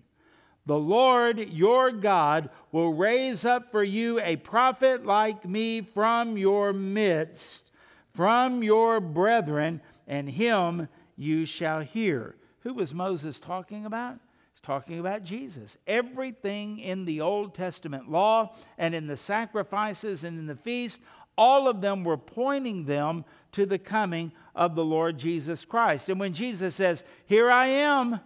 The 0.65 0.77
Lord 0.77 1.37
your 1.37 1.91
God 1.91 2.49
will 2.71 2.93
raise 2.93 3.45
up 3.45 3.71
for 3.71 3.83
you 3.83 4.19
a 4.19 4.35
prophet 4.37 5.05
like 5.05 5.45
me 5.45 5.81
from 5.81 6.37
your 6.37 6.73
midst, 6.73 7.71
from 8.15 8.63
your 8.63 8.99
brethren, 8.99 9.79
and 10.07 10.27
him 10.27 10.87
you 11.15 11.45
shall 11.45 11.81
hear. 11.81 12.35
Who 12.65 12.73
was 12.73 12.95
Moses 12.95 13.39
talking 13.39 13.85
about? 13.85 14.17
He's 14.51 14.59
talking 14.61 14.99
about 14.99 15.23
Jesus. 15.23 15.77
Everything 15.85 16.79
in 16.79 17.05
the 17.05 17.21
Old 17.21 17.53
Testament 17.53 18.09
law 18.09 18.55
and 18.79 18.95
in 18.95 19.05
the 19.05 19.15
sacrifices 19.15 20.23
and 20.23 20.39
in 20.39 20.47
the 20.47 20.55
feast, 20.55 20.99
all 21.37 21.67
of 21.67 21.81
them 21.81 22.03
were 22.03 22.17
pointing 22.17 22.85
them 22.85 23.23
to 23.51 23.67
the 23.67 23.77
coming 23.77 24.31
of 24.55 24.73
the 24.73 24.83
Lord 24.83 25.19
Jesus 25.19 25.63
Christ. 25.63 26.09
And 26.09 26.19
when 26.19 26.33
Jesus 26.33 26.73
says, 26.73 27.03
Here 27.27 27.51
I 27.51 27.67
am, 27.67 28.19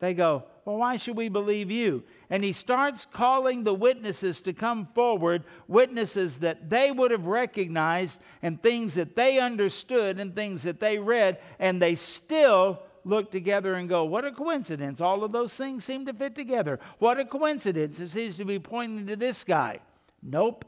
they 0.00 0.12
go, 0.12 0.44
Well, 0.66 0.76
why 0.76 0.96
should 0.96 1.16
we 1.16 1.30
believe 1.30 1.70
you? 1.70 2.02
And 2.28 2.44
he 2.44 2.52
starts 2.52 3.06
calling 3.10 3.64
the 3.64 3.72
witnesses 3.72 4.42
to 4.42 4.52
come 4.52 4.88
forward, 4.94 5.44
witnesses 5.66 6.40
that 6.40 6.68
they 6.68 6.90
would 6.92 7.10
have 7.10 7.24
recognized 7.24 8.20
and 8.42 8.62
things 8.62 8.94
that 8.94 9.16
they 9.16 9.38
understood 9.38 10.20
and 10.20 10.34
things 10.34 10.64
that 10.64 10.78
they 10.78 10.98
read, 10.98 11.38
and 11.58 11.80
they 11.80 11.94
still 11.94 12.82
look 13.08 13.30
together 13.30 13.74
and 13.74 13.88
go, 13.88 14.04
What 14.04 14.24
a 14.24 14.32
coincidence. 14.32 15.00
All 15.00 15.24
of 15.24 15.32
those 15.32 15.54
things 15.54 15.84
seem 15.84 16.06
to 16.06 16.12
fit 16.12 16.34
together. 16.34 16.78
What 16.98 17.18
a 17.18 17.24
coincidence. 17.24 17.98
It 18.00 18.10
seems 18.10 18.36
to 18.36 18.44
be 18.44 18.58
pointing 18.58 19.06
to 19.06 19.16
this 19.16 19.44
guy. 19.44 19.80
Nope 20.22 20.64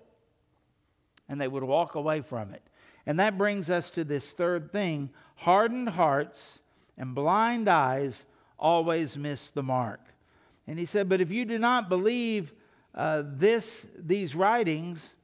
and 1.30 1.40
they 1.40 1.48
would 1.48 1.62
walk 1.62 1.94
away 1.94 2.20
from 2.20 2.52
it. 2.52 2.62
And 3.06 3.18
that 3.20 3.38
brings 3.38 3.70
us 3.70 3.88
to 3.90 4.04
this 4.04 4.32
third 4.32 4.70
thing 4.70 5.08
hardened 5.36 5.88
hearts 5.88 6.58
and 6.98 7.14
blind 7.14 7.66
eyes 7.66 8.26
always 8.58 9.16
miss 9.16 9.48
the 9.48 9.62
mark. 9.62 10.00
And 10.66 10.78
he 10.78 10.84
said, 10.84 11.08
But 11.08 11.22
if 11.22 11.30
you 11.30 11.46
do 11.46 11.58
not 11.58 11.88
believe 11.88 12.52
uh, 12.94 13.22
this, 13.24 13.86
these 13.96 14.34
writings, 14.34 15.14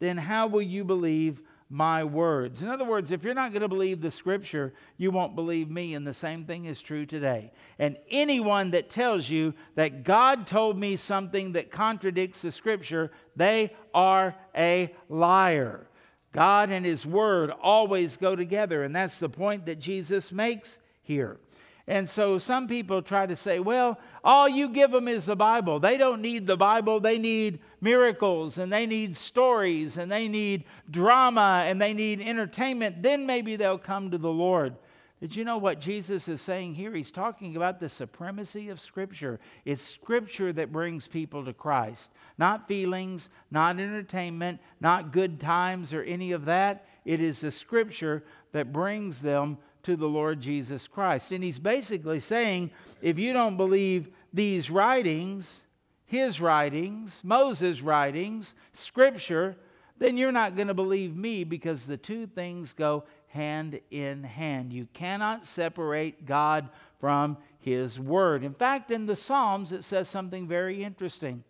then 0.00 0.18
how 0.18 0.48
will 0.48 0.62
you 0.62 0.84
believe 0.84 1.40
my 1.72 2.04
words. 2.04 2.60
In 2.60 2.68
other 2.68 2.84
words, 2.84 3.10
if 3.10 3.24
you're 3.24 3.32
not 3.32 3.50
going 3.50 3.62
to 3.62 3.68
believe 3.68 4.02
the 4.02 4.10
scripture, 4.10 4.74
you 4.98 5.10
won't 5.10 5.34
believe 5.34 5.70
me, 5.70 5.94
and 5.94 6.06
the 6.06 6.12
same 6.12 6.44
thing 6.44 6.66
is 6.66 6.82
true 6.82 7.06
today. 7.06 7.50
And 7.78 7.96
anyone 8.10 8.72
that 8.72 8.90
tells 8.90 9.30
you 9.30 9.54
that 9.74 10.04
God 10.04 10.46
told 10.46 10.78
me 10.78 10.96
something 10.96 11.52
that 11.52 11.70
contradicts 11.70 12.42
the 12.42 12.52
scripture, 12.52 13.10
they 13.36 13.74
are 13.94 14.36
a 14.54 14.94
liar. 15.08 15.88
God 16.32 16.68
and 16.70 16.84
His 16.84 17.06
Word 17.06 17.50
always 17.50 18.18
go 18.18 18.36
together, 18.36 18.82
and 18.84 18.94
that's 18.94 19.16
the 19.16 19.30
point 19.30 19.64
that 19.64 19.78
Jesus 19.78 20.30
makes 20.30 20.78
here. 21.00 21.38
And 21.86 22.08
so 22.08 22.38
some 22.38 22.68
people 22.68 23.02
try 23.02 23.26
to 23.26 23.34
say, 23.34 23.58
well, 23.58 23.98
all 24.22 24.48
you 24.48 24.68
give 24.68 24.92
them 24.92 25.08
is 25.08 25.26
the 25.26 25.34
Bible. 25.36 25.80
They 25.80 25.96
don't 25.96 26.22
need 26.22 26.46
the 26.46 26.56
Bible, 26.56 27.00
they 27.00 27.18
need 27.18 27.58
miracles 27.80 28.58
and 28.58 28.72
they 28.72 28.86
need 28.86 29.16
stories 29.16 29.96
and 29.96 30.10
they 30.10 30.28
need 30.28 30.64
drama 30.90 31.64
and 31.66 31.82
they 31.82 31.92
need 31.92 32.20
entertainment. 32.20 33.02
Then 33.02 33.26
maybe 33.26 33.56
they'll 33.56 33.78
come 33.78 34.10
to 34.12 34.18
the 34.18 34.30
Lord. 34.30 34.76
Did 35.22 35.36
you 35.36 35.44
know 35.44 35.58
what 35.58 35.80
Jesus 35.80 36.26
is 36.26 36.40
saying 36.40 36.74
here? 36.74 36.92
He's 36.92 37.12
talking 37.12 37.54
about 37.54 37.78
the 37.78 37.88
supremacy 37.88 38.70
of 38.70 38.80
Scripture. 38.80 39.38
It's 39.64 39.80
Scripture 39.80 40.52
that 40.52 40.72
brings 40.72 41.06
people 41.06 41.44
to 41.44 41.52
Christ, 41.52 42.10
not 42.38 42.66
feelings, 42.66 43.28
not 43.48 43.78
entertainment, 43.78 44.58
not 44.80 45.12
good 45.12 45.38
times 45.38 45.92
or 45.92 46.02
any 46.02 46.32
of 46.32 46.46
that. 46.46 46.86
It 47.04 47.20
is 47.20 47.40
the 47.40 47.52
Scripture 47.52 48.24
that 48.50 48.72
brings 48.72 49.20
them 49.20 49.58
to 49.84 49.96
the 49.96 50.06
Lord 50.06 50.40
Jesus 50.40 50.86
Christ. 50.86 51.32
And 51.32 51.42
he's 51.42 51.58
basically 51.58 52.20
saying 52.20 52.70
if 53.00 53.18
you 53.18 53.32
don't 53.32 53.56
believe 53.56 54.08
these 54.32 54.70
writings, 54.70 55.62
his 56.04 56.40
writings, 56.40 57.20
Moses' 57.24 57.80
writings, 57.80 58.54
scripture, 58.72 59.56
then 59.98 60.16
you're 60.16 60.32
not 60.32 60.56
going 60.56 60.68
to 60.68 60.74
believe 60.74 61.16
me 61.16 61.44
because 61.44 61.86
the 61.86 61.96
two 61.96 62.26
things 62.26 62.72
go 62.72 63.04
hand 63.28 63.80
in 63.90 64.24
hand. 64.24 64.72
You 64.72 64.86
cannot 64.92 65.46
separate 65.46 66.26
God 66.26 66.68
from 67.00 67.36
his 67.60 67.98
word. 67.98 68.44
In 68.44 68.52
fact, 68.52 68.90
in 68.90 69.06
the 69.06 69.16
Psalms, 69.16 69.72
it 69.72 69.84
says 69.84 70.08
something 70.08 70.46
very 70.46 70.82
interesting. 70.82 71.42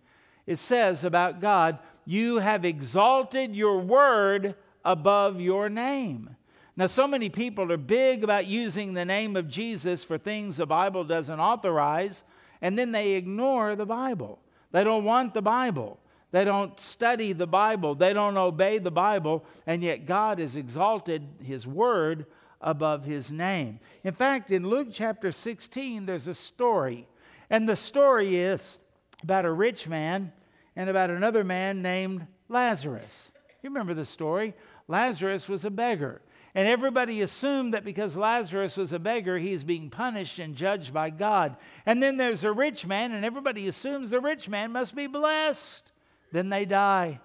It 0.46 0.56
says 0.56 1.04
about 1.04 1.40
God, 1.40 1.78
You 2.04 2.38
have 2.38 2.64
exalted 2.64 3.56
your 3.56 3.78
word 3.78 4.54
above 4.84 5.40
your 5.40 5.68
name. 5.68 6.36
Now, 6.74 6.86
so 6.86 7.06
many 7.06 7.28
people 7.28 7.70
are 7.70 7.76
big 7.76 8.24
about 8.24 8.46
using 8.46 8.94
the 8.94 9.04
name 9.04 9.36
of 9.36 9.48
Jesus 9.48 10.02
for 10.02 10.16
things 10.16 10.56
the 10.56 10.66
Bible 10.66 11.04
doesn't 11.04 11.38
authorize, 11.38 12.24
and 12.62 12.78
then 12.78 12.92
they 12.92 13.12
ignore 13.12 13.76
the 13.76 13.84
Bible. 13.84 14.38
They 14.70 14.82
don't 14.82 15.04
want 15.04 15.34
the 15.34 15.42
Bible. 15.42 15.98
They 16.30 16.44
don't 16.44 16.80
study 16.80 17.34
the 17.34 17.46
Bible. 17.46 17.94
They 17.94 18.14
don't 18.14 18.38
obey 18.38 18.78
the 18.78 18.90
Bible, 18.90 19.44
and 19.66 19.82
yet 19.82 20.06
God 20.06 20.38
has 20.38 20.56
exalted 20.56 21.28
His 21.42 21.66
Word 21.66 22.24
above 22.62 23.04
His 23.04 23.30
name. 23.30 23.78
In 24.02 24.14
fact, 24.14 24.50
in 24.50 24.66
Luke 24.66 24.88
chapter 24.92 25.30
16, 25.30 26.06
there's 26.06 26.26
a 26.26 26.34
story, 26.34 27.06
and 27.50 27.68
the 27.68 27.76
story 27.76 28.36
is 28.38 28.78
about 29.22 29.44
a 29.44 29.52
rich 29.52 29.86
man 29.86 30.32
and 30.74 30.88
about 30.88 31.10
another 31.10 31.44
man 31.44 31.82
named 31.82 32.26
Lazarus. 32.48 33.30
You 33.62 33.68
remember 33.68 33.92
the 33.92 34.06
story? 34.06 34.54
Lazarus 34.88 35.48
was 35.48 35.66
a 35.66 35.70
beggar. 35.70 36.22
And 36.54 36.68
everybody 36.68 37.22
assumed 37.22 37.72
that 37.72 37.84
because 37.84 38.16
Lazarus 38.16 38.76
was 38.76 38.92
a 38.92 38.98
beggar, 38.98 39.38
he's 39.38 39.64
being 39.64 39.88
punished 39.88 40.38
and 40.38 40.54
judged 40.54 40.92
by 40.92 41.08
God. 41.10 41.56
And 41.86 42.02
then 42.02 42.18
there's 42.18 42.44
a 42.44 42.52
rich 42.52 42.86
man, 42.86 43.12
and 43.12 43.24
everybody 43.24 43.68
assumes 43.68 44.10
the 44.10 44.20
rich 44.20 44.48
man 44.48 44.70
must 44.70 44.94
be 44.94 45.06
blessed. 45.06 45.90
Then 46.30 46.50
they 46.50 46.66
die. 46.66 47.20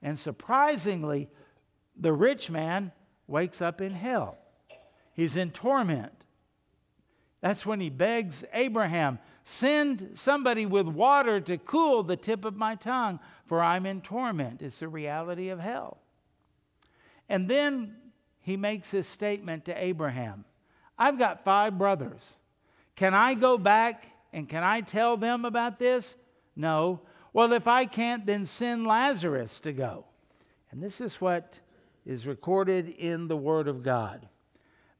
And 0.00 0.18
surprisingly, 0.18 1.28
the 1.96 2.12
rich 2.12 2.50
man 2.50 2.92
wakes 3.26 3.60
up 3.60 3.80
in 3.80 3.92
hell. 3.92 4.38
He's 5.12 5.36
in 5.36 5.50
torment. 5.50 6.12
That's 7.40 7.66
when 7.66 7.80
he 7.80 7.90
begs 7.90 8.44
Abraham, 8.52 9.18
Send 9.44 10.12
somebody 10.14 10.66
with 10.66 10.86
water 10.86 11.40
to 11.40 11.58
cool 11.58 12.02
the 12.04 12.16
tip 12.16 12.44
of 12.44 12.56
my 12.56 12.76
tongue, 12.76 13.18
for 13.46 13.60
I'm 13.60 13.86
in 13.86 14.00
torment. 14.00 14.62
It's 14.62 14.78
the 14.78 14.88
reality 14.88 15.48
of 15.48 15.58
hell. 15.58 15.98
And 17.28 17.48
then 17.48 17.96
he 18.42 18.56
makes 18.56 18.90
this 18.90 19.08
statement 19.08 19.64
to 19.66 19.74
Abraham 19.84 20.44
I've 20.98 21.18
got 21.18 21.42
five 21.42 21.78
brothers. 21.78 22.34
Can 22.94 23.14
I 23.14 23.34
go 23.34 23.58
back 23.58 24.06
and 24.32 24.48
can 24.48 24.62
I 24.62 24.82
tell 24.82 25.16
them 25.16 25.44
about 25.44 25.78
this? 25.78 26.14
No. 26.54 27.00
Well, 27.32 27.54
if 27.54 27.66
I 27.66 27.86
can't, 27.86 28.26
then 28.26 28.44
send 28.44 28.86
Lazarus 28.86 29.58
to 29.60 29.72
go. 29.72 30.04
And 30.70 30.82
this 30.82 31.00
is 31.00 31.20
what 31.20 31.58
is 32.04 32.26
recorded 32.26 32.90
in 32.90 33.26
the 33.26 33.36
Word 33.36 33.66
of 33.68 33.82
God. 33.82 34.28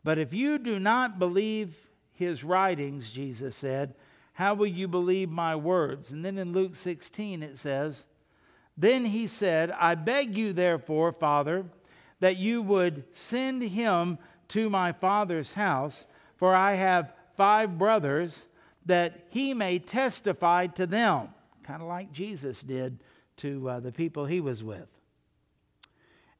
But 0.02 0.18
if 0.18 0.32
you 0.32 0.58
do 0.58 0.80
not 0.80 1.18
believe 1.18 1.76
his 2.14 2.42
writings, 2.42 3.12
Jesus 3.12 3.54
said, 3.54 3.94
how 4.34 4.54
will 4.54 4.66
you 4.66 4.88
believe 4.88 5.30
my 5.30 5.56
words? 5.56 6.10
And 6.10 6.24
then 6.24 6.38
in 6.38 6.52
Luke 6.52 6.76
16 6.76 7.42
it 7.42 7.58
says, 7.58 8.06
Then 8.76 9.04
he 9.04 9.26
said, 9.26 9.70
I 9.70 9.94
beg 9.94 10.36
you, 10.36 10.52
therefore, 10.52 11.12
Father, 11.12 11.66
that 12.22 12.36
you 12.36 12.62
would 12.62 13.02
send 13.10 13.64
him 13.64 14.16
to 14.46 14.70
my 14.70 14.92
father's 14.92 15.54
house, 15.54 16.06
for 16.36 16.54
I 16.54 16.74
have 16.74 17.12
five 17.36 17.76
brothers, 17.76 18.46
that 18.86 19.26
he 19.30 19.52
may 19.54 19.80
testify 19.80 20.68
to 20.68 20.86
them, 20.86 21.30
kind 21.64 21.82
of 21.82 21.88
like 21.88 22.12
Jesus 22.12 22.62
did 22.62 23.00
to 23.38 23.68
uh, 23.68 23.80
the 23.80 23.90
people 23.90 24.24
he 24.24 24.40
was 24.40 24.62
with. 24.62 24.86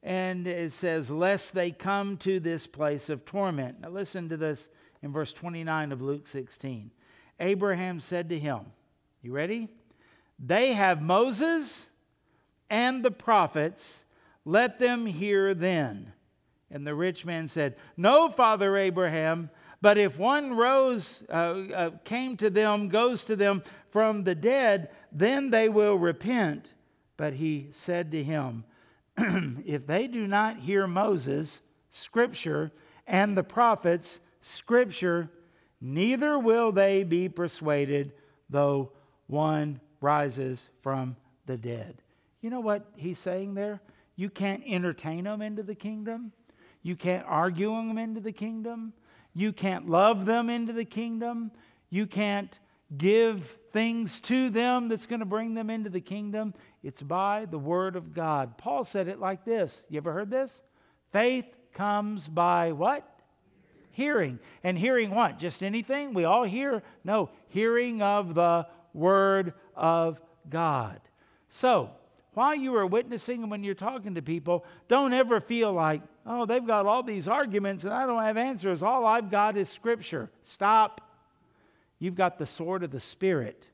And 0.01 0.47
it 0.47 0.71
says, 0.71 1.11
Lest 1.11 1.53
they 1.53 1.71
come 1.71 2.15
to 2.19 2.39
this 2.39 2.65
place 2.65 3.09
of 3.09 3.25
torment. 3.25 3.81
Now, 3.81 3.89
listen 3.89 4.29
to 4.29 4.37
this 4.37 4.69
in 5.01 5.11
verse 5.11 5.33
29 5.33 5.91
of 5.91 6.01
Luke 6.01 6.27
16. 6.27 6.91
Abraham 7.41 7.99
said 7.99 8.29
to 8.29 8.39
him, 8.39 8.61
You 9.21 9.33
ready? 9.33 9.67
They 10.39 10.75
have 10.75 11.01
Moses 11.01 11.89
and 12.69 13.03
the 13.03 13.11
prophets. 13.11 14.05
Let 14.45 14.79
them 14.79 15.05
hear 15.05 15.53
then. 15.53 16.13
And 16.69 16.85
the 16.85 16.95
rich 16.95 17.25
man 17.25 17.47
said, 17.47 17.75
No, 17.95 18.29
Father 18.29 18.75
Abraham, 18.77 19.49
but 19.81 19.97
if 19.97 20.17
one 20.17 20.55
rose, 20.55 21.23
uh, 21.29 21.33
uh, 21.33 21.89
came 22.03 22.37
to 22.37 22.49
them, 22.49 22.87
goes 22.89 23.25
to 23.25 23.35
them 23.35 23.63
from 23.89 24.23
the 24.23 24.33
dead, 24.33 24.89
then 25.11 25.49
they 25.49 25.69
will 25.69 25.95
repent. 25.95 26.73
But 27.15 27.33
he 27.33 27.67
said 27.71 28.11
to 28.11 28.23
him, 28.23 28.63
If 29.17 29.85
they 29.85 30.07
do 30.07 30.25
not 30.25 30.57
hear 30.57 30.87
Moses, 30.87 31.61
Scripture, 31.89 32.71
and 33.05 33.37
the 33.37 33.43
prophets, 33.43 34.19
Scripture, 34.41 35.29
neither 35.79 36.39
will 36.39 36.71
they 36.71 37.03
be 37.03 37.29
persuaded, 37.29 38.13
though 38.49 38.91
one 39.27 39.79
rises 40.01 40.69
from 40.81 41.15
the 41.45 41.57
dead. 41.57 42.01
You 42.41 42.49
know 42.49 42.61
what 42.61 42.85
he's 42.95 43.19
saying 43.19 43.53
there? 43.53 43.81
You 44.15 44.29
can't 44.29 44.63
entertain 44.65 45.23
them 45.23 45.41
into 45.41 45.63
the 45.63 45.75
kingdom. 45.75 46.31
You 46.81 46.95
can't 46.95 47.25
argue 47.27 47.69
them 47.69 47.97
into 47.97 48.21
the 48.21 48.31
kingdom. 48.31 48.93
You 49.33 49.51
can't 49.53 49.89
love 49.89 50.25
them 50.25 50.49
into 50.49 50.73
the 50.73 50.85
kingdom. 50.85 51.51
You 51.89 52.05
can't 52.05 52.57
give 52.97 53.57
things 53.71 54.19
to 54.21 54.49
them 54.49 54.87
that's 54.87 55.07
going 55.07 55.21
to 55.21 55.25
bring 55.25 55.53
them 55.53 55.69
into 55.69 55.89
the 55.89 56.01
kingdom. 56.01 56.53
It's 56.83 57.01
by 57.01 57.45
the 57.49 57.57
word 57.57 57.95
of 57.95 58.13
God. 58.13 58.57
Paul 58.57 58.83
said 58.83 59.07
it 59.07 59.19
like 59.19 59.45
this. 59.45 59.83
You 59.89 59.97
ever 59.97 60.13
heard 60.13 60.29
this? 60.29 60.61
Faith 61.11 61.45
comes 61.73 62.27
by 62.27 62.71
what? 62.73 63.07
Hearing. 63.91 64.39
And 64.63 64.77
hearing 64.77 65.11
what? 65.11 65.39
Just 65.39 65.63
anything? 65.63 66.13
We 66.13 66.25
all 66.25 66.43
hear? 66.43 66.83
No, 67.03 67.29
hearing 67.49 68.01
of 68.01 68.35
the 68.35 68.67
word 68.93 69.53
of 69.75 70.19
God. 70.49 70.99
So, 71.49 71.91
while 72.33 72.55
you 72.55 72.75
are 72.75 72.85
witnessing 72.85 73.43
and 73.43 73.51
when 73.51 73.63
you're 73.63 73.75
talking 73.75 74.15
to 74.15 74.21
people, 74.21 74.65
don't 74.87 75.13
ever 75.13 75.39
feel 75.39 75.71
like, 75.71 76.01
oh, 76.25 76.45
they've 76.45 76.65
got 76.65 76.85
all 76.85 77.03
these 77.03 77.27
arguments 77.27 77.83
and 77.83 77.93
I 77.93 78.05
don't 78.05 78.23
have 78.23 78.37
answers. 78.37 78.81
All 78.81 79.05
I've 79.05 79.29
got 79.29 79.57
is 79.57 79.69
Scripture. 79.69 80.29
Stop. 80.41 81.01
You've 81.99 82.15
got 82.15 82.37
the 82.37 82.45
sword 82.45 82.83
of 82.83 82.91
the 82.91 82.99
Spirit. 82.99 83.65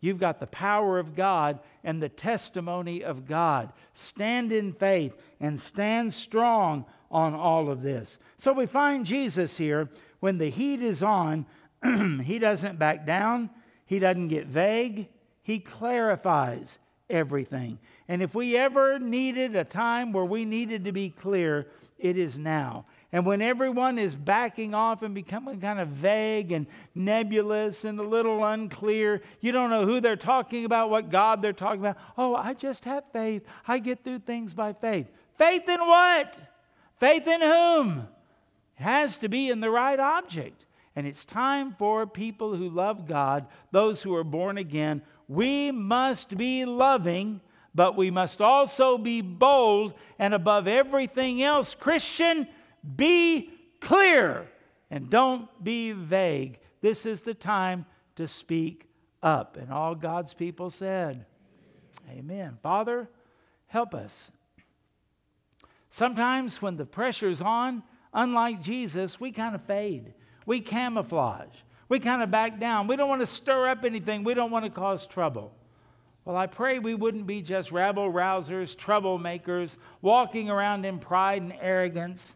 You've 0.00 0.18
got 0.18 0.40
the 0.40 0.46
power 0.48 0.98
of 0.98 1.14
God 1.14 1.60
and 1.84 2.02
the 2.02 2.08
testimony 2.08 3.04
of 3.04 3.26
God. 3.26 3.72
Stand 3.94 4.52
in 4.52 4.72
faith 4.72 5.16
and 5.40 5.58
stand 5.58 6.12
strong 6.12 6.84
on 7.10 7.34
all 7.34 7.70
of 7.70 7.82
this. 7.82 8.18
So 8.36 8.52
we 8.52 8.66
find 8.66 9.06
Jesus 9.06 9.56
here 9.56 9.88
when 10.20 10.38
the 10.38 10.50
heat 10.50 10.82
is 10.82 11.02
on, 11.02 11.46
he 12.24 12.38
doesn't 12.38 12.78
back 12.78 13.06
down, 13.06 13.50
he 13.86 13.98
doesn't 13.98 14.28
get 14.28 14.46
vague, 14.46 15.08
he 15.42 15.58
clarifies 15.58 16.78
everything. 17.12 17.78
And 18.08 18.22
if 18.22 18.34
we 18.34 18.56
ever 18.56 18.98
needed 18.98 19.54
a 19.54 19.64
time 19.64 20.12
where 20.12 20.24
we 20.24 20.44
needed 20.44 20.86
to 20.86 20.92
be 20.92 21.10
clear, 21.10 21.68
it 21.98 22.18
is 22.18 22.38
now. 22.38 22.86
And 23.12 23.26
when 23.26 23.42
everyone 23.42 23.98
is 23.98 24.14
backing 24.14 24.74
off 24.74 25.02
and 25.02 25.14
becoming 25.14 25.60
kind 25.60 25.78
of 25.78 25.88
vague 25.88 26.50
and 26.50 26.66
nebulous 26.94 27.84
and 27.84 28.00
a 28.00 28.02
little 28.02 28.42
unclear, 28.42 29.20
you 29.40 29.52
don't 29.52 29.68
know 29.68 29.84
who 29.84 30.00
they're 30.00 30.16
talking 30.16 30.64
about, 30.64 30.88
what 30.88 31.10
God 31.10 31.42
they're 31.42 31.52
talking 31.52 31.80
about. 31.80 31.98
Oh, 32.16 32.34
I 32.34 32.54
just 32.54 32.86
have 32.86 33.04
faith. 33.12 33.44
I 33.68 33.78
get 33.78 34.02
through 34.02 34.20
things 34.20 34.54
by 34.54 34.72
faith. 34.72 35.06
Faith 35.36 35.68
in 35.68 35.80
what? 35.80 36.36
Faith 36.98 37.28
in 37.28 37.42
whom? 37.42 38.08
It 38.78 38.82
has 38.82 39.18
to 39.18 39.28
be 39.28 39.50
in 39.50 39.60
the 39.60 39.70
right 39.70 40.00
object. 40.00 40.64
And 40.96 41.06
it's 41.06 41.24
time 41.24 41.74
for 41.78 42.06
people 42.06 42.56
who 42.56 42.68
love 42.68 43.06
God, 43.06 43.46
those 43.70 44.02
who 44.02 44.14
are 44.14 44.24
born 44.24 44.58
again. 44.58 45.02
We 45.32 45.72
must 45.72 46.36
be 46.36 46.66
loving, 46.66 47.40
but 47.74 47.96
we 47.96 48.10
must 48.10 48.42
also 48.42 48.98
be 48.98 49.22
bold. 49.22 49.94
And 50.18 50.34
above 50.34 50.68
everything 50.68 51.42
else, 51.42 51.74
Christian, 51.74 52.46
be 52.96 53.50
clear 53.80 54.46
and 54.90 55.08
don't 55.08 55.48
be 55.64 55.92
vague. 55.92 56.58
This 56.82 57.06
is 57.06 57.22
the 57.22 57.32
time 57.32 57.86
to 58.16 58.28
speak 58.28 58.86
up. 59.22 59.56
And 59.56 59.72
all 59.72 59.94
God's 59.94 60.34
people 60.34 60.68
said, 60.68 61.24
Amen. 62.10 62.58
Father, 62.62 63.08
help 63.68 63.94
us. 63.94 64.30
Sometimes 65.88 66.60
when 66.60 66.76
the 66.76 66.84
pressure's 66.84 67.40
on, 67.40 67.82
unlike 68.12 68.60
Jesus, 68.60 69.18
we 69.18 69.32
kind 69.32 69.54
of 69.54 69.62
fade. 69.62 70.12
We 70.44 70.60
camouflage. 70.60 71.56
We 71.92 72.00
kind 72.00 72.22
of 72.22 72.30
back 72.30 72.58
down. 72.58 72.86
We 72.86 72.96
don't 72.96 73.10
want 73.10 73.20
to 73.20 73.26
stir 73.26 73.68
up 73.68 73.84
anything. 73.84 74.24
We 74.24 74.32
don't 74.32 74.50
want 74.50 74.64
to 74.64 74.70
cause 74.70 75.06
trouble. 75.06 75.52
Well, 76.24 76.38
I 76.38 76.46
pray 76.46 76.78
we 76.78 76.94
wouldn't 76.94 77.26
be 77.26 77.42
just 77.42 77.70
rabble 77.70 78.10
rousers, 78.10 78.74
troublemakers, 78.74 79.76
walking 80.00 80.48
around 80.48 80.86
in 80.86 80.98
pride 80.98 81.42
and 81.42 81.52
arrogance 81.60 82.34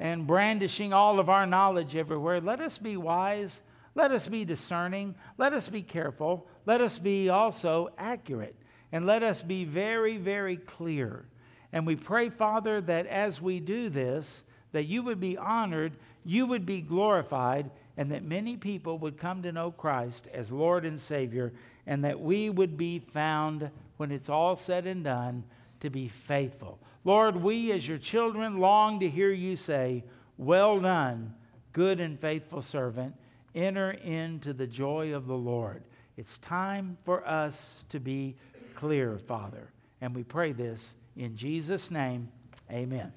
and 0.00 0.26
brandishing 0.26 0.92
all 0.92 1.20
of 1.20 1.28
our 1.28 1.46
knowledge 1.46 1.94
everywhere. 1.94 2.40
Let 2.40 2.60
us 2.60 2.78
be 2.78 2.96
wise. 2.96 3.62
Let 3.94 4.10
us 4.10 4.26
be 4.26 4.44
discerning. 4.44 5.14
Let 5.38 5.52
us 5.52 5.68
be 5.68 5.82
careful. 5.82 6.48
Let 6.64 6.80
us 6.80 6.98
be 6.98 7.28
also 7.28 7.90
accurate. 7.98 8.56
And 8.90 9.06
let 9.06 9.22
us 9.22 9.40
be 9.40 9.64
very, 9.64 10.16
very 10.16 10.56
clear. 10.56 11.26
And 11.72 11.86
we 11.86 11.94
pray, 11.94 12.28
Father, 12.28 12.80
that 12.80 13.06
as 13.06 13.40
we 13.40 13.60
do 13.60 13.88
this, 13.88 14.42
that 14.72 14.86
you 14.86 15.04
would 15.04 15.20
be 15.20 15.38
honored 15.38 15.92
you 16.26 16.44
would 16.46 16.66
be 16.66 16.80
glorified, 16.80 17.70
and 17.96 18.10
that 18.12 18.24
many 18.24 18.56
people 18.56 18.98
would 18.98 19.18
come 19.18 19.42
to 19.42 19.52
know 19.52 19.70
Christ 19.70 20.28
as 20.32 20.52
Lord 20.52 20.84
and 20.84 21.00
Savior, 21.00 21.52
and 21.86 22.04
that 22.04 22.20
we 22.20 22.50
would 22.50 22.76
be 22.76 22.98
found, 22.98 23.70
when 23.96 24.10
it's 24.10 24.28
all 24.28 24.56
said 24.56 24.86
and 24.86 25.02
done, 25.04 25.44
to 25.80 25.90
be 25.90 26.08
faithful. 26.08 26.78
Lord, 27.04 27.36
we 27.36 27.72
as 27.72 27.86
your 27.86 27.98
children 27.98 28.58
long 28.58 29.00
to 29.00 29.08
hear 29.08 29.30
you 29.30 29.56
say, 29.56 30.04
Well 30.36 30.80
done, 30.80 31.34
good 31.72 32.00
and 32.00 32.18
faithful 32.20 32.62
servant. 32.62 33.14
Enter 33.54 33.92
into 33.92 34.52
the 34.52 34.66
joy 34.66 35.14
of 35.14 35.26
the 35.26 35.36
Lord. 35.36 35.84
It's 36.16 36.38
time 36.38 36.98
for 37.04 37.26
us 37.26 37.84
to 37.88 38.00
be 38.00 38.36
clear, 38.74 39.18
Father. 39.18 39.70
And 40.00 40.14
we 40.14 40.24
pray 40.24 40.52
this 40.52 40.94
in 41.16 41.36
Jesus' 41.36 41.90
name. 41.90 42.28
Amen. 42.70 43.12